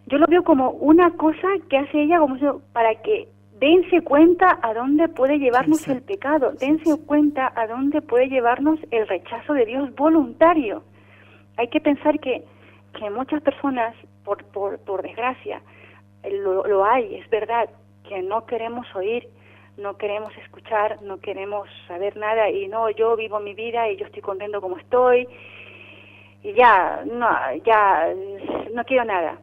yo 0.07 0.17
lo 0.17 0.25
veo 0.27 0.43
como 0.43 0.71
una 0.71 1.11
cosa 1.11 1.47
que 1.69 1.77
hace 1.77 2.03
ella 2.03 2.19
como 2.19 2.37
para 2.73 2.95
que 3.01 3.27
dense 3.59 4.01
cuenta 4.01 4.59
a 4.61 4.73
dónde 4.73 5.07
puede 5.07 5.37
llevarnos 5.39 5.77
Sí, 5.79 5.85
sí. 5.85 5.91
el 5.91 6.01
pecado, 6.01 6.51
dense 6.59 6.97
cuenta 7.05 7.51
a 7.55 7.67
dónde 7.67 8.01
puede 8.01 8.27
llevarnos 8.27 8.79
el 8.91 9.07
rechazo 9.07 9.53
de 9.53 9.65
Dios 9.65 9.93
voluntario. 9.95 10.83
Hay 11.57 11.67
que 11.69 11.79
pensar 11.79 12.19
que, 12.19 12.43
que 12.97 13.09
muchas 13.09 13.41
personas, 13.41 13.95
por, 14.25 14.43
por, 14.45 14.79
por 14.79 15.01
desgracia, 15.03 15.61
lo, 16.29 16.65
lo 16.67 16.83
hay, 16.85 17.15
es 17.15 17.29
verdad, 17.29 17.69
que 18.07 18.21
no 18.21 18.45
queremos 18.45 18.85
oír, 18.95 19.27
no 19.77 19.97
queremos 19.97 20.35
escuchar, 20.37 21.01
no 21.01 21.19
queremos 21.19 21.67
saber 21.87 22.15
nada 22.17 22.49
y 22.49 22.67
no, 22.67 22.89
yo 22.89 23.15
vivo 23.15 23.39
mi 23.39 23.53
vida 23.53 23.89
y 23.89 23.97
yo 23.97 24.05
estoy 24.05 24.21
contento 24.21 24.61
como 24.61 24.77
estoy 24.77 25.27
y 26.43 26.53
ya, 26.53 27.03
no, 27.05 27.29
ya, 27.65 28.13
no 28.73 28.83
quiero 28.83 29.05
nada. 29.05 29.39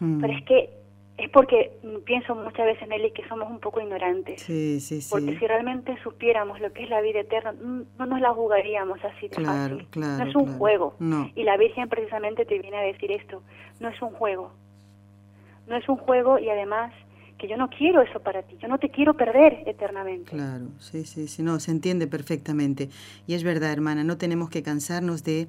Mm. 0.00 0.20
Pero 0.20 0.32
es 0.32 0.44
que 0.44 0.70
es 1.18 1.30
porque 1.30 1.72
pienso 2.04 2.34
muchas 2.34 2.66
veces, 2.66 2.86
Nelly, 2.88 3.10
que 3.12 3.26
somos 3.26 3.50
un 3.50 3.58
poco 3.58 3.80
ignorantes. 3.80 4.42
Sí, 4.42 4.80
sí, 4.80 5.00
sí. 5.00 5.08
Porque 5.10 5.38
si 5.38 5.46
realmente 5.46 5.96
supiéramos 6.02 6.60
lo 6.60 6.72
que 6.72 6.84
es 6.84 6.90
la 6.90 7.00
vida 7.00 7.20
eterna, 7.20 7.52
mm, 7.52 7.82
no 7.98 8.06
nos 8.06 8.20
la 8.20 8.34
jugaríamos 8.34 9.02
así 9.02 9.28
de 9.28 9.36
Claro, 9.36 9.76
fácil. 9.76 9.86
claro, 9.90 10.24
no 10.24 10.30
es 10.30 10.36
un 10.36 10.44
claro. 10.44 10.58
juego. 10.58 10.94
No. 10.98 11.30
Y 11.34 11.44
la 11.44 11.56
Virgen 11.56 11.88
precisamente 11.88 12.44
te 12.44 12.58
viene 12.58 12.76
a 12.76 12.82
decir 12.82 13.10
esto. 13.12 13.42
No 13.80 13.88
es 13.88 14.00
un 14.02 14.10
juego. 14.10 14.52
No 15.66 15.76
es 15.76 15.88
un 15.88 15.96
juego 15.96 16.38
y 16.38 16.50
además 16.50 16.92
que 17.38 17.48
yo 17.48 17.56
no 17.56 17.68
quiero 17.68 18.00
eso 18.02 18.20
para 18.20 18.42
ti. 18.42 18.56
Yo 18.60 18.68
no 18.68 18.78
te 18.78 18.88
quiero 18.90 19.14
perder 19.14 19.62
eternamente. 19.66 20.30
Claro, 20.30 20.66
sí, 20.78 21.04
sí, 21.04 21.28
sí, 21.28 21.42
no, 21.42 21.60
se 21.60 21.70
entiende 21.70 22.06
perfectamente. 22.06 22.88
Y 23.26 23.34
es 23.34 23.44
verdad, 23.44 23.72
hermana, 23.72 24.04
no 24.04 24.16
tenemos 24.16 24.48
que 24.50 24.62
cansarnos 24.62 25.22
de, 25.22 25.48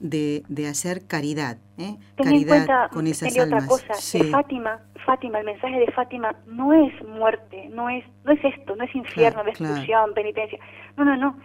de, 0.00 0.42
de 0.48 0.66
hacer 0.68 1.06
caridad, 1.06 1.58
¿eh? 1.78 1.96
Ten 2.16 2.26
en 2.28 2.32
caridad 2.32 2.46
cuenta, 2.48 2.88
con 2.92 3.06
esas 3.06 3.32
Nelly, 3.32 3.40
otra 3.46 3.58
almas. 3.58 3.68
cosa, 3.68 3.94
sí, 3.94 4.20
que 4.20 4.30
Fátima, 4.30 4.80
Fátima, 5.04 5.38
el 5.40 5.46
mensaje 5.46 5.78
de 5.78 5.90
Fátima 5.92 6.34
no 6.46 6.72
es 6.72 6.92
muerte, 7.08 7.68
no 7.72 7.88
es, 7.90 8.04
no 8.24 8.32
es 8.32 8.44
esto, 8.44 8.76
no 8.76 8.84
es 8.84 8.94
infierno, 8.94 9.42
Claro, 9.42 9.50
destrucción, 9.50 10.14
penitencia. 10.14 10.58
No, 10.96 11.04
no, 11.04 11.16
no. 11.16 11.36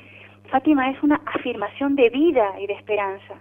Fátima 0.52 0.90
es 0.92 1.02
una 1.04 1.22
afirmación 1.26 1.96
de 1.96 2.10
vida 2.10 2.60
y 2.60 2.68
de 2.68 2.74
esperanza, 2.74 3.36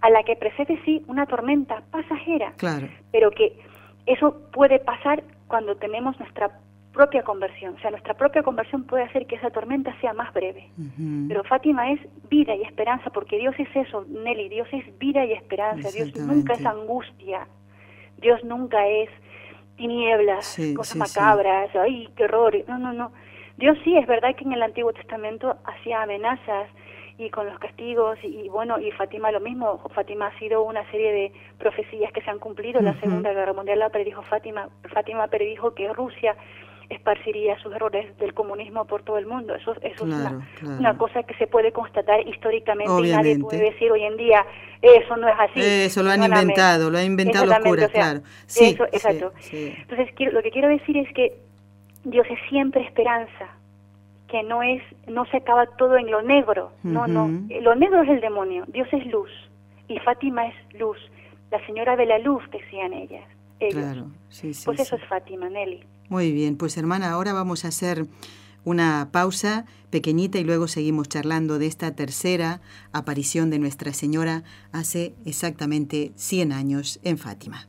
a 0.00 0.10
la 0.10 0.22
que 0.24 0.36
precede 0.36 0.80
sí 0.84 1.02
una 1.06 1.26
tormenta 1.26 1.82
pasajera, 1.90 2.52
claro, 2.56 2.88
pero 3.12 3.30
que 3.30 3.58
eso 4.06 4.40
puede 4.52 4.78
pasar 4.78 5.22
cuando 5.48 5.76
tenemos 5.76 6.18
nuestra 6.18 6.50
propia 6.92 7.22
conversión. 7.22 7.74
O 7.74 7.78
sea, 7.80 7.90
nuestra 7.90 8.14
propia 8.14 8.42
conversión 8.42 8.84
puede 8.84 9.04
hacer 9.04 9.26
que 9.26 9.34
esa 9.36 9.50
tormenta 9.50 9.94
sea 10.00 10.14
más 10.14 10.32
breve. 10.32 10.70
Pero 11.28 11.44
Fátima 11.44 11.90
es 11.92 12.00
vida 12.30 12.54
y 12.54 12.62
esperanza, 12.62 13.10
porque 13.10 13.38
Dios 13.38 13.54
es 13.58 13.68
eso, 13.74 14.06
Nelly, 14.08 14.48
Dios 14.48 14.66
es 14.72 14.98
vida 14.98 15.24
y 15.26 15.32
esperanza, 15.32 15.90
Dios 15.90 16.16
nunca 16.16 16.54
es 16.54 16.64
angustia, 16.64 17.46
Dios 18.16 18.42
nunca 18.44 18.86
es 18.88 19.10
tinieblas, 19.76 20.46
Sí, 20.46 20.72
cosas 20.74 20.94
sí, 20.94 21.12
sí. 21.12 21.18
macabras, 21.20 21.68
ay, 21.76 22.08
qué 22.16 22.24
horror, 22.24 22.56
no, 22.66 22.78
no, 22.78 22.92
no. 22.94 23.12
Dios 23.58 23.76
sí, 23.84 23.96
es 23.96 24.06
verdad 24.06 24.34
que 24.34 24.44
en 24.44 24.52
el 24.52 24.62
Antiguo 24.62 24.92
Testamento 24.94 25.56
hacía 25.64 26.02
amenazas 26.02 26.68
y 27.18 27.30
con 27.30 27.46
los 27.46 27.58
castigos 27.58 28.18
y, 28.22 28.48
bueno, 28.48 28.78
y 28.78 28.90
Fátima 28.92 29.30
lo 29.32 29.40
mismo, 29.40 29.80
Fátima 29.94 30.26
ha 30.26 30.38
sido 30.38 30.62
una 30.62 30.88
serie 30.90 31.12
de 31.12 31.32
profecías 31.58 32.12
que 32.12 32.20
se 32.20 32.30
han 32.30 32.38
cumplido, 32.38 32.80
la. 32.80 32.98
Segunda 33.00 33.32
Guerra 33.32 33.52
Mundial 33.54 33.78
la 33.78 33.88
predijo 33.88 34.22
Fátima, 34.22 34.68
Fátima 34.92 35.26
predijo 35.28 35.74
que 35.74 35.92
Rusia 35.92 36.36
esparciría 36.88 37.58
sus 37.58 37.74
errores 37.74 38.16
del 38.18 38.32
comunismo 38.32 38.84
por 38.84 39.02
todo 39.02 39.18
el 39.18 39.26
mundo. 39.26 39.54
Eso, 39.56 39.74
eso 39.82 40.04
Claro, 40.04 40.04
es 40.04 40.06
una, 40.06 40.46
claro. 40.60 40.78
una 40.78 40.98
cosa 40.98 41.22
que 41.24 41.34
se 41.34 41.46
puede 41.48 41.72
constatar 41.72 42.20
históricamente 42.28 42.92
y 43.08 43.10
nadie 43.10 43.38
puede 43.40 43.58
decir 43.72 43.90
hoy 43.90 44.04
en 44.04 44.16
día 44.16 44.44
eso 44.82 45.16
no 45.16 45.26
es 45.28 45.34
así. 45.38 45.60
Eso 45.60 46.02
lo 46.04 46.10
han 46.10 46.22
inventado, 46.22 46.90
lo 46.90 46.98
han 46.98 47.06
inventado 47.06 47.46
los 47.46 47.56
Exactamente, 47.56 47.86
curas, 47.86 47.90
o 47.90 47.92
sea, 47.92 48.20
claro. 48.20 48.26
Sí, 48.46 48.64
eso, 48.66 48.84
sí, 48.84 48.90
exacto. 48.96 49.32
sí. 49.40 49.74
Entonces, 49.80 50.10
quiero- 50.14 50.32
lo 50.32 50.42
que 50.42 50.50
quiero 50.50 50.68
decir 50.68 50.96
es 50.98 51.12
que 51.12 51.36
Dios 52.04 52.26
es 52.30 52.38
siempre 52.48 52.82
esperanza, 52.82 53.48
que 54.28 54.42
no 54.42 54.62
es 54.62 54.82
no 55.06 55.24
se 55.26 55.38
acaba 55.38 55.66
todo 55.78 55.96
en 55.96 56.10
lo 56.10 56.22
negro, 56.22 56.72
no, 56.82 57.06
no. 57.06 57.26
Ujú. 57.26 57.48
Lo 57.62 57.74
negro 57.74 58.02
es 58.02 58.08
el 58.08 58.20
demonio, 58.20 58.64
Dios 58.68 58.88
es 58.92 59.06
luz 59.06 59.30
y 59.88 59.98
Fátima 60.00 60.46
es 60.46 60.54
luz. 60.78 60.98
La 61.50 61.64
señora 61.66 61.96
de 61.96 62.06
la 62.06 62.18
luz 62.18 62.42
decían 62.50 62.92
ellas, 62.92 63.24
ellos. 63.60 63.82
Claro, 63.82 64.06
sí, 64.28 64.52
sí. 64.52 64.64
pues 64.64 64.80
eso 64.80 64.96
es 64.96 65.04
Fátima, 65.04 65.48
Nelly. 65.48 65.84
Muy 66.08 66.32
bien, 66.32 66.56
pues 66.56 66.76
hermana, 66.76 67.10
ahora 67.10 67.32
vamos 67.32 67.64
a 67.64 67.68
hacer 67.68 68.06
una 68.64 69.10
pausa 69.12 69.64
pequeñita 69.90 70.38
y 70.38 70.44
luego 70.44 70.66
seguimos 70.66 71.08
charlando 71.08 71.58
de 71.58 71.66
esta 71.66 71.94
tercera 71.94 72.60
aparición 72.92 73.48
de 73.48 73.60
Nuestra 73.60 73.92
Señora 73.92 74.42
hace 74.72 75.14
exactamente 75.24 76.12
100 76.16 76.52
años 76.52 77.00
en 77.04 77.16
Fátima. 77.16 77.68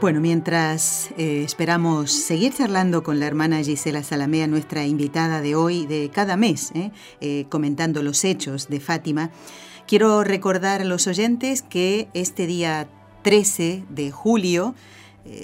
Bueno, 0.00 0.22
mientras 0.22 1.10
eh, 1.18 1.42
esperamos 1.44 2.10
seguir 2.10 2.54
charlando 2.54 3.02
con 3.02 3.20
la 3.20 3.26
hermana 3.26 3.62
Gisela 3.62 4.02
Salamea, 4.02 4.46
nuestra 4.46 4.86
invitada 4.86 5.42
de 5.42 5.54
hoy, 5.54 5.84
de 5.84 6.08
cada 6.08 6.38
mes, 6.38 6.70
¿eh? 6.74 6.90
Eh, 7.20 7.44
comentando 7.50 8.02
los 8.02 8.24
hechos 8.24 8.70
de 8.70 8.80
Fátima, 8.80 9.30
quiero 9.86 10.24
recordar 10.24 10.80
a 10.80 10.84
los 10.84 11.06
oyentes 11.06 11.60
que 11.60 12.08
este 12.14 12.46
día 12.46 12.88
13 13.22 13.84
de 13.90 14.10
julio 14.10 14.74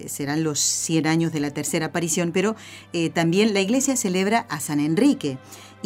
serán 0.06 0.42
los 0.42 0.58
100 0.58 1.06
años 1.06 1.32
de 1.32 1.38
la 1.40 1.50
tercera 1.50 1.86
aparición, 1.86 2.32
pero 2.32 2.56
también 3.12 3.52
la 3.52 3.60
iglesia 3.60 3.94
celebra 3.94 4.46
a 4.48 4.58
San 4.58 4.80
Enrique. 4.80 5.36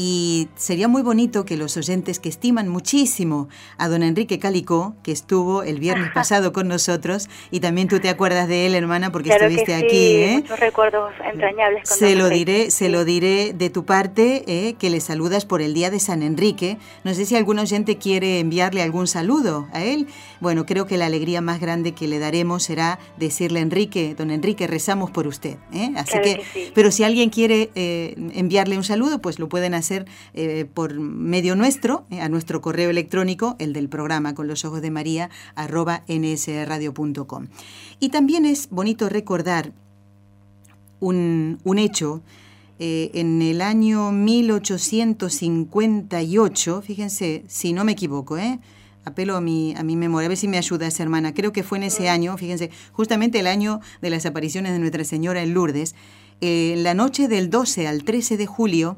Y 0.03 0.49
sería 0.57 0.89
muy 0.89 1.03
bonito 1.03 1.45
que 1.45 1.59
los 1.59 1.77
oyentes 1.77 2.21
que 2.21 2.31
estiman 2.31 2.69
muchísimo 2.69 3.51
a 3.77 3.87
don 3.87 4.03
Enrique 4.03 4.39
Calicó, 4.39 4.95
que 5.03 5.13
estuvo 5.13 5.63
el 5.63 5.79
viernes 5.79 6.11
pasado 6.15 6.55
con 6.55 6.69
nosotros, 6.69 7.29
y 7.51 7.61
también 7.61 7.87
tú 7.87 8.01
te 8.01 8.09
acuerdas 8.09 8.49
de 8.49 8.65
él, 8.65 8.75
hermana, 8.75 9.13
porque 9.13 9.29
estuviste 9.29 9.75
aquí. 9.75 10.17
¿eh? 10.17 10.37
Muchos 10.37 10.59
recuerdos 10.59 11.13
entrañables. 11.31 11.87
Con 11.87 11.99
se 11.99 12.17
lo 12.17 12.31
diré, 12.31 12.71
se 12.71 12.89
lo 12.89 13.05
diré 13.05 13.53
de 13.53 13.69
tu 13.69 13.85
parte, 13.85 14.43
¿eh? 14.47 14.75
que 14.79 14.89
le 14.89 15.01
saludas 15.01 15.45
por 15.45 15.61
el 15.61 15.75
día 15.75 15.91
de 15.91 16.01
San 16.01 16.23
Enrique. 16.23 16.79
No 17.05 17.13
sé 17.13 17.27
si 17.27 17.37
algún 17.37 17.59
oyente 17.59 17.99
quiere 17.99 18.41
enviarle 18.41 18.81
algún 18.81 19.07
saludo 19.07 19.69
a 19.75 19.85
él. 19.85 20.07
Bueno, 20.41 20.65
creo 20.65 20.87
que 20.87 20.97
la 20.97 21.05
alegría 21.05 21.43
más 21.43 21.61
grande 21.61 21.93
que 21.93 22.09
le 22.09 22.19
daremos 22.19 22.63
será 22.63 22.99
decirle 23.19 23.61
Enrique, 23.61 24.15
don 24.17 24.31
Enrique, 24.31 24.67
rezamos 24.67 25.11
por 25.11 25.27
usted. 25.27 25.59
¿eh? 25.75 25.93
Así 25.97 26.19
que, 26.23 26.71
pero 26.75 26.91
si 26.91 27.05
alguien 27.05 27.29
quiere 27.29 27.69
enviarle 27.75 28.79
un 28.79 28.85
saludo, 28.85 29.19
pues 29.19 29.39
lo 29.39 29.51
pueden 29.51 29.75
hacer 29.75 29.90
eh, 30.35 30.67
por 30.73 30.99
medio 30.99 31.55
nuestro, 31.57 32.07
eh, 32.11 32.21
a 32.21 32.29
nuestro 32.29 32.61
correo 32.61 32.91
electrónico, 32.91 33.57
el 33.59 33.73
del 33.73 33.89
programa 33.89 34.35
con 34.35 34.47
los 34.49 34.65
ojos 34.65 34.81
de 34.83 34.91
María, 34.91 35.31
arroba 35.55 36.03
nsradio.com. 36.09 37.47
Y 37.99 38.11
también 38.11 38.45
es 38.45 38.69
bonito 38.71 39.09
recordar 39.09 39.73
un, 41.01 41.59
hecho. 41.79 42.23
Eh, 42.79 43.11
en 43.15 43.41
el 43.43 43.61
año 43.61 44.13
1858, 44.13 46.83
fíjense, 46.83 47.43
si 47.47 47.73
no 47.75 47.85
me 47.85 47.93
equivoco, 47.93 48.39
apelo 49.05 49.37
a 49.37 49.43
mi, 49.43 49.75
a 49.77 49.83
mi 49.83 49.97
memoria, 49.97 50.27
a 50.27 50.31
ver 50.31 50.39
si 50.39 50.49
me 50.49 50.57
ayuda 50.57 50.87
esa 50.87 51.03
hermana, 51.03 51.35
creo 51.35 51.53
que 51.53 51.63
fue 51.63 51.77
en 51.79 51.85
ese 51.85 52.09
año, 52.09 52.35
fíjense, 52.39 52.71
justamente 52.93 53.39
el 53.41 53.49
año 53.49 53.81
de 54.01 54.11
las 54.11 54.25
apariciones 54.25 54.73
de 54.73 54.79
Nuestra 54.79 55.05
Señora 55.05 55.43
en 55.43 55.53
Lourdes, 55.53 55.95
la 56.41 56.95
noche 56.95 57.29
del 57.29 57.51
12 57.51 57.87
al 57.87 58.05
13 58.05 58.39
de 58.39 58.47
julio, 58.47 58.97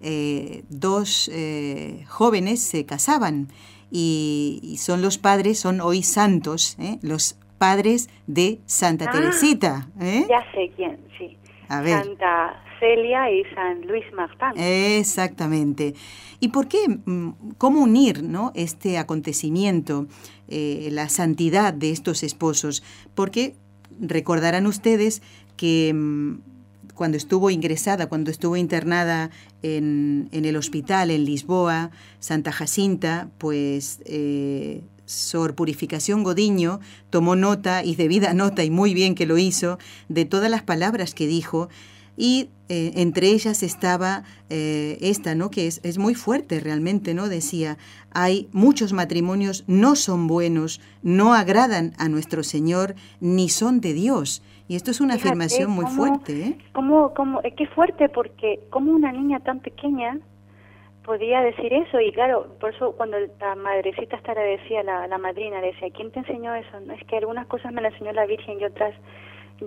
eh, 0.00 0.64
dos 0.68 1.30
eh, 1.32 2.04
jóvenes 2.06 2.60
se 2.60 2.84
casaban 2.84 3.48
y, 3.90 4.76
son 4.78 5.00
los 5.00 5.18
padres, 5.18 5.58
son 5.58 5.80
hoy 5.80 6.02
santos, 6.02 6.76
¿eh? 6.78 6.98
los 7.02 7.38
padres 7.58 8.10
de 8.26 8.60
Santa 8.66 9.06
ah, 9.08 9.12
Teresita. 9.12 9.88
Ya 9.98 10.44
sé 10.52 10.70
quién, 10.76 10.98
sí. 11.18 11.38
Santa 11.68 12.62
Celia 12.78 13.30
y 13.30 13.42
San 13.54 13.86
Luis 13.86 14.04
Martín. 14.12 14.62
Exactamente. 14.62 15.94
¿Y 16.40 16.48
por 16.48 16.68
qué? 16.68 16.88
Mm, 16.88 17.30
¿Cómo 17.56 17.80
unir 17.82 18.22
¿no? 18.22 18.52
este 18.54 18.98
acontecimiento, 18.98 20.06
la 20.48 21.08
santidad 21.08 21.72
de 21.72 21.90
estos 21.90 22.22
esposos? 22.22 22.82
Porque 23.14 23.54
recordarán 23.98 24.66
ustedes 24.66 25.22
que 25.56 25.92
mm, 25.94 26.55
cuando 26.96 27.16
estuvo 27.16 27.50
ingresada, 27.50 28.08
cuando 28.08 28.32
estuvo 28.32 28.56
internada 28.56 29.30
en, 29.62 30.28
el 30.32 30.56
hospital 30.56 31.12
en 31.12 31.24
Lisboa, 31.24 31.92
Santa 32.18 32.50
Jacinta, 32.50 33.28
pues 33.38 34.00
eh, 34.06 34.82
Sor 35.04 35.54
Purificación 35.54 36.24
Godiño 36.24 36.80
tomó 37.10 37.36
nota 37.36 37.84
y 37.84 37.94
debida 37.94 38.34
nota, 38.34 38.64
y 38.64 38.70
muy 38.70 38.94
bien 38.94 39.14
que 39.14 39.26
lo 39.26 39.38
hizo, 39.38 39.78
de 40.08 40.24
todas 40.24 40.50
las 40.50 40.62
palabras 40.62 41.14
que 41.14 41.28
dijo 41.28 41.68
y 42.16 42.48
eh, 42.68 42.92
entre 42.96 43.28
ellas 43.28 43.62
estaba 43.62 44.24
eh, 44.48 44.98
esta, 45.00 45.34
¿no? 45.34 45.50
que 45.50 45.66
es, 45.66 45.80
es, 45.82 45.98
muy 45.98 46.14
fuerte 46.14 46.58
realmente, 46.60 47.14
¿no? 47.14 47.28
decía, 47.28 47.78
hay 48.10 48.48
muchos 48.52 48.92
matrimonios 48.92 49.64
no 49.66 49.96
son 49.96 50.26
buenos, 50.26 50.80
no 51.02 51.34
agradan 51.34 51.92
a 51.98 52.08
nuestro 52.08 52.42
Señor, 52.42 52.94
ni 53.20 53.48
son 53.48 53.80
de 53.80 53.92
Dios. 53.92 54.42
Y 54.68 54.76
esto 54.76 54.90
es 54.90 55.00
una 55.00 55.14
afirmación 55.14 55.70
muy 55.70 55.86
fuerte. 55.86 56.32
¿eh? 56.32 56.58
Como, 56.72 57.14
como, 57.14 57.40
qué 57.56 57.66
fuerte, 57.68 58.08
porque 58.08 58.60
como 58.70 58.92
una 58.92 59.12
niña 59.12 59.40
tan 59.40 59.60
pequeña 59.60 60.18
podía 61.04 61.40
decir 61.40 61.72
eso. 61.72 62.00
Y 62.00 62.12
claro, 62.12 62.56
por 62.60 62.74
eso 62.74 62.92
cuando 62.96 63.16
la 63.40 63.54
madrecita 63.54 64.18
le 64.34 64.58
decía, 64.58 64.82
la, 64.82 65.06
la 65.06 65.18
madrina, 65.18 65.60
le 65.60 65.68
decía, 65.68 65.88
¿quién 65.94 66.10
te 66.10 66.18
enseñó 66.18 66.54
eso? 66.54 66.80
No, 66.84 66.92
es 66.94 67.04
que 67.04 67.16
algunas 67.16 67.46
cosas 67.46 67.72
me 67.72 67.80
las 67.80 67.92
enseñó 67.92 68.12
la 68.12 68.26
Virgen 68.26 68.60
y 68.60 68.64
otras 68.64 68.94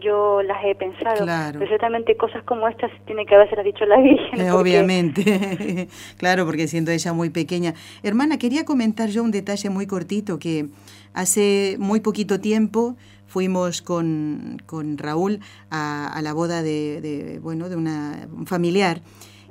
yo 0.01 0.41
las 0.43 0.63
he 0.63 0.75
pensado. 0.75 1.23
Claro. 1.23 1.59
Pero 1.59 2.17
cosas 2.17 2.43
como 2.43 2.67
estas 2.67 2.91
tiene 3.05 3.25
que 3.25 3.35
haberse 3.35 3.61
dicho 3.63 3.85
la 3.85 3.99
Virgen. 4.01 4.39
Eh, 4.39 4.51
obviamente, 4.51 5.87
claro, 6.17 6.45
porque 6.45 6.67
siendo 6.67 6.91
ella 6.91 7.13
muy 7.13 7.29
pequeña. 7.29 7.73
Hermana, 8.03 8.37
quería 8.37 8.65
comentar 8.65 9.09
yo 9.09 9.23
un 9.23 9.31
detalle 9.31 9.69
muy 9.69 9.87
cortito 9.87 10.37
que 10.37 10.67
hace 11.13 11.77
muy 11.79 12.01
poquito 12.01 12.39
tiempo 12.39 12.95
fuimos 13.29 13.81
con, 13.81 14.61
con 14.65 14.97
Raúl 14.97 15.39
a, 15.69 16.19
la 16.21 16.33
boda 16.33 16.61
de, 16.63 17.39
bueno, 17.41 17.69
de 17.69 17.75
una, 17.75 18.27
un 18.35 18.47
familiar 18.47 19.01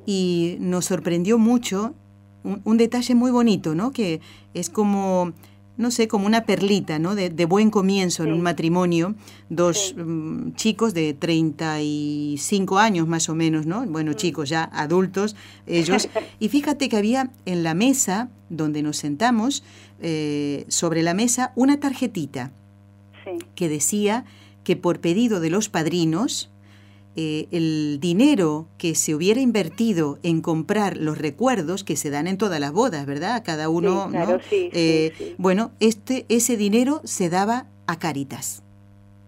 y 0.05 0.57
nos 0.61 0.87
sorprendió 0.87 1.39
mucho 1.39 1.95
un, 2.43 2.77
detalle 2.77 3.15
muy 3.15 3.31
bonito, 3.31 3.75
¿no? 3.75 3.93
Que 3.93 4.21
es 4.55 4.71
como, 4.71 5.33
no 5.77 5.91
sé, 5.91 6.09
como 6.09 6.27
una 6.27 6.45
perlita, 6.45 6.99
¿no? 6.99 7.15
De, 7.15 7.45
buen 7.45 7.71
comienzo 7.71 8.25
en 8.25 8.33
un 8.33 8.41
matrimonio, 8.41 9.15
dos 9.49 9.95
mm, 9.97 10.53
chicos 10.55 10.95
de 10.95 11.15
35 11.15 12.79
años 12.79 13.07
más 13.07 13.29
o 13.29 13.35
menos, 13.35 13.67
¿no? 13.67 13.85
Bueno, 13.87 14.15
chicos 14.15 14.49
ya 14.49 14.65
adultos 14.73 15.37
ellos. 15.67 16.09
y 16.41 16.49
fíjate 16.49 16.89
que 16.89 16.97
había 16.97 17.31
en 17.45 17.63
la 17.63 17.75
mesa 17.75 18.31
donde 18.49 18.83
nos 18.83 18.97
sentamos, 18.97 19.63
eh, 20.01 20.65
sobre 20.69 21.03
la 21.03 21.13
mesa, 21.13 21.53
una 21.55 21.81
tarjetita 21.81 22.51
que 23.55 23.69
decía 23.69 24.25
que 24.65 24.77
por 24.77 25.01
pedido 25.01 25.41
de 25.41 25.51
los 25.51 25.69
padrinos, 25.69 26.51
eh, 27.17 27.49
el 27.51 27.99
dinero 28.01 28.69
que 28.79 28.95
se 28.95 29.15
hubiera 29.15 29.41
invertido 29.41 30.19
en 30.23 30.41
comprar 30.41 30.97
los 30.97 31.19
recuerdos 31.19 31.83
que 31.83 31.97
se 31.97 32.11
dan 32.11 32.27
en 32.27 32.39
todas 32.39 32.61
las 32.61 32.73
bodas, 32.73 33.07
¿verdad? 33.07 33.43
Cada 33.45 33.69
uno, 33.69 34.09
¿no? 34.09 34.39
Eh, 34.51 35.35
bueno, 35.39 35.73
este, 35.81 36.27
ese 36.29 36.57
dinero 36.57 37.01
se 37.05 37.29
daba 37.29 37.67
a 37.87 37.99
Caritas. 37.99 38.63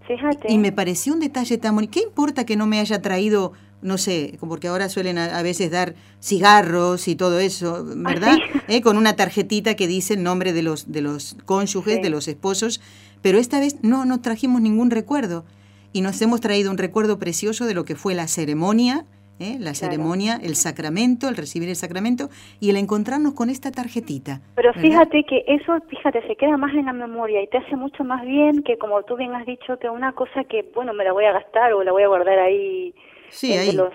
Fíjate. 0.06 0.52
Y 0.52 0.58
me 0.58 0.72
pareció 0.72 1.14
un 1.14 1.20
detalle 1.20 1.58
tan 1.58 1.74
bonito. 1.74 1.92
¿Qué 1.92 2.00
importa 2.00 2.44
que 2.44 2.56
no 2.56 2.66
me 2.66 2.78
haya 2.78 3.02
traído 3.02 3.52
no 3.82 3.96
sé, 3.98 4.38
porque 4.40 4.68
ahora 4.68 4.88
suelen 4.88 5.18
a, 5.18 5.42
veces 5.42 5.70
dar 5.70 5.94
cigarros 6.20 7.08
y 7.08 7.16
todo 7.16 7.38
eso, 7.38 7.76
ah, 7.76 7.94
¿verdad? 7.96 8.36
¿Eh? 8.68 8.82
Con 8.82 8.96
una 8.96 9.16
tarjetita 9.16 9.74
que 9.74 9.86
dice 9.86 10.14
el 10.14 10.22
nombre 10.22 10.52
de 10.52 10.62
los, 10.62 10.92
de 10.92 11.00
los 11.00 11.36
cónyuges, 11.46 12.02
de 12.02 12.10
los 12.10 12.28
esposos, 12.28 12.80
pero 13.22 13.38
esta 13.38 13.60
vez 13.60 13.82
no, 13.82 14.04
no 14.04 14.20
trajimos 14.20 14.60
ningún 14.60 14.90
recuerdo 14.90 15.44
y 15.92 16.02
nos 16.02 16.20
hemos 16.22 16.40
traído 16.40 16.70
un 16.70 16.78
recuerdo 16.78 17.18
precioso 17.18 17.66
de 17.66 17.74
lo 17.74 17.84
que 17.84 17.96
fue 17.96 18.14
la 18.14 18.28
ceremonia, 18.28 19.04
¿eh? 19.40 19.56
la 19.58 19.74
ceremonia, 19.74 20.38
el 20.42 20.54
sacramento, 20.54 21.28
el 21.28 21.36
recibir 21.36 21.68
el 21.68 21.76
sacramento 21.76 22.28
y 22.60 22.70
el 22.70 22.76
encontrarnos 22.76 23.34
con 23.34 23.50
esta 23.50 23.72
tarjetita. 23.72 24.40
Pero 24.54 24.72
fíjate 24.74 25.24
que 25.24 25.44
eso, 25.46 25.78
fíjate, 25.88 26.26
se 26.26 26.36
queda 26.36 26.56
más 26.56 26.74
en 26.74 26.86
la 26.86 26.92
memoria 26.92 27.42
y 27.42 27.48
te 27.48 27.58
hace 27.58 27.76
mucho 27.76 28.04
más 28.04 28.24
bien 28.24 28.62
que 28.62 28.78
como 28.78 29.02
tú 29.02 29.16
bien 29.16 29.34
has 29.34 29.46
dicho, 29.46 29.78
que 29.78 29.88
una 29.88 30.12
cosa 30.12 30.44
que, 30.44 30.70
bueno, 30.74 30.92
me 30.92 31.04
la 31.04 31.12
voy 31.12 31.24
a 31.24 31.32
gastar 31.32 31.72
o 31.72 31.82
la 31.82 31.92
voy 31.92 32.02
a 32.02 32.08
guardar 32.08 32.38
ahí. 32.38 32.94
Sí, 33.30 33.52
ahí. 33.52 33.72
Los, 33.72 33.92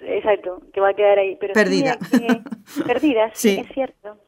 exacto, 0.00 0.62
que 0.72 0.80
va 0.80 0.90
a 0.90 0.94
quedar 0.94 1.18
ahí. 1.18 1.36
Pero 1.40 1.52
perdida. 1.52 1.98
perdida, 2.86 3.30
sí, 3.34 3.58
es 3.60 3.68
cierto. 3.74 4.18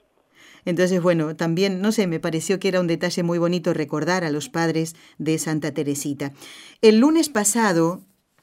Entonces, 0.66 1.00
bueno, 1.00 1.36
también, 1.36 1.80
no 1.80 1.92
sé, 1.92 2.06
me 2.06 2.20
pareció 2.20 2.58
que 2.58 2.68
era 2.68 2.80
un 2.80 2.88
detalle 2.88 3.22
muy 3.22 3.38
bonito 3.38 3.72
recordar 3.72 4.24
a 4.24 4.30
los 4.30 4.50
padres 4.50 4.94
de 5.16 5.38
Santa 5.38 5.72
Teresita. 5.72 6.32
El 6.82 6.98
lunes 6.98 7.30
pasado, 7.30 8.02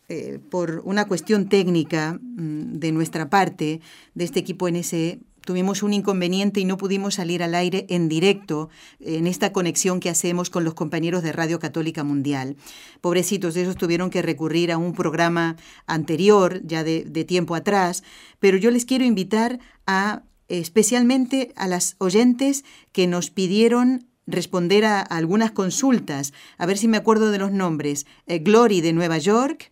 eh, 0.09 0.39
por 0.49 0.81
una 0.85 1.05
cuestión 1.05 1.49
técnica 1.49 2.13
mm, 2.21 2.79
de 2.79 2.91
nuestra 2.93 3.29
parte, 3.29 3.81
de 4.15 4.23
este 4.23 4.39
equipo 4.39 4.69
NSE, 4.69 5.19
tuvimos 5.45 5.83
un 5.83 5.91
inconveniente 5.93 6.61
y 6.61 6.65
no 6.65 6.77
pudimos 6.77 7.15
salir 7.15 7.43
al 7.43 7.55
aire 7.55 7.85
en 7.89 8.07
directo 8.07 8.69
en 9.01 9.27
esta 9.27 9.51
conexión 9.51 9.99
que 9.99 10.09
hacemos 10.09 10.49
con 10.49 10.63
los 10.63 10.73
compañeros 10.73 11.23
de 11.23 11.33
Radio 11.33 11.59
Católica 11.59 12.05
Mundial. 12.05 12.55
Pobrecitos, 13.01 13.57
ellos 13.57 13.75
tuvieron 13.75 14.09
que 14.09 14.21
recurrir 14.21 14.71
a 14.71 14.77
un 14.77 14.93
programa 14.93 15.57
anterior, 15.87 16.61
ya 16.63 16.85
de, 16.85 17.03
de 17.03 17.25
tiempo 17.25 17.55
atrás, 17.55 18.03
pero 18.39 18.57
yo 18.57 18.71
les 18.71 18.85
quiero 18.85 19.03
invitar 19.03 19.59
a 19.85 20.23
especialmente 20.59 21.53
a 21.55 21.67
las 21.67 21.95
oyentes 21.99 22.63
que 22.91 23.07
nos 23.07 23.29
pidieron 23.29 24.07
responder 24.25 24.85
a, 24.85 25.01
algunas 25.01 25.51
consultas, 25.51 26.33
a 26.57 26.65
ver 26.65 26.77
si 26.77 26.87
me 26.87 26.97
acuerdo 26.97 27.31
de 27.31 27.39
los 27.39 27.51
nombres. 27.51 28.05
Eh, 28.27 28.39
Glory 28.39 28.81
de 28.81 28.93
Nueva 28.93 29.17
York, 29.17 29.71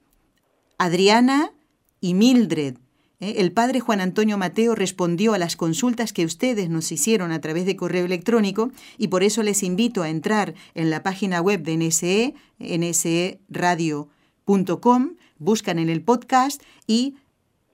Adriana 0.78 1.52
y 2.00 2.14
Mildred. 2.14 2.76
Eh, 3.20 3.36
el 3.38 3.52
padre 3.52 3.80
Juan 3.80 4.02
Antonio 4.02 4.38
Mateo 4.38 4.76
respondió 4.76 5.34
a 5.34 5.38
las 5.38 5.56
consultas 5.56 6.12
que 6.12 6.26
ustedes 6.26 6.70
nos 6.70 6.92
hicieron 6.92 7.32
a 7.32 7.40
través 7.40 7.66
de 7.66 7.76
correo 7.76 8.06
electrónico 8.06 8.72
y 8.98 9.08
por 9.10 9.24
eso 9.24 9.44
les 9.44 9.64
invito 9.64 10.02
a 10.04 10.10
entrar 10.10 10.56
en 10.74 10.90
la 10.90 11.04
página 11.04 11.40
web 11.42 11.62
de 11.62 11.78
NSE, 11.78 12.34
nseradio.com, 12.60 14.10
buscan 15.38 15.80
en 15.80 15.90
el 15.90 16.02
podcast 16.02 16.62
y 16.88 17.16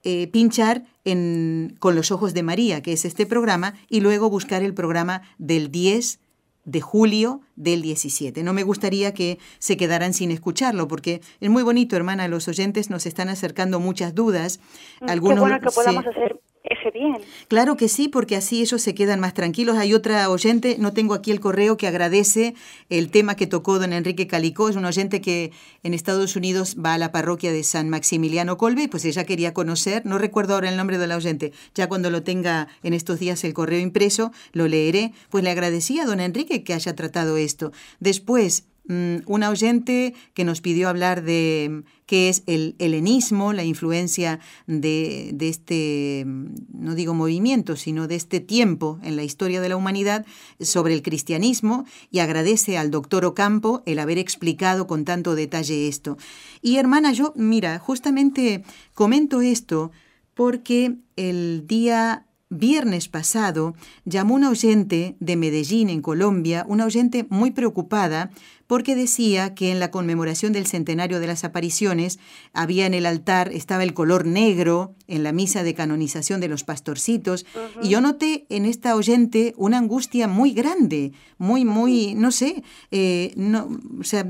eh, 0.09 0.27
pinchar 0.27 0.85
en 1.03 1.75
Con 1.79 1.93
los 1.93 2.11
Ojos 2.11 2.33
de 2.33 2.41
María, 2.41 2.81
que 2.81 2.93
es 2.93 3.03
este 3.03 3.25
programa, 3.25 3.73
y 3.89 3.99
luego 3.99 4.29
buscar 4.29 4.63
el 4.63 4.73
programa 4.73 5.21
del 5.37 5.69
10 5.69 6.21
de 6.63 6.79
julio 6.79 7.41
del 7.57 7.81
17. 7.81 8.41
No 8.41 8.53
me 8.53 8.63
gustaría 8.63 9.13
que 9.13 9.37
se 9.59 9.75
quedaran 9.75 10.13
sin 10.13 10.31
escucharlo, 10.31 10.87
porque 10.87 11.19
es 11.41 11.49
muy 11.49 11.61
bonito, 11.61 11.97
hermana, 11.97 12.29
los 12.29 12.47
oyentes 12.47 12.89
nos 12.89 13.05
están 13.05 13.27
acercando 13.27 13.81
muchas 13.81 14.15
dudas. 14.15 14.61
Algunos, 15.01 15.35
Qué 15.35 15.41
bueno 15.41 15.59
que 15.59 15.71
podamos 15.75 16.07
hacer 16.07 16.31
ese 16.31 16.46
bien. 16.91 17.17
Claro 17.47 17.77
que 17.77 17.89
sí, 17.89 18.07
porque 18.07 18.35
así 18.35 18.61
ellos 18.61 18.81
se 18.81 18.95
quedan 18.95 19.19
más 19.19 19.33
tranquilos. 19.33 19.77
Hay 19.77 19.93
otra 19.93 20.29
oyente, 20.29 20.77
no 20.79 20.93
tengo 20.93 21.13
aquí 21.13 21.31
el 21.31 21.39
correo, 21.39 21.77
que 21.77 21.87
agradece 21.87 22.55
el 22.89 23.09
tema 23.09 23.35
que 23.35 23.47
tocó 23.47 23.79
don 23.79 23.93
Enrique 23.93 24.27
Calicó. 24.27 24.69
Es 24.69 24.75
un 24.75 24.85
oyente 24.85 25.21
que 25.21 25.51
en 25.83 25.93
Estados 25.93 26.35
Unidos 26.35 26.77
va 26.83 26.93
a 26.93 26.97
la 26.97 27.11
parroquia 27.11 27.51
de 27.51 27.63
San 27.63 27.89
Maximiliano 27.89 28.57
Colbe, 28.57 28.87
pues 28.87 29.05
ella 29.05 29.25
quería 29.25 29.53
conocer, 29.53 30.05
no 30.05 30.17
recuerdo 30.17 30.55
ahora 30.55 30.69
el 30.69 30.77
nombre 30.77 30.97
de 30.97 31.07
la 31.07 31.17
oyente, 31.17 31.53
ya 31.75 31.87
cuando 31.87 32.09
lo 32.09 32.23
tenga 32.23 32.67
en 32.83 32.93
estos 32.93 33.19
días 33.19 33.43
el 33.43 33.53
correo 33.53 33.79
impreso, 33.79 34.31
lo 34.53 34.67
leeré. 34.67 35.13
Pues 35.29 35.43
le 35.43 35.49
agradecía 35.49 36.03
a 36.03 36.05
don 36.05 36.19
Enrique 36.19 36.63
que 36.63 36.73
haya 36.73 36.95
tratado 36.95 37.37
esto. 37.37 37.71
Después, 37.99 38.65
una 38.87 39.49
oyente 39.49 40.13
que 40.33 40.45
nos 40.45 40.61
pidió 40.61 40.87
hablar 40.87 41.23
de 41.23 41.67
mm, 41.69 41.83
qué 42.05 42.29
es 42.29 42.43
el 42.45 42.75
helenismo, 42.79 43.51
la 43.51 43.63
influencia 43.63 44.39
de, 44.65 45.31
de, 45.33 45.49
este, 45.49 46.23
mm, 46.25 46.55
no 46.71 46.95
digo 46.95 47.13
movimiento, 47.13 47.75
sino 47.75 48.07
de 48.07 48.15
este 48.15 48.39
tiempo 48.39 48.99
en 49.03 49.15
la 49.15 49.23
historia 49.23 49.61
de 49.61 49.69
la 49.69 49.75
humanidad 49.75 50.25
sobre 50.59 50.93
el 50.93 51.01
cristianismo 51.01 51.85
y 52.11 52.19
agradece 52.19 52.77
al 52.77 52.91
doctor 52.91 53.25
Ocampo 53.25 53.83
el 53.85 53.99
haber 53.99 54.17
explicado 54.17 54.87
con 54.87 55.03
tanto 55.03 55.35
detalle 55.35 55.87
esto. 55.87 56.17
Y 56.61 56.77
hermana, 56.77 57.11
yo, 57.11 57.33
mira, 57.35 57.79
justamente 57.79 58.63
comento 58.93 59.41
esto 59.41 59.91
porque 60.33 60.95
el 61.15 61.65
día 61.65 62.26
viernes 62.49 63.07
pasado 63.07 63.75
llamó 64.05 64.35
una 64.35 64.49
oyente 64.49 65.15
de 65.19 65.35
Medellín, 65.35 65.89
en 65.89 66.01
Colombia, 66.01 66.65
una 66.67 66.85
oyente 66.85 67.25
muy 67.29 67.51
preocupada 67.51 68.31
porque 68.67 68.95
decía 68.95 69.55
que 69.55 69.71
en 69.71 69.79
la 69.79 69.91
conmemoración 69.91 70.51
del 70.51 70.67
centenario 70.67 71.19
de 71.19 71.27
las 71.27 71.43
apariciones 71.45 72.19
había 72.53 72.85
en 72.85 72.93
el 72.93 73.05
altar, 73.05 73.49
estaba 73.53 73.83
el 73.83 73.93
color 73.93 74.25
negro 74.25 74.93
en 75.07 75.23
la 75.23 75.31
misa 75.31 75.63
de 75.63 75.73
canonización 75.73 76.41
de 76.41 76.49
los 76.49 76.65
pastorcitos, 76.65 77.45
y 77.81 77.89
yo 77.89 78.01
noté 78.01 78.45
en 78.49 78.65
esta 78.65 78.95
oyente 78.95 79.53
una 79.55 79.77
angustia 79.77 80.27
muy 80.27 80.51
grande, 80.51 81.13
muy, 81.37 81.63
muy, 81.63 82.13
no 82.15 82.31
sé, 82.31 82.63
eh, 82.91 83.33
no, 83.37 83.69
o 83.99 84.03
sea, 84.03 84.29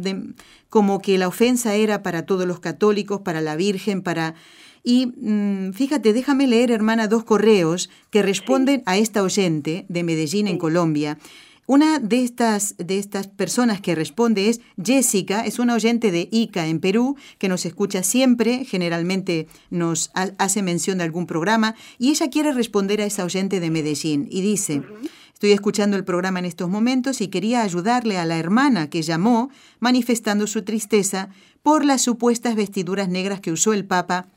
como 0.69 0.99
que 1.01 1.17
la 1.17 1.27
ofensa 1.27 1.73
era 1.73 2.03
para 2.03 2.27
todos 2.27 2.45
los 2.45 2.59
católicos, 2.59 3.21
para 3.21 3.41
la 3.41 3.55
Virgen, 3.55 4.01
para... 4.01 4.35
Y 4.89 5.07
mm, 5.07 5.73
fíjate, 5.73 6.13
déjame 6.13 6.47
leer, 6.47 6.71
hermana, 6.71 7.09
dos 7.09 7.25
correos 7.25 7.89
que 8.09 8.23
responden 8.23 8.83
a 8.85 8.95
esta 8.95 9.21
oyente 9.21 9.85
de 9.89 10.03
Medellín, 10.05 10.47
en 10.47 10.57
Colombia. 10.57 11.17
Una 11.65 11.99
de 11.99 12.23
estas, 12.23 12.73
de 12.77 12.97
estas 12.97 13.27
personas 13.27 13.81
que 13.81 13.95
responde 13.95 14.47
es 14.47 14.61
Jessica, 14.81 15.45
es 15.45 15.59
una 15.59 15.73
oyente 15.73 16.09
de 16.09 16.29
ICA 16.31 16.67
en 16.67 16.79
Perú, 16.79 17.17
que 17.37 17.49
nos 17.49 17.65
escucha 17.65 18.01
siempre, 18.01 18.63
generalmente 18.63 19.49
nos 19.69 20.09
hace 20.13 20.61
mención 20.61 20.99
de 20.99 21.03
algún 21.03 21.25
programa, 21.25 21.75
y 21.99 22.11
ella 22.11 22.29
quiere 22.29 22.53
responder 22.53 23.01
a 23.01 23.05
esa 23.05 23.25
oyente 23.25 23.59
de 23.59 23.69
Medellín 23.69 24.29
y 24.31 24.39
dice, 24.39 24.83
estoy 25.33 25.51
escuchando 25.51 25.97
el 25.97 26.05
programa 26.05 26.39
en 26.39 26.45
estos 26.45 26.69
momentos 26.69 27.19
y 27.19 27.27
quería 27.27 27.61
ayudarle 27.61 28.17
a 28.19 28.25
la 28.25 28.37
hermana 28.37 28.89
que 28.89 29.01
llamó 29.01 29.49
manifestando 29.81 30.47
su 30.47 30.61
tristeza 30.61 31.27
por 31.61 31.83
las 31.83 32.03
supuestas 32.03 32.55
vestiduras 32.55 33.09
negras 33.09 33.41
que 33.41 33.51
usó 33.51 33.73
el 33.73 33.83
Papa 33.83 34.29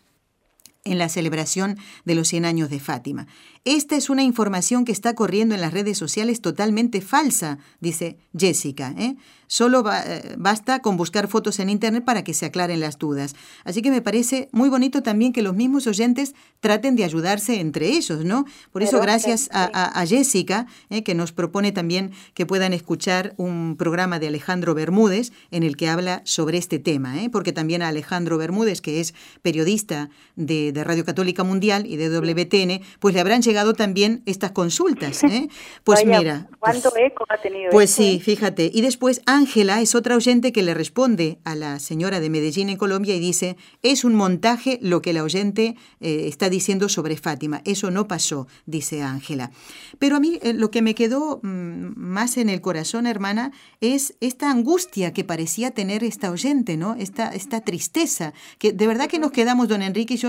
en 0.85 0.99
la 0.99 1.09
celebración 1.09 1.79
de 2.05 2.15
los 2.15 2.29
100 2.29 2.45
años 2.45 2.71
de 2.71 2.81
Fátima. 2.81 3.27
Esta 3.65 3.97
es 3.97 4.09
una 4.09 4.23
información 4.23 4.85
que 4.85 4.93
está 4.93 5.15
corriendo 5.15 5.55
en 5.55 5.61
las 5.61 5.73
redes 5.73 5.99
sociales 5.99 6.41
totalmente 6.41 7.01
falsa, 7.01 7.59
dice 7.81 8.19
Jessica. 8.37 8.95
¿eh? 8.97 9.17
Solo 9.51 9.83
eh, 9.93 10.37
basta 10.39 10.79
con 10.79 10.97
buscar 10.97 11.27
fotos 11.27 11.59
en 11.59 11.71
Internet 11.71 12.05
para 12.05 12.23
que 12.23 12.35
se 12.35 12.47
aclaren 12.47 12.79
las 12.79 12.99
dudas. 12.99 13.35
Así 13.65 13.83
que 13.83 13.91
me 13.91 14.01
parece 14.01 14.49
muy 14.53 14.69
bonito 14.69 15.03
también 15.03 15.33
que 15.33 15.43
los 15.43 15.57
mismos 15.57 15.89
oyentes 15.89 16.37
traten 16.61 16.95
de 16.95 17.03
ayudarse 17.03 17.59
entre 17.59 17.89
ellos, 17.89 18.25
¿no? 18.25 18.45
Por 18.71 18.85
eso, 18.85 19.01
gracias 19.01 19.49
a, 19.53 20.07
Jessica, 20.07 20.67
¿eh? 20.89 21.03
que 21.03 21.17
nos 21.17 21.33
propone 21.33 21.73
también 21.73 22.13
que 22.33 22.47
puedan 22.47 22.73
escuchar 22.73 23.35
un 23.39 23.75
programa 23.77 24.21
de 24.21 24.29
Alejandro 24.29 24.73
Bermúdez 24.75 25.33
en 25.51 25.65
el 25.65 25.77
que 25.77 25.89
habla 25.89 26.23
sobre 26.25 26.57
este 26.57 26.79
tema, 26.79 27.15
porque 27.33 27.53
también 27.53 27.83
a 27.83 27.89
Alejandro 27.89 28.39
Bermúdez, 28.39 28.81
que 28.81 29.01
es 29.01 29.15
periodista 29.43 30.11
de, 30.37 30.71
de 30.71 30.85
Radio 30.85 31.05
Católica 31.05 31.43
Mundial 31.43 31.87
y 31.87 31.97
de 31.97 32.09
WTN, 32.09 32.85
pues 33.01 33.15
le 33.15 33.21
habrán 33.21 33.43
llegado 33.43 33.75
también 33.75 34.23
estas 34.27 34.53
consultas. 34.53 35.25
¿eh? 35.25 35.49
Pues 35.83 36.05
mira. 36.05 36.49
¿Cuánto 36.61 36.91
pues, 36.91 37.05
eco 37.07 37.25
ha 37.29 37.39
tenido? 37.39 37.71
Pues 37.71 37.91
sí, 37.91 38.17
eh? 38.17 38.21
fíjate. 38.21 38.71
Y 38.73 38.83
después 38.83 39.23
Ángela 39.41 39.81
es 39.81 39.95
otra 39.95 40.17
oyente 40.17 40.53
que 40.53 40.63
le 40.63 40.75
responde 40.75 41.39
a 41.45 41.55
la 41.55 41.79
señora 41.79 42.21
de 42.21 42.29
Medellín 42.29 42.69
en 42.69 42.77
Colombia 42.77 43.17
y 43.17 43.21
dice, 43.21 43.57
es 43.83 44.05
un 44.05 44.15
montaje 44.15 44.79
lo 44.83 45.01
que 45.01 45.15
la 45.15 45.23
oyente 45.23 45.77
eh, 46.01 46.25
está 46.27 46.51
diciendo 46.51 46.91
sobre 46.91 47.17
Fátima. 47.17 47.63
Eso 47.65 47.91
no 47.91 48.07
pasó, 48.07 48.49
dice 48.67 49.01
Ángela. 49.01 49.51
Pero 49.99 50.17
a 50.17 50.21
mí 50.21 50.39
lo 50.43 50.71
que 50.71 50.83
me 50.83 50.95
quedó 50.95 51.41
mm, 51.43 51.93
más 51.97 52.37
en 52.37 52.51
el 52.51 52.61
corazón, 52.61 53.07
hermana, 53.07 53.53
es 53.81 54.15
esta 54.21 54.51
angustia 54.51 55.15
que 55.15 55.25
parecía 55.25 55.71
tener 55.71 56.05
esta 56.05 56.31
oyente, 56.31 56.77
¿no? 56.77 56.95
Esta, 56.99 57.31
esta 57.31 57.63
tristeza, 57.63 58.35
que 58.59 58.75
de 58.75 58.87
verdad 58.87 59.09
que 59.09 59.19
nos 59.19 59.33
quedamos, 59.33 59.69
don 59.69 59.81
Enrique 59.81 60.15
y 60.15 60.19
yo, 60.19 60.29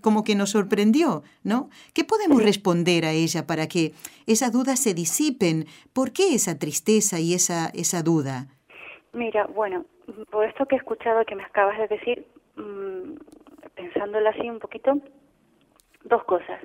como 0.00 0.22
que 0.22 0.36
nos 0.36 0.50
sorprendió, 0.50 1.24
¿no? 1.42 1.68
¿Qué 1.94 2.04
podemos 2.04 2.40
responder 2.40 3.06
a 3.06 3.12
ella 3.12 3.44
para 3.44 3.66
que 3.66 3.92
esas 4.26 4.52
dudas 4.52 4.78
se 4.78 4.94
disipen? 4.94 5.66
¿Por 5.92 6.12
qué 6.12 6.36
esa 6.36 6.60
tristeza 6.60 7.18
y 7.18 7.34
esa, 7.34 7.66
esa 7.74 8.04
duda? 8.04 8.51
Mira, 9.12 9.46
bueno, 9.46 9.84
por 10.30 10.44
esto 10.44 10.66
que 10.66 10.76
he 10.76 10.78
escuchado 10.78 11.24
que 11.24 11.34
me 11.34 11.44
acabas 11.44 11.78
de 11.78 11.88
decir, 11.88 12.26
mmm, 12.56 13.14
pensándolo 13.74 14.28
así 14.28 14.48
un 14.48 14.58
poquito, 14.58 14.98
dos 16.04 16.24
cosas. 16.24 16.60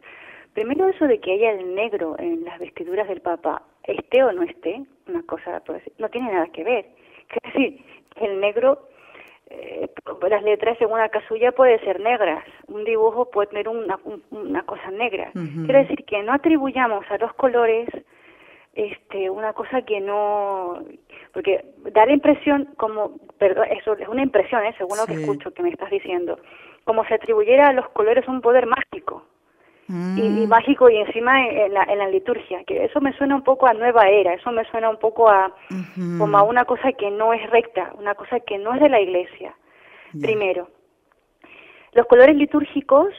Primero 0.54 0.88
eso 0.88 1.06
de 1.06 1.20
que 1.20 1.34
haya 1.34 1.52
el 1.52 1.76
negro 1.76 2.16
en 2.20 2.44
las 2.46 2.60
vestiduras 2.60 3.08
del 3.08 3.22
Papa, 3.22 3.62
esté 3.84 4.24
o 4.24 4.32
no 4.32 4.44
esté, 4.44 4.84
una 5.08 5.24
cosa 5.24 5.62
no 5.98 6.10
tiene 6.10 6.32
nada 6.32 6.48
que 6.48 6.64
ver. 6.64 6.86
Es 7.44 7.54
decir, 7.54 7.86
el 8.16 8.40
negro 8.40 8.88
eh, 9.50 9.90
las 10.30 10.44
letras 10.44 10.80
en 10.82 10.92
una 10.92 11.10
casulla 11.10 11.52
pueden 11.52 11.80
ser 11.82 12.00
negras, 12.00 12.44
un 12.68 12.84
dibujo 12.84 13.30
puede 13.30 13.48
tener 13.48 13.70
una, 13.70 14.00
una 14.32 14.64
cosa 14.64 14.92
negra. 14.92 15.32
Quiere 15.34 15.80
decir 15.80 16.04
que 16.06 16.22
no 16.24 16.34
atribuyamos 16.34 17.06
a 17.10 17.18
los 17.18 17.34
colores 17.34 17.88
este 18.78 19.30
una 19.30 19.54
cosa 19.54 19.82
que 19.82 20.00
no 20.00 20.84
porque 21.34 21.66
da 21.92 22.06
la 22.06 22.14
impresión 22.14 22.70
como 22.78 23.18
perdón 23.38 23.68
eso 23.72 23.94
es 23.94 24.08
una 24.08 24.22
impresión 24.22 24.64
¿eh? 24.66 24.76
según 24.78 24.98
lo 24.98 25.06
que 25.06 25.16
escucho 25.16 25.52
que 25.52 25.64
me 25.64 25.70
estás 25.70 25.90
diciendo 25.90 26.40
como 26.84 27.04
si 27.06 27.14
atribuyera 27.14 27.70
a 27.70 27.74
los 27.74 27.90
colores 27.90 28.28
un 28.28 28.40
poder 28.40 28.68
mágico 28.68 29.24
y, 29.90 29.94
mm. 29.94 30.50
mágico 30.50 30.90
y 30.90 30.98
encima 30.98 31.48
en 31.48 31.74
la, 31.74 31.84
en 31.84 32.00
la 32.00 32.10
liturgia, 32.10 32.62
que 32.66 32.84
eso 32.84 33.00
me 33.00 33.14
suena 33.14 33.36
un 33.36 33.44
poco 33.44 33.68
a 33.68 33.74
nueva 33.74 34.10
era, 34.10 34.34
eso 34.34 34.52
me 34.52 34.66
suena 34.66 34.90
un 34.90 34.98
poco 34.98 35.30
a 35.30 35.54
como 36.18 36.38
a 36.38 36.44
una 36.44 36.66
cosa 36.66 36.92
que 36.92 37.10
no 37.10 37.32
es 37.32 37.50
recta, 37.50 37.94
una 37.98 38.14
cosa 38.14 38.42
que 38.42 38.58
no 38.58 38.74
es 38.74 38.82
de 38.82 38.90
la 38.90 39.00
iglesia. 39.00 39.56
Primero, 40.22 40.68
los 41.94 42.06
colores 42.08 42.36
litúrgicos 42.36 43.14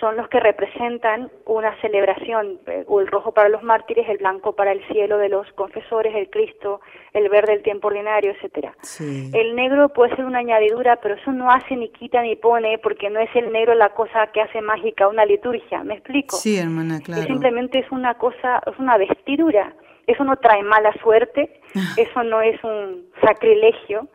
son 0.00 0.16
los 0.16 0.28
que 0.28 0.40
representan 0.40 1.30
una 1.44 1.78
celebración, 1.80 2.60
eh, 2.66 2.84
el 2.88 3.06
rojo 3.06 3.32
para 3.32 3.48
los 3.48 3.62
mártires, 3.62 4.08
el 4.08 4.18
blanco 4.18 4.54
para 4.54 4.72
el 4.72 4.86
cielo 4.88 5.18
de 5.18 5.28
los 5.28 5.50
confesores, 5.52 6.14
el 6.14 6.30
Cristo, 6.30 6.80
el 7.12 7.28
verde 7.28 7.54
el 7.54 7.62
tiempo 7.62 7.88
ordinario, 7.88 8.32
etcétera. 8.32 8.74
El 9.00 9.56
negro 9.56 9.88
puede 9.90 10.14
ser 10.16 10.24
una 10.24 10.38
añadidura, 10.38 10.96
pero 10.96 11.14
eso 11.14 11.32
no 11.32 11.50
hace 11.50 11.76
ni 11.76 11.88
quita 11.90 12.22
ni 12.22 12.36
pone, 12.36 12.78
porque 12.78 13.10
no 13.10 13.20
es 13.20 13.34
el 13.34 13.52
negro 13.52 13.74
la 13.74 13.90
cosa 13.90 14.28
que 14.28 14.40
hace 14.40 14.60
mágica 14.60 15.08
una 15.08 15.24
liturgia, 15.24 15.82
¿me 15.82 15.94
explico? 15.94 16.36
Sí, 16.36 16.58
hermana, 16.58 17.00
claro. 17.00 17.22
simplemente 17.24 17.80
es 17.80 17.90
una 17.90 18.14
cosa, 18.14 18.62
es 18.66 18.78
una 18.78 18.96
vestidura. 18.96 19.74
Eso 20.06 20.24
no 20.24 20.36
trae 20.36 20.62
mala 20.62 20.92
suerte, 21.02 21.60
eso 21.96 22.22
no 22.22 22.40
es 22.40 22.62
un 22.64 23.06
sacrilegio, 23.22 24.08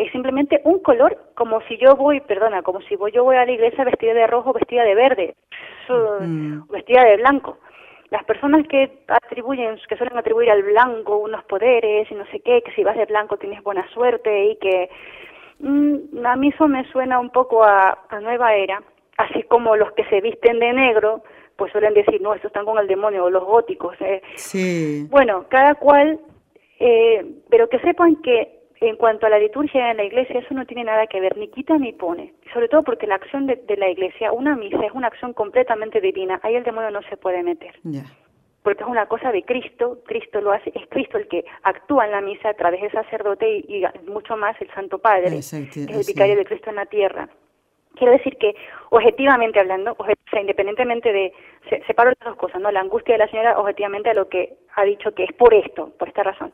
es 0.00 0.10
simplemente 0.12 0.60
un 0.64 0.78
color, 0.80 1.16
como 1.34 1.60
si 1.62 1.76
yo 1.76 1.94
voy, 1.94 2.20
perdona, 2.20 2.62
como 2.62 2.80
si 2.82 2.96
voy, 2.96 3.12
yo 3.12 3.22
voy 3.24 3.36
a 3.36 3.44
la 3.44 3.52
iglesia 3.52 3.84
vestida 3.84 4.14
de 4.14 4.26
rojo, 4.26 4.52
vestida 4.52 4.82
de 4.82 4.94
verde, 4.94 5.34
vestida 6.70 7.04
de 7.04 7.16
blanco. 7.18 7.58
Las 8.10 8.24
personas 8.24 8.66
que 8.66 9.04
atribuyen, 9.06 9.78
que 9.88 9.96
suelen 9.96 10.16
atribuir 10.16 10.50
al 10.50 10.62
blanco 10.62 11.18
unos 11.18 11.44
poderes 11.44 12.10
y 12.10 12.14
no 12.14 12.24
sé 12.26 12.40
qué, 12.40 12.62
que 12.62 12.72
si 12.72 12.82
vas 12.82 12.96
de 12.96 13.04
blanco 13.04 13.36
tienes 13.36 13.62
buena 13.62 13.86
suerte 13.90 14.46
y 14.46 14.56
que 14.56 14.90
mm, 15.60 16.26
a 16.26 16.34
mí 16.36 16.48
eso 16.48 16.66
me 16.66 16.84
suena 16.90 17.20
un 17.20 17.30
poco 17.30 17.62
a, 17.62 17.98
nueva 18.20 18.54
era, 18.54 18.82
así 19.18 19.42
como 19.44 19.76
los 19.76 19.92
que 19.92 20.04
se 20.06 20.20
visten 20.20 20.58
de 20.58 20.72
negro, 20.72 21.22
pues 21.56 21.72
suelen 21.72 21.92
decir, 21.92 22.22
no, 22.22 22.34
estos 22.34 22.48
están 22.48 22.64
con 22.64 22.78
el 22.78 22.88
demonio, 22.88 23.24
o 23.24 23.30
los 23.30 23.44
góticos. 23.44 23.94
Eh. 24.00 24.22
Sí. 24.34 25.06
Bueno, 25.10 25.44
cada 25.50 25.74
cual, 25.74 26.18
eh, 26.78 27.24
pero 27.50 27.68
que 27.68 27.78
sepan 27.80 28.16
que 28.16 28.59
en 28.80 28.96
cuanto 28.96 29.26
a 29.26 29.28
la 29.28 29.38
liturgia 29.38 29.90
en 29.90 29.98
la 29.98 30.04
iglesia, 30.04 30.40
eso 30.40 30.54
no 30.54 30.64
tiene 30.64 30.84
nada 30.84 31.06
que 31.06 31.20
ver, 31.20 31.36
ni 31.36 31.48
quita 31.48 31.76
ni 31.76 31.92
pone. 31.92 32.32
Sobre 32.52 32.68
todo 32.68 32.82
porque 32.82 33.06
la 33.06 33.16
acción 33.16 33.46
de, 33.46 33.62
la 33.76 33.90
iglesia, 33.90 34.32
una 34.32 34.56
misa, 34.56 34.84
es 34.84 34.92
una 34.92 35.08
acción 35.08 35.34
completamente 35.34 36.00
divina. 36.00 36.40
Ahí 36.42 36.54
el 36.56 36.64
demonio 36.64 36.90
no 36.90 37.02
se 37.02 37.18
puede 37.18 37.42
meter. 37.42 37.78
Porque 38.62 38.82
es 38.82 38.88
una 38.88 39.06
cosa 39.06 39.32
de 39.32 39.42
Cristo, 39.42 39.98
Cristo 40.06 40.40
lo 40.40 40.52
hace, 40.52 40.72
es 40.74 40.86
Cristo 40.88 41.18
el 41.18 41.28
que 41.28 41.44
actúa 41.62 42.06
en 42.06 42.12
la 42.12 42.20
misa 42.20 42.50
a 42.50 42.54
través 42.54 42.80
del 42.80 42.92
sacerdote 42.92 43.48
y, 43.48 43.84
mucho 44.06 44.36
más 44.36 44.58
el 44.60 44.70
Santo 44.72 44.98
Padre, 44.98 45.30
que 45.30 45.38
es 45.38 45.52
el 45.52 46.04
vicario 46.06 46.36
de 46.36 46.44
Cristo 46.44 46.70
en 46.70 46.76
la 46.76 46.86
tierra. 46.86 47.28
Quiero 47.96 48.12
decir 48.12 48.36
que, 48.38 48.54
objetivamente 48.90 49.60
hablando, 49.60 49.94
o 49.98 50.04
sea, 50.30 50.40
independientemente 50.40 51.12
de, 51.12 51.32
se, 51.68 51.82
separo 51.84 52.10
las 52.10 52.24
dos 52.24 52.36
cosas, 52.36 52.60
¿no? 52.60 52.70
La 52.70 52.80
angustia 52.80 53.14
de 53.14 53.18
la 53.18 53.28
señora 53.28 53.58
objetivamente 53.58 54.10
a 54.10 54.14
lo 54.14 54.28
que 54.28 54.54
ha 54.74 54.84
dicho 54.84 55.12
que 55.12 55.24
es 55.24 55.32
por 55.32 55.52
esto, 55.52 55.92
por 55.98 56.08
esta 56.08 56.22
razón. 56.22 56.52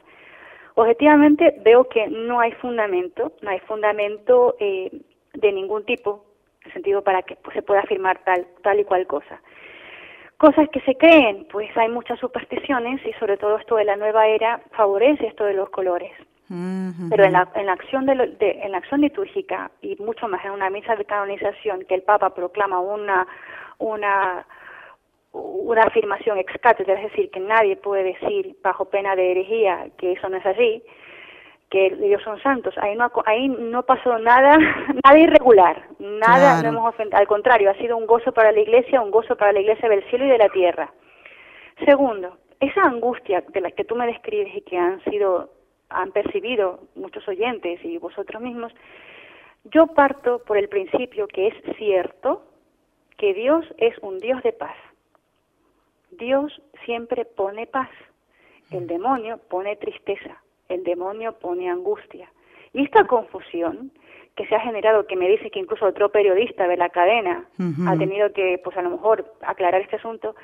Objetivamente 0.77 1.55
veo 1.64 1.89
que 1.89 2.07
no 2.09 2.39
hay 2.39 2.53
fundamento, 2.53 3.33
no 3.41 3.49
hay 3.49 3.61
fundamento 3.61 4.57
eh, 4.61 4.91
de 5.33 5.53
ningún 5.53 5.87
tipo, 5.87 6.27
en 6.66 6.72
sentido 6.74 7.03
para 7.03 7.22
que 7.22 7.39
se 7.55 7.62
pueda 7.62 7.81
afirmar 7.81 8.18
tal, 8.24 8.47
tal 8.62 8.79
y 8.79 8.85
cual 8.85 9.07
cosa. 9.07 9.41
Cosas 10.37 10.68
que 10.68 10.83
se 10.83 10.95
creen, 10.95 11.47
pues 11.51 11.74
hay 11.79 11.89
muchas 11.89 12.20
supersticiones 12.20 13.01
y 13.07 13.12
sobre 13.14 13.39
todo 13.39 13.57
esto 13.57 13.77
de 13.77 13.85
la 13.85 13.97
nueva 13.97 14.27
era 14.27 14.61
favorece 14.72 15.29
esto 15.29 15.45
de 15.45 15.55
los 15.55 15.70
colores. 15.70 16.12
Pero 16.49 17.24
en 17.24 17.33
la, 17.33 17.49
en 17.55 17.66
la 17.66 17.72
acción 17.72 18.05
de, 18.05 18.37
en 18.41 18.70
la 18.70 18.79
acción 18.79 19.01
litúrgica 19.01 19.70
y 19.81 19.97
mucho 19.97 20.29
más 20.29 20.45
en 20.45 20.53
una 20.53 20.70
misa 20.70 20.95
de 20.95 21.07
canonización 21.07 21.87
que 21.87 21.95
el 21.95 22.03
Papa 22.03 22.35
proclama 22.35 22.81
una 22.81 23.27
una 23.79 24.47
una 25.37 25.82
afirmación 25.82 26.39
ex 26.39 26.53
cátedra, 26.61 26.95
es 26.95 27.11
decir, 27.11 27.30
que 27.30 27.41
nadie 27.41 27.76
puede 27.76 28.05
decir 28.05 28.57
bajo 28.62 28.87
pena 28.87 29.16
de 29.16 29.32
herejía 29.32 29.89
que 29.99 30.12
eso 30.12 30.28
no 30.28 30.37
es 30.37 30.47
así, 30.47 30.82
que 31.70 31.87
ellos 31.87 32.22
son 32.22 32.41
santos. 32.43 32.74
Ahí 32.78 32.97
no 32.97 33.11
ahí 33.26 33.49
no 33.49 33.82
pasó 33.82 34.18
nada 34.18 34.57
nada 35.05 35.18
irregular, 35.18 35.82
nada 35.99 36.62
no 36.62 36.68
hemos 36.68 36.95
ofendido, 36.95 37.18
al 37.18 37.26
contrario, 37.26 37.70
ha 37.70 37.74
sido 37.74 37.97
un 37.97 38.07
gozo 38.07 38.32
para 38.32 38.53
la 38.53 38.61
Iglesia, 38.61 39.01
un 39.01 39.11
gozo 39.11 39.37
para 39.37 39.53
la 39.53 39.61
Iglesia 39.61 39.89
del 39.89 40.05
cielo 40.09 40.26
y 40.26 40.30
de 40.30 40.39
la 40.39 40.49
tierra. 40.49 40.93
Segundo, 41.84 42.39
esa 42.61 42.82
angustia 42.82 43.43
de 43.49 43.61
la 43.61 43.70
que 43.70 43.84
tú 43.84 43.97
me 43.97 44.07
describes 44.07 44.55
y 44.55 44.62
que 44.62 44.78
han 44.78 45.03
sido 45.05 45.51
han 45.89 46.11
percibido 46.11 46.80
muchos 46.97 47.26
oyentes 47.28 47.78
y 47.84 47.99
vosotros 47.99 48.43
mismos, 48.43 48.72
yo 49.64 49.87
parto 49.89 50.41
por 50.41 50.57
el 50.57 50.68
principio 50.68 51.28
que 51.28 51.49
es 51.49 51.55
cierto 51.76 52.43
que 53.16 53.34
Dios 53.34 53.64
es 53.78 53.97
un 54.03 54.18
Dios 54.18 54.43
de 54.43 54.53
paz. 54.53 54.76
Dios 56.11 56.61
siempre 56.84 57.24
pone 57.24 57.66
paz. 57.66 57.90
El 58.70 58.86
demonio 58.86 59.38
pone 59.48 59.76
tristeza. 59.76 60.42
El 60.68 60.82
demonio 60.84 61.32
pone 61.38 61.70
angustia. 61.70 62.30
Y 62.72 62.84
esta 62.84 63.07
confusión 63.07 63.92
que 64.34 64.46
se 64.46 64.54
ha 64.54 64.61
generado, 64.61 65.07
que 65.07 65.16
me 65.16 65.28
dice 65.28 65.50
que 65.50 65.61
incluso 65.61 65.86
otro 65.86 66.11
periodista 66.11 66.68
de 66.68 66.76
la 66.76 66.90
cadena 66.90 67.48
ha 67.86 67.96
tenido 67.96 68.32
que, 68.32 68.61
pues 68.62 68.76
a 68.76 68.82
lo 68.82 68.90
mejor, 68.90 69.32
aclarar 69.40 69.80
este 69.80 69.96
asunto, 69.96 70.34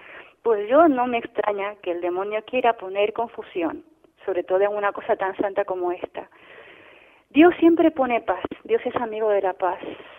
pues 0.42 0.68
yo 0.68 0.88
no 0.88 1.06
me 1.06 1.18
extraña 1.18 1.74
que 1.82 1.90
el 1.90 2.00
demonio 2.00 2.42
quiera 2.46 2.72
poner 2.78 3.12
confusión 3.12 3.84
sobre 4.24 4.44
todo 4.44 4.60
en 4.60 4.72
una 4.72 4.92
cosa 4.92 5.16
tan 5.16 5.36
santa 5.36 5.64
como 5.64 5.92
esta. 5.92 6.28
Dios 7.33 7.55
siempre 7.59 7.91
pone 7.91 8.20
paz, 8.20 8.45
Dios 8.64 8.83
es 8.85 8.95
amigo 8.97 9.30
de 9.30 9.41
la 9.41 9.55
paz. 9.55 9.78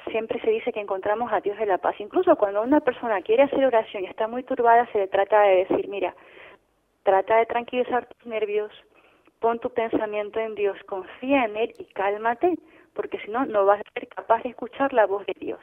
Siempre 0.10 0.40
se 0.42 0.50
dice 0.50 0.74
que 0.74 0.80
encontramos 0.80 1.32
a 1.32 1.42
Dios 1.42 1.58
de 1.60 1.68
la 1.68 1.78
paz. 1.78 1.96
Incluso 2.00 2.36
cuando 2.36 2.64
una 2.64 2.80
persona 2.80 3.22
quiere 3.22 3.44
hacer 3.44 3.64
oración 3.64 4.04
y 4.04 4.08
está 4.08 4.28
muy 4.28 4.42
turbada, 4.42 4.88
se 4.92 4.98
le 4.98 5.08
trata 5.08 5.42
de 5.42 5.66
decir, 5.68 5.88
mira, 5.90 6.16
trata 7.04 7.38
de 7.38 7.46
tranquilizar 7.46 8.08
tus 8.08 8.26
nervios, 8.26 8.72
pon 9.40 9.60
tu 9.60 9.70
pensamiento 9.70 10.40
en 10.40 10.56
Dios, 10.56 10.78
confía 10.88 11.46
en 11.46 11.56
Él 11.56 11.74
y 11.78 11.86
cálmate, 11.86 12.58
porque 12.94 13.20
si 13.20 13.30
no, 13.30 13.46
no 13.46 13.66
vas 13.66 13.82
a 13.82 14.00
ser 14.00 14.08
capaz 14.08 14.42
de 14.42 14.50
escuchar 14.50 14.92
la 14.92 15.06
voz 15.06 15.24
de 15.28 15.36
Dios. 15.40 15.60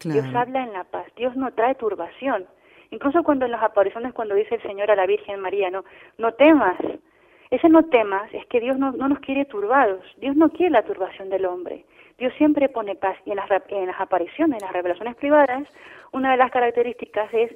Dios 0.00 0.26
habla 0.34 0.62
en 0.62 0.72
la 0.72 0.84
paz, 0.84 1.06
Dios 1.16 1.36
no 1.36 1.52
trae 1.52 1.74
turbación. 1.74 2.46
Incluso 2.90 3.22
cuando 3.22 3.44
en 3.44 3.52
las 3.52 3.62
apariciones, 3.62 4.14
cuando 4.14 4.34
dice 4.34 4.54
el 4.54 4.62
Señor 4.62 4.90
a 4.90 4.96
la 4.96 5.06
Virgen 5.06 5.40
María, 5.40 5.70
no, 5.70 5.84
no 6.16 6.32
temas, 6.32 6.76
ese 7.50 7.68
no 7.68 7.84
temas 7.84 8.32
es 8.34 8.44
que 8.46 8.60
Dios 8.60 8.78
no, 8.78 8.92
no, 8.92 9.08
nos 9.08 9.20
quiere 9.20 9.44
turbados. 9.44 10.04
Dios 10.16 10.36
no 10.36 10.48
quiere 10.50 10.70
la 10.70 10.82
turbación 10.82 11.30
del 11.30 11.46
hombre. 11.46 11.84
Dios 12.18 12.32
siempre 12.38 12.68
pone 12.68 12.96
paz. 12.96 13.16
Y 13.24 13.30
en 13.30 13.36
las, 13.36 13.48
en 13.68 13.86
las 13.86 14.00
apariciones, 14.00 14.60
en 14.60 14.66
las 14.66 14.74
revelaciones 14.74 15.16
privadas, 15.16 15.62
una 16.12 16.32
de 16.32 16.36
las 16.38 16.50
características 16.50 17.32
es 17.32 17.52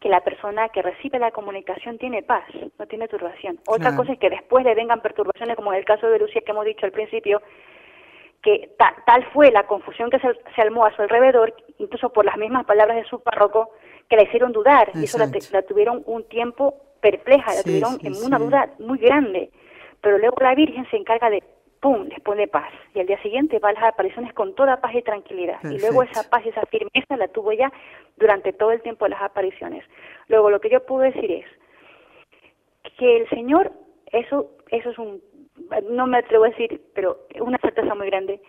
que 0.00 0.08
la 0.08 0.22
persona 0.22 0.70
que 0.70 0.82
recibe 0.82 1.18
la 1.18 1.30
comunicación 1.30 1.98
tiene 1.98 2.22
paz, 2.22 2.44
no 2.78 2.86
tiene 2.86 3.06
turbación. 3.06 3.58
Otra 3.66 3.94
cosa 3.94 4.12
es 4.14 4.18
que 4.18 4.30
después 4.30 4.64
le 4.64 4.74
vengan 4.74 5.02
perturbaciones, 5.02 5.56
como 5.56 5.72
en 5.72 5.78
el 5.78 5.84
caso 5.84 6.08
de 6.08 6.18
Lucía 6.18 6.40
que 6.40 6.52
hemos 6.52 6.64
dicho 6.64 6.86
al 6.86 6.92
principio, 6.92 7.42
que 8.42 8.70
tal 8.78 9.24
fue 9.32 9.50
la 9.50 9.64
confusión 9.64 10.08
que 10.08 10.18
se, 10.18 10.28
se, 10.54 10.62
armó 10.62 10.86
a 10.86 10.96
su 10.96 11.02
alrededor, 11.02 11.54
incluso 11.78 12.10
por 12.10 12.24
las 12.24 12.38
mismas 12.38 12.64
palabras 12.64 12.96
de 12.96 13.04
su 13.04 13.20
párroco, 13.20 13.72
que 14.10 14.16
la 14.16 14.24
hicieron 14.24 14.50
dudar, 14.50 14.90
y 14.94 15.04
eso 15.04 15.18
la, 15.18 15.62
tuvieron 15.62 16.02
un 16.04 16.24
tiempo 16.24 16.74
perpleja, 17.00 17.54
la 17.54 17.62
tuvieron 17.62 17.96
en 18.02 18.14
una 18.16 18.38
duda 18.40 18.68
muy 18.80 18.98
grande, 18.98 19.50
pero 20.00 20.18
luego 20.18 20.36
la 20.40 20.54
Virgen 20.56 20.84
se 20.90 20.96
encarga 20.96 21.30
de, 21.30 21.44
¡pum!, 21.78 22.08
les 22.08 22.20
pone 22.20 22.48
paz, 22.48 22.72
y 22.92 22.98
al 22.98 23.06
día 23.06 23.22
siguiente 23.22 23.60
va 23.60 23.68
a 23.68 23.72
las 23.72 23.84
apariciones 23.84 24.34
con 24.34 24.56
toda 24.56 24.80
paz 24.80 24.96
y 24.96 25.02
tranquilidad, 25.02 25.60
y 25.62 25.78
luego 25.78 26.02
esa 26.02 26.28
paz 26.28 26.44
y 26.44 26.48
esa 26.48 26.66
firmeza 26.66 27.16
la 27.16 27.28
tuvo 27.28 27.52
ya 27.52 27.72
durante 28.16 28.52
todo 28.52 28.72
el 28.72 28.82
tiempo 28.82 29.04
de 29.04 29.10
las 29.10 29.22
apariciones. 29.22 29.84
Luego 30.26 30.50
lo 30.50 30.60
que 30.60 30.70
yo 30.70 30.84
puedo 30.84 31.02
decir 31.02 31.30
es 31.30 31.46
que 32.98 33.18
el 33.18 33.28
Señor, 33.28 33.70
eso, 34.10 34.50
eso 34.70 34.90
es 34.90 34.98
un, 34.98 35.22
no 35.88 36.08
me 36.08 36.18
atrevo 36.18 36.46
a 36.46 36.48
decir, 36.48 36.82
pero 36.94 37.28
una 37.40 37.58
certeza 37.58 37.94
muy 37.94 38.08
grande, 38.08 38.42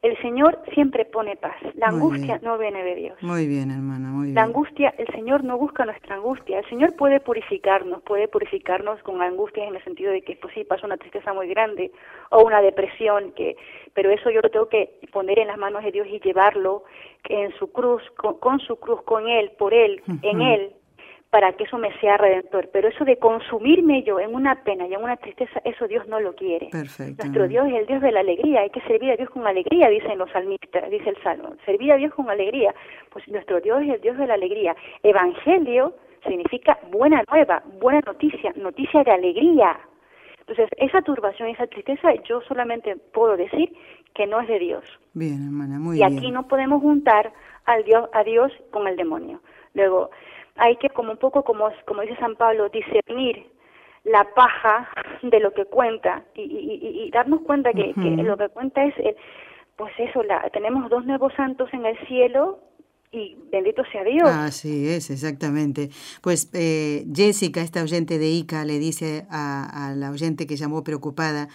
el 0.00 0.16
Señor 0.22 0.60
siempre 0.74 1.04
pone 1.04 1.34
paz. 1.36 1.56
La 1.74 1.88
angustia 1.88 2.38
no 2.42 2.56
viene 2.56 2.84
de 2.84 2.94
Dios. 2.94 3.22
Muy 3.22 3.48
bien, 3.48 3.70
hermana, 3.72 4.10
muy 4.10 4.26
bien. 4.26 4.34
La 4.36 4.42
angustia, 4.42 4.94
el 4.96 5.08
Señor 5.08 5.42
no 5.42 5.58
busca 5.58 5.84
nuestra 5.84 6.14
angustia. 6.14 6.60
El 6.60 6.68
Señor 6.68 6.94
puede 6.94 7.18
purificarnos, 7.18 8.02
puede 8.02 8.28
purificarnos 8.28 9.02
con 9.02 9.20
angustia 9.20 9.66
en 9.66 9.74
el 9.74 9.82
sentido 9.82 10.12
de 10.12 10.22
que, 10.22 10.36
pues 10.36 10.54
sí, 10.54 10.62
pasa 10.62 10.86
una 10.86 10.98
tristeza 10.98 11.32
muy 11.32 11.48
grande 11.48 11.90
o 12.30 12.44
una 12.44 12.60
depresión, 12.60 13.32
que, 13.32 13.56
pero 13.92 14.10
eso 14.10 14.30
yo 14.30 14.40
lo 14.40 14.50
tengo 14.50 14.68
que 14.68 15.00
poner 15.12 15.40
en 15.40 15.48
las 15.48 15.58
manos 15.58 15.82
de 15.82 15.90
Dios 15.90 16.06
y 16.08 16.20
llevarlo 16.20 16.84
en 17.28 17.52
su 17.58 17.72
cruz, 17.72 18.02
con, 18.16 18.60
su 18.60 18.76
cruz, 18.76 19.02
con 19.02 19.28
Él, 19.28 19.50
por 19.58 19.74
Él, 19.74 20.00
en 20.22 20.42
Él, 20.42 20.72
para 21.30 21.52
que 21.52 21.64
eso 21.64 21.78
me 21.78 21.92
sea 22.00 22.16
redentor. 22.16 22.70
Pero 22.72 22.88
eso 22.88 23.04
de 23.04 23.18
consumirme 23.18 24.02
yo 24.02 24.18
en 24.20 24.34
una 24.34 24.62
pena 24.62 24.86
y 24.86 24.94
en 24.94 25.02
una 25.02 25.16
tristeza, 25.16 25.60
eso 25.64 25.86
Dios 25.86 26.06
no 26.08 26.20
lo 26.20 26.34
quiere. 26.34 26.68
Perfecto. 26.70 27.24
Nuestro 27.24 27.48
Dios 27.48 27.68
es 27.68 27.74
el 27.74 27.86
Dios 27.86 28.02
de 28.02 28.12
la 28.12 28.20
alegría, 28.20 28.60
hay 28.60 28.70
que 28.70 28.80
servir 28.82 29.12
a 29.12 29.16
Dios 29.16 29.30
con 29.30 29.46
alegría, 29.46 29.88
dicen 29.88 30.18
los 30.18 30.30
salmistas, 30.30 30.90
dice 30.90 31.10
el 31.10 31.22
Salmo. 31.22 31.54
Servir 31.64 31.92
a 31.92 31.96
Dios 31.96 32.14
con 32.14 32.30
alegría. 32.30 32.74
Pues 33.10 33.26
nuestro 33.28 33.60
Dios 33.60 33.82
es 33.82 33.94
el 33.94 34.00
Dios 34.00 34.16
de 34.16 34.26
la 34.26 34.34
alegría. 34.34 34.74
Evangelio 35.02 35.94
significa 36.26 36.78
buena 36.90 37.22
nueva, 37.30 37.62
buena 37.80 38.00
noticia, 38.06 38.52
noticia 38.56 39.04
de 39.04 39.10
alegría. 39.12 39.78
Entonces, 40.40 40.70
esa 40.78 41.02
turbación, 41.02 41.50
esa 41.50 41.66
tristeza, 41.66 42.14
yo 42.26 42.40
solamente 42.40 42.96
puedo 42.96 43.36
decir 43.36 43.70
que 44.14 44.26
no 44.26 44.40
es 44.40 44.48
de 44.48 44.58
Dios. 44.58 44.84
Bien, 45.12 45.44
hermana, 45.44 45.78
muy 45.78 45.98
bien. 45.98 46.14
Y 46.14 46.16
aquí 46.16 46.30
no 46.30 46.48
podemos 46.48 46.80
juntar 46.80 47.32
al 47.66 47.84
Dios, 47.84 48.08
a 48.14 48.24
Dios 48.24 48.50
con 48.70 48.88
el 48.88 48.96
demonio. 48.96 49.40
Luego, 49.74 50.10
hay 50.58 50.76
que 50.76 50.90
como 50.90 51.12
un 51.12 51.18
poco 51.18 51.42
como, 51.44 51.70
como 51.86 52.02
dice 52.02 52.16
San 52.16 52.36
Pablo, 52.36 52.68
discernir 52.68 53.46
la 54.04 54.24
paja 54.34 54.88
de 55.22 55.40
lo 55.40 55.52
que 55.52 55.64
cuenta 55.64 56.24
y, 56.34 56.42
y, 56.42 57.04
y 57.06 57.10
darnos 57.10 57.40
cuenta 57.42 57.72
que, 57.72 57.94
que, 57.94 58.10
lo 58.22 58.36
que 58.36 58.48
cuenta 58.48 58.84
es, 58.84 58.94
el, 58.98 59.16
pues 59.76 59.92
eso, 59.98 60.22
la, 60.22 60.48
tenemos 60.50 60.88
dos 60.90 61.04
nuevos 61.04 61.32
santos 61.34 61.68
en 61.72 61.86
el 61.86 61.96
cielo 62.06 62.58
y 63.10 63.36
bendito 63.50 63.82
sea 63.90 64.04
Dios. 64.04 64.28
Así 64.28 64.88
es, 64.88 65.10
exactamente. 65.10 65.90
Pues 66.22 66.50
eh, 66.52 67.06
Jessica, 67.14 67.62
esta 67.62 67.82
oyente 67.82 68.18
de 68.18 68.28
ICA, 68.28 68.64
le 68.64 68.78
dice 68.78 69.26
a, 69.30 69.88
a 69.88 69.94
la 69.94 70.10
oyente 70.10 70.46
que 70.46 70.56
llamó 70.56 70.84
preocupada, 70.84 71.48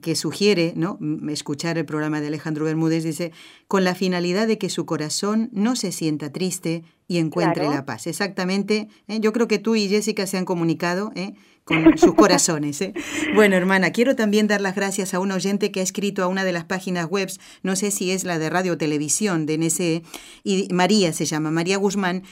que 0.00 0.16
sugiere 0.16 0.72
¿no? 0.76 0.98
escuchar 1.28 1.78
el 1.78 1.84
programa 1.84 2.20
de 2.20 2.28
Alejandro 2.28 2.64
Bermúdez, 2.64 3.04
dice, 3.04 3.32
con 3.68 3.84
la 3.84 3.94
finalidad 3.94 4.46
de 4.46 4.58
que 4.58 4.70
su 4.70 4.86
corazón 4.86 5.50
no 5.52 5.76
se 5.76 5.92
sienta 5.92 6.32
triste 6.32 6.82
y 7.10 7.18
encuentre 7.18 7.68
la 7.68 7.84
paz. 7.84 8.06
Exactamente, 8.06 8.88
¿eh? 9.08 9.18
yo 9.18 9.32
creo 9.32 9.48
que 9.48 9.58
tú 9.58 9.74
y 9.74 9.88
Jessica 9.88 10.28
se 10.28 10.38
han 10.38 10.44
comunicado 10.44 11.10
¿eh? 11.16 11.34
con 11.64 11.98
sus 11.98 12.14
corazones. 12.14 12.80
¿eh? 12.80 12.94
Bueno, 13.34 13.56
hermana, 13.56 13.90
quiero 13.90 14.14
también 14.14 14.46
dar 14.46 14.60
las 14.60 14.76
gracias 14.76 15.12
a 15.12 15.18
un 15.18 15.32
oyente 15.32 15.72
que 15.72 15.80
ha 15.80 15.82
escrito 15.82 16.22
a 16.22 16.28
una 16.28 16.44
de 16.44 16.52
las 16.52 16.64
páginas 16.64 17.06
web, 17.06 17.28
no 17.64 17.74
sé 17.74 17.90
si 17.90 18.12
es 18.12 18.22
la 18.22 18.38
de 18.38 18.48
Radio 18.48 18.78
Televisión 18.78 19.44
de 19.44 19.58
NSE, 19.58 20.02
y 20.44 20.68
María 20.72 21.12
se 21.12 21.24
llama, 21.24 21.50
María 21.50 21.78
Guzmán, 21.78 22.22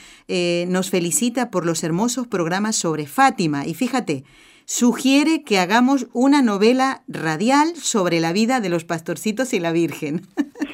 nos 0.67 0.89
felicita 0.89 1.51
por 1.51 1.65
los 1.65 1.83
hermosos 1.83 2.27
programas 2.27 2.77
sobre 2.77 3.05
Fátima. 3.05 3.65
Y 3.65 3.73
fíjate, 3.73 4.23
sugiere 4.69 5.41
que 5.43 5.57
hagamos 5.57 6.05
una 6.13 6.43
novela 6.43 7.01
radial 7.07 7.75
sobre 7.75 8.19
la 8.19 8.33
vida 8.33 8.59
de 8.59 8.69
los 8.69 8.85
pastorcitos 8.85 9.51
y 9.53 9.59
la 9.59 9.71
Virgen. 9.71 10.27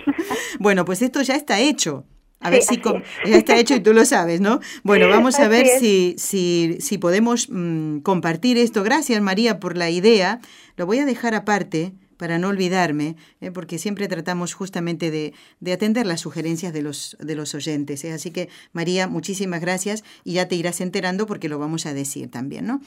bueno, 0.60 0.84
pues 0.84 1.02
esto 1.02 1.22
ya 1.22 1.36
está 1.36 1.62
hecho. 1.62 2.04
A 2.42 2.50
ver 2.50 2.62
si 2.62 2.82
ya 3.26 3.38
está 3.38 3.56
hecho 3.56 3.74
y 3.74 3.80
tú 3.80 3.94
lo 3.94 4.04
sabes, 4.04 4.42
¿no? 4.42 4.60
Bueno, 4.84 5.08
vamos 5.08 5.40
a 5.40 5.48
ver 5.48 5.66
si, 5.80 6.16
si, 6.18 6.76
si, 6.82 6.98
podemos 6.98 7.48
mm, 7.50 8.00
compartir 8.00 8.58
esto. 8.58 8.84
Gracias, 8.84 9.22
María, 9.22 9.62
por 9.62 9.78
la 9.78 9.90
idea. 9.90 10.42
Lo 10.76 10.86
voy 10.86 11.00
a 11.00 11.06
dejar 11.06 11.34
aparte 11.34 11.94
para 12.18 12.38
no 12.40 12.50
olvidarme, 12.50 13.16
¿eh? 13.42 13.52
porque 13.52 13.78
siempre 13.78 14.08
tratamos 14.08 14.54
justamente 14.54 15.12
de, 15.12 15.34
de, 15.60 15.74
atender 15.74 16.06
las 16.06 16.22
sugerencias 16.22 16.74
de 16.74 16.82
los, 16.82 17.18
de 17.20 17.36
los 17.36 17.56
oyentes. 17.56 18.04
¿eh? 18.04 18.14
Así 18.14 18.32
que, 18.32 18.50
María, 18.74 19.08
muchísimas 19.08 19.62
gracias 19.62 20.04
y 20.24 20.34
ya 20.34 20.48
te 20.48 20.56
irás 20.56 20.82
enterando 20.82 21.26
porque 21.26 21.50
lo 21.50 21.60
vamos 21.60 21.86
a 21.86 21.94
decir 21.94 22.30
también, 22.30 22.66
¿no? 22.66 22.82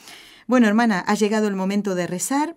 Bueno, 0.47 0.67
hermana, 0.67 1.01
ha 1.01 1.15
llegado 1.15 1.49
el 1.49 1.55
momento 1.55 1.95
de 1.95 2.07
rezar. 2.07 2.57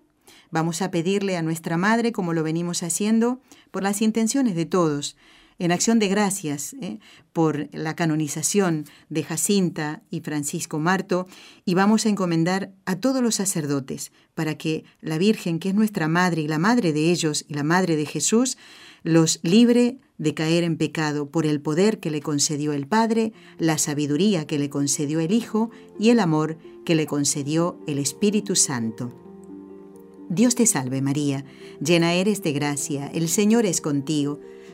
Vamos 0.50 0.82
a 0.82 0.90
pedirle 0.90 1.36
a 1.36 1.42
nuestra 1.42 1.76
Madre, 1.76 2.12
como 2.12 2.32
lo 2.32 2.42
venimos 2.42 2.82
haciendo, 2.82 3.40
por 3.70 3.82
las 3.82 4.02
intenciones 4.02 4.54
de 4.54 4.66
todos 4.66 5.16
en 5.62 5.70
acción 5.70 6.00
de 6.00 6.08
gracias 6.08 6.74
¿eh? 6.80 6.98
por 7.32 7.68
la 7.72 7.94
canonización 7.94 8.84
de 9.10 9.22
Jacinta 9.22 10.02
y 10.10 10.18
Francisco 10.18 10.80
Marto 10.80 11.28
y 11.64 11.74
vamos 11.74 12.04
a 12.04 12.08
encomendar 12.08 12.72
a 12.84 12.96
todos 12.96 13.22
los 13.22 13.36
sacerdotes 13.36 14.10
para 14.34 14.58
que 14.58 14.82
la 15.00 15.18
Virgen, 15.18 15.60
que 15.60 15.68
es 15.68 15.76
nuestra 15.76 16.08
madre 16.08 16.42
y 16.42 16.48
la 16.48 16.58
madre 16.58 16.92
de 16.92 17.12
ellos 17.12 17.44
y 17.46 17.54
la 17.54 17.62
madre 17.62 17.94
de 17.94 18.06
Jesús, 18.06 18.58
los 19.04 19.38
libre 19.44 19.98
de 20.18 20.34
caer 20.34 20.64
en 20.64 20.76
pecado 20.76 21.30
por 21.30 21.46
el 21.46 21.60
poder 21.60 22.00
que 22.00 22.10
le 22.10 22.22
concedió 22.22 22.72
el 22.72 22.88
Padre, 22.88 23.32
la 23.58 23.78
sabiduría 23.78 24.48
que 24.48 24.58
le 24.58 24.68
concedió 24.68 25.20
el 25.20 25.30
Hijo 25.30 25.70
y 25.96 26.10
el 26.10 26.18
amor 26.18 26.58
que 26.84 26.96
le 26.96 27.06
concedió 27.06 27.78
el 27.86 28.00
Espíritu 28.00 28.56
Santo. 28.56 29.16
Dios 30.28 30.56
te 30.56 30.66
salve 30.66 31.02
María, 31.02 31.44
llena 31.80 32.14
eres 32.14 32.42
de 32.42 32.52
gracia, 32.52 33.06
el 33.14 33.28
Señor 33.28 33.64
es 33.64 33.80
contigo, 33.80 34.40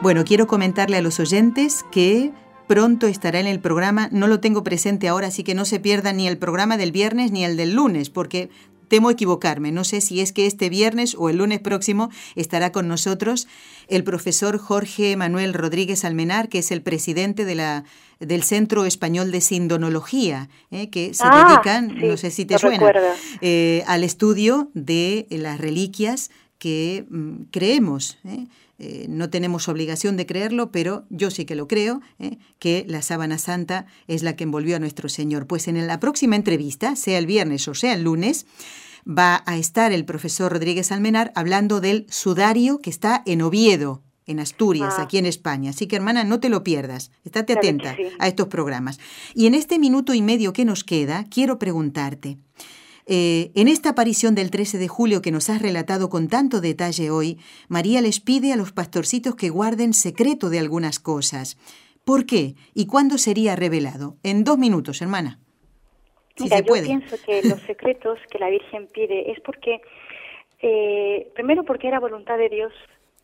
Bueno, 0.00 0.24
quiero 0.24 0.46
comentarle 0.46 0.96
a 0.96 1.02
los 1.02 1.18
oyentes 1.18 1.84
que 1.90 2.32
pronto 2.68 3.06
estará 3.06 3.40
en 3.40 3.46
el 3.46 3.60
programa, 3.60 4.08
no 4.12 4.26
lo 4.26 4.40
tengo 4.40 4.62
presente 4.62 5.08
ahora, 5.08 5.26
así 5.26 5.42
que 5.42 5.54
no 5.54 5.64
se 5.64 5.80
pierda 5.80 6.12
ni 6.12 6.28
el 6.28 6.38
programa 6.38 6.76
del 6.76 6.92
viernes 6.92 7.32
ni 7.32 7.44
el 7.44 7.56
del 7.56 7.74
lunes, 7.74 8.08
porque 8.10 8.48
Temo 8.88 9.10
equivocarme, 9.10 9.70
no 9.70 9.84
sé 9.84 10.00
si 10.00 10.20
es 10.20 10.32
que 10.32 10.46
este 10.46 10.70
viernes 10.70 11.14
o 11.18 11.28
el 11.28 11.36
lunes 11.36 11.60
próximo 11.60 12.10
estará 12.36 12.72
con 12.72 12.88
nosotros 12.88 13.46
el 13.88 14.02
profesor 14.02 14.56
Jorge 14.56 15.14
Manuel 15.16 15.52
Rodríguez 15.52 16.06
Almenar, 16.06 16.48
que 16.48 16.60
es 16.60 16.70
el 16.70 16.80
presidente 16.80 17.44
de 17.44 17.54
la, 17.54 17.84
del 18.18 18.42
Centro 18.42 18.86
Español 18.86 19.30
de 19.30 19.42
Sindonología, 19.42 20.48
¿eh? 20.70 20.88
que 20.88 21.12
se 21.12 21.22
Ah, 21.26 21.48
dedican, 21.50 21.90
sí, 21.90 22.06
no 22.06 22.16
sé 22.16 22.30
si 22.30 22.46
te 22.46 22.58
suena, 22.58 22.90
eh, 23.42 23.84
al 23.86 24.04
estudio 24.04 24.70
de 24.72 25.26
las 25.30 25.60
reliquias 25.60 26.30
que 26.58 27.04
mm, 27.10 27.42
creemos. 27.50 28.16
¿eh? 28.24 28.46
Eh, 28.80 29.06
no 29.08 29.28
tenemos 29.28 29.68
obligación 29.68 30.16
de 30.16 30.24
creerlo, 30.26 30.70
pero 30.70 31.04
yo 31.10 31.30
sí 31.30 31.44
que 31.44 31.56
lo 31.56 31.66
creo, 31.66 32.00
¿eh? 32.20 32.38
que 32.60 32.84
la 32.86 33.02
sábana 33.02 33.38
santa 33.38 33.86
es 34.06 34.22
la 34.22 34.36
que 34.36 34.44
envolvió 34.44 34.76
a 34.76 34.78
nuestro 34.78 35.08
Señor. 35.08 35.46
Pues 35.48 35.66
en 35.66 35.84
la 35.86 35.98
próxima 35.98 36.36
entrevista, 36.36 36.94
sea 36.94 37.18
el 37.18 37.26
viernes 37.26 37.66
o 37.66 37.74
sea 37.74 37.94
el 37.94 38.02
lunes, 38.04 38.46
va 39.06 39.42
a 39.46 39.56
estar 39.56 39.90
el 39.92 40.04
profesor 40.04 40.52
Rodríguez 40.52 40.92
Almenar 40.92 41.32
hablando 41.34 41.80
del 41.80 42.06
sudario 42.08 42.78
que 42.78 42.90
está 42.90 43.22
en 43.26 43.42
Oviedo, 43.42 44.02
en 44.26 44.38
Asturias, 44.38 44.94
Ah. 44.98 45.02
aquí 45.02 45.18
en 45.18 45.26
España. 45.26 45.70
Así 45.70 45.86
que, 45.86 45.96
hermana, 45.96 46.22
no 46.22 46.38
te 46.38 46.50
lo 46.50 46.62
pierdas. 46.62 47.10
Estate 47.24 47.54
atenta 47.54 47.96
sí. 47.96 48.02
a 48.18 48.28
estos 48.28 48.48
programas. 48.48 49.00
Y 49.34 49.46
en 49.46 49.54
este 49.54 49.78
minuto 49.78 50.12
y 50.14 50.22
medio 50.22 50.52
que 50.52 50.64
nos 50.66 50.84
queda, 50.84 51.24
quiero 51.30 51.58
preguntarte. 51.58 52.36
Eh, 53.08 53.50
en 53.54 53.68
esta 53.68 53.90
aparición 53.90 54.34
del 54.34 54.50
13 54.50 54.76
de 54.78 54.86
julio 54.86 55.22
que 55.22 55.30
nos 55.30 55.48
has 55.48 55.62
relatado 55.62 56.10
con 56.10 56.28
tanto 56.28 56.60
detalle 56.60 57.10
hoy, 57.10 57.38
María 57.68 58.02
les 58.02 58.20
pide 58.20 58.52
a 58.52 58.56
los 58.56 58.72
pastorcitos 58.72 59.34
que 59.34 59.48
guarden 59.48 59.94
secreto 59.94 60.50
de 60.50 60.58
algunas 60.58 60.98
cosas. 60.98 61.56
¿Por 62.04 62.26
qué? 62.26 62.54
¿Y 62.74 62.86
cuándo 62.86 63.16
sería 63.18 63.56
revelado? 63.56 64.16
En 64.22 64.44
dos 64.44 64.58
minutos, 64.58 65.00
hermana. 65.00 65.38
Si 66.36 66.44
Mira, 66.44 66.58
se 66.58 66.62
yo 66.62 66.66
puede. 66.68 66.86
pienso 66.86 67.16
que 67.24 67.42
los 67.48 67.60
secretos 67.62 68.18
que 68.30 68.38
la 68.38 68.50
Virgen 68.50 68.86
pide 68.92 69.30
es 69.30 69.40
porque, 69.40 69.80
eh, 70.60 71.30
primero 71.34 71.64
porque 71.64 71.88
era 71.88 72.00
voluntad 72.00 72.36
de 72.36 72.48
Dios 72.48 72.72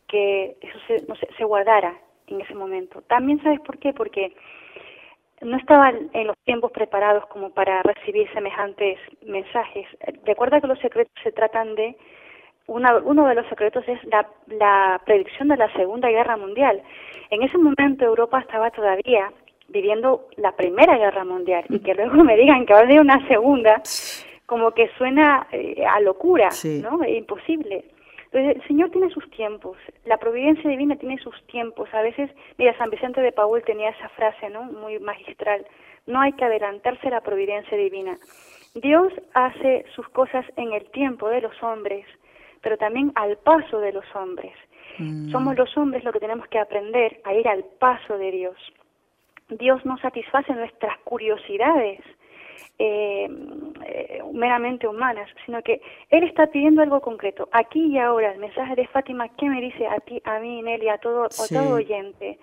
que 0.09 0.57
eso 0.61 0.78
se, 0.87 1.07
no 1.07 1.14
sé, 1.16 1.28
se 1.37 1.45
guardara 1.45 2.01
en 2.26 2.41
ese 2.41 2.55
momento. 2.55 3.03
También 3.03 3.43
sabes 3.43 3.61
por 3.61 3.78
qué, 3.78 3.93
porque 3.93 4.35
no 5.45 5.57
estaban 5.57 6.11
en 6.13 6.27
los 6.27 6.37
tiempos 6.45 6.73
preparados 6.73 7.27
como 7.27 7.51
para 7.51 7.83
recibir 7.83 8.29
semejantes 8.33 8.99
mensajes. 9.27 9.87
Recuerda 10.25 10.61
que 10.61 10.67
los 10.67 10.79
secretos 10.81 11.13
se 11.23 11.33
tratan 11.33 11.75
de 11.75 11.97
una, 12.67 12.97
uno 12.97 13.27
de 13.27 13.35
los 13.35 13.47
secretos 13.49 13.85
es 13.87 14.03
la, 14.05 14.27
la 14.47 15.01
predicción 15.05 15.49
de 15.49 15.57
la 15.59 15.71
Segunda 15.75 16.09
Guerra 16.09 16.37
Mundial. 16.37 16.83
En 17.31 17.43
ese 17.43 17.59
momento 17.59 18.05
Europa 18.05 18.41
estaba 18.41 18.71
todavía 18.71 19.31
viviendo 19.69 20.29
la 20.37 20.53
Primera 20.53 20.97
Guerra 20.97 21.25
Mundial 21.25 21.65
y 21.69 21.79
que 21.81 21.95
luego 21.95 22.25
me 22.25 22.37
digan 22.37 22.65
que 22.65 22.73
va 22.73 22.81
a 22.81 22.83
haber 22.83 23.01
una 23.01 23.27
segunda, 23.29 23.83
como 24.47 24.71
que 24.73 24.89
suena 24.97 25.47
eh, 25.53 25.85
a 25.87 26.01
locura, 26.01 26.51
Sí. 26.51 26.81
¿no? 26.83 27.03
Es 27.03 27.17
imposible. 27.19 27.85
Entonces, 28.35 28.62
el 28.62 28.68
Señor 28.68 28.91
tiene 28.91 29.11
sus 29.11 29.30
tiempos, 29.30 29.76
la 30.07 30.16
providencia 30.16 30.68
divina 30.68 30.97
tiene 30.97 31.18
sus 31.18 31.41
tiempos. 31.47 31.89
A 31.95 32.03
veces, 32.03 32.28
mira, 32.59 32.76
San 32.76 32.91
Vicente 32.91 33.20
de 33.20 33.30
Paul 33.30 33.62
tenía 33.62 33.91
esa 33.91 34.09
frase, 34.09 34.51
¿no? 34.51 34.64
Muy 34.64 34.99
magistral. 34.99 35.64
No 36.09 36.20
hay 36.20 36.32
que 36.32 36.45
adelantarse 36.45 37.07
a 37.07 37.12
la 37.12 37.20
providencia 37.20 37.78
divina. 37.78 38.18
Dios 38.74 39.12
hace 39.35 39.85
sus 39.95 40.09
cosas 40.09 40.45
en 40.57 40.72
el 40.72 40.85
tiempo 40.91 41.28
de 41.28 41.43
los 41.43 41.62
hombres, 41.62 42.07
pero 42.61 42.76
también 42.76 43.12
al 43.14 43.37
paso 43.37 43.78
de 43.78 43.93
los 43.93 44.05
hombres. 44.16 44.53
Mm. 44.99 45.30
Somos 45.30 45.57
los 45.57 45.76
hombres 45.76 46.03
los 46.03 46.12
que 46.12 46.18
tenemos 46.18 46.49
que 46.49 46.59
aprender 46.59 47.20
a 47.22 47.35
ir 47.35 47.47
al 47.47 47.62
paso 47.78 48.18
de 48.18 48.32
Dios. 48.32 48.57
Dios 49.49 49.85
no 49.85 49.97
satisface 49.99 50.53
nuestras 50.55 50.99
curiosidades 51.05 52.01
eh, 52.79 53.29
eh, 53.87 54.23
meramente 54.33 54.87
humanas, 54.89 55.29
sino 55.47 55.63
que 55.63 55.81
Él 56.11 56.25
está 56.25 56.47
pidiendo 56.49 56.83
algo 56.83 57.01
concreto. 57.01 57.49
Aquí 57.53 57.87
y 57.87 57.99
ahora, 57.99 58.33
el 58.33 58.39
mensaje 58.39 58.75
de 58.75 58.87
Fátima, 58.89 59.29
¿qué 59.37 59.49
me 59.49 59.61
dice 59.61 59.87
a 59.87 60.01
ti, 60.01 60.21
a 60.25 60.39
mí, 60.39 60.63
Nelly, 60.63 60.89
a 60.89 60.99
todo, 60.99 61.25
a 61.25 61.49
todo 61.49 61.75
oyente? 61.75 62.39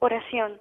Oración, 0.00 0.58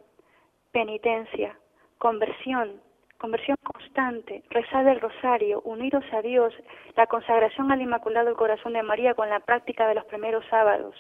penitencia, 0.72 1.58
conversión, 1.98 2.82
conversión 3.18 3.58
constante, 3.64 4.44
rezar 4.50 4.88
el 4.88 5.02
rosario, 5.02 5.62
uniros 5.62 6.06
a 6.14 6.22
Dios, 6.22 6.54
la 6.96 7.08
consagración 7.08 7.72
al 7.72 7.82
Inmaculado 7.82 8.36
Corazón 8.36 8.74
de 8.74 8.84
María 8.84 9.14
con 9.14 9.30
la 9.30 9.40
práctica 9.42 9.88
de 9.88 9.96
los 9.96 10.06
primeros 10.06 10.46
sábados. 10.50 10.96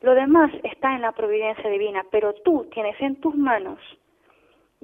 Lo 0.00 0.14
demás 0.14 0.52
está 0.62 0.94
en 0.94 1.02
la 1.02 1.12
providencia 1.12 1.68
divina, 1.68 2.04
pero 2.10 2.32
tú 2.34 2.68
tienes 2.72 3.00
en 3.00 3.16
tus 3.16 3.34
manos 3.34 3.80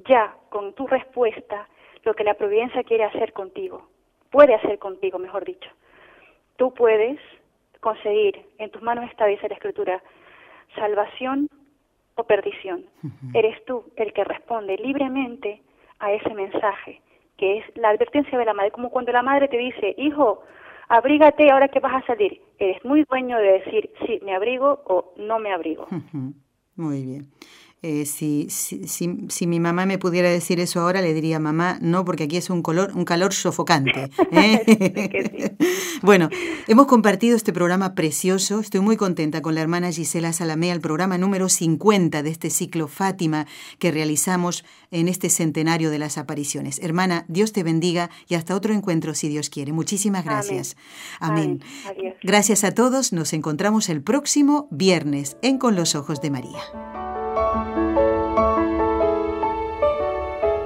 ya 0.09 0.35
con 0.49 0.73
tu 0.73 0.87
respuesta 0.87 1.67
lo 2.05 2.13
que 2.13 2.23
la 2.23 2.35
providencia 2.35 2.83
quiere 2.83 3.03
hacer 3.03 3.33
contigo, 3.33 3.87
puede 4.29 4.53
hacer 4.53 4.79
contigo, 4.79 5.19
mejor 5.19 5.43
dicho. 5.43 5.69
Tú 6.55 6.73
puedes 6.73 7.19
conseguir, 7.81 8.45
en 8.57 8.69
tus 8.71 8.81
manos 8.81 9.05
está, 9.09 9.25
dice 9.25 9.49
la 9.49 9.55
Escritura, 9.55 10.01
salvación 10.75 11.49
o 12.15 12.23
perdición. 12.23 12.85
Eres 13.33 13.63
tú 13.65 13.83
el 13.95 14.13
que 14.13 14.23
responde 14.23 14.77
libremente 14.77 15.61
a 15.99 16.13
ese 16.13 16.33
mensaje, 16.33 17.01
que 17.37 17.57
es 17.57 17.65
la 17.75 17.89
advertencia 17.89 18.37
de 18.37 18.45
la 18.45 18.53
madre, 18.53 18.71
como 18.71 18.89
cuando 18.89 19.11
la 19.11 19.21
madre 19.21 19.47
te 19.47 19.57
dice, 19.57 19.95
hijo, 19.97 20.43
abrígate 20.87 21.51
ahora 21.51 21.67
que 21.67 21.79
vas 21.79 22.03
a 22.03 22.05
salir. 22.05 22.41
Eres 22.57 22.83
muy 22.85 23.03
dueño 23.09 23.37
de 23.37 23.59
decir, 23.59 23.91
sí, 24.05 24.19
me 24.23 24.35
abrigo 24.35 24.81
o 24.85 25.13
no 25.17 25.39
me 25.39 25.51
abrigo. 25.51 25.87
Muy 26.75 27.03
bien. 27.03 27.27
Eh, 27.87 28.07
si, 28.07 28.47
si, 28.49 28.87
si, 28.87 29.15
si 29.29 29.45
mi 29.45 29.59
mamá 29.59 29.85
me 29.85 29.99
pudiera 29.99 30.27
decir 30.27 30.59
eso 30.59 30.79
ahora, 30.79 31.03
le 31.03 31.13
diría, 31.13 31.37
mamá, 31.37 31.77
no, 31.81 32.03
porque 32.03 32.23
aquí 32.23 32.35
es 32.35 32.49
un, 32.49 32.63
color, 32.63 32.91
un 32.95 33.05
calor 33.05 33.31
sofocante. 33.31 34.09
¿eh? 34.31 34.63
Sí 34.65 34.75
que 35.07 35.55
sí. 35.59 35.65
bueno, 36.01 36.29
hemos 36.67 36.87
compartido 36.87 37.37
este 37.37 37.53
programa 37.53 37.93
precioso. 37.93 38.59
Estoy 38.59 38.81
muy 38.81 38.97
contenta 38.97 39.43
con 39.43 39.53
la 39.53 39.61
hermana 39.61 39.91
Gisela 39.91 40.33
Salamé, 40.33 40.71
el 40.71 40.81
programa 40.81 41.19
número 41.19 41.47
50 41.47 42.23
de 42.23 42.29
este 42.31 42.49
ciclo 42.49 42.87
Fátima 42.87 43.45
que 43.77 43.91
realizamos 43.91 44.65
en 44.89 45.07
este 45.07 45.29
centenario 45.29 45.91
de 45.91 45.99
las 45.99 46.17
apariciones. 46.17 46.79
Hermana, 46.79 47.25
Dios 47.27 47.53
te 47.53 47.61
bendiga 47.61 48.09
y 48.27 48.33
hasta 48.33 48.55
otro 48.55 48.73
encuentro, 48.73 49.13
si 49.13 49.29
Dios 49.29 49.51
quiere. 49.51 49.73
Muchísimas 49.73 50.25
gracias. 50.25 50.75
Amén. 51.19 51.61
Gracias 52.23 52.63
a 52.63 52.71
todos. 52.71 53.13
Nos 53.13 53.31
encontramos 53.33 53.89
el 53.89 54.01
próximo 54.01 54.67
viernes 54.71 55.37
en 55.43 55.59
Con 55.59 55.75
los 55.75 55.93
Ojos 55.93 56.19
de 56.19 56.31
María. 56.31 57.14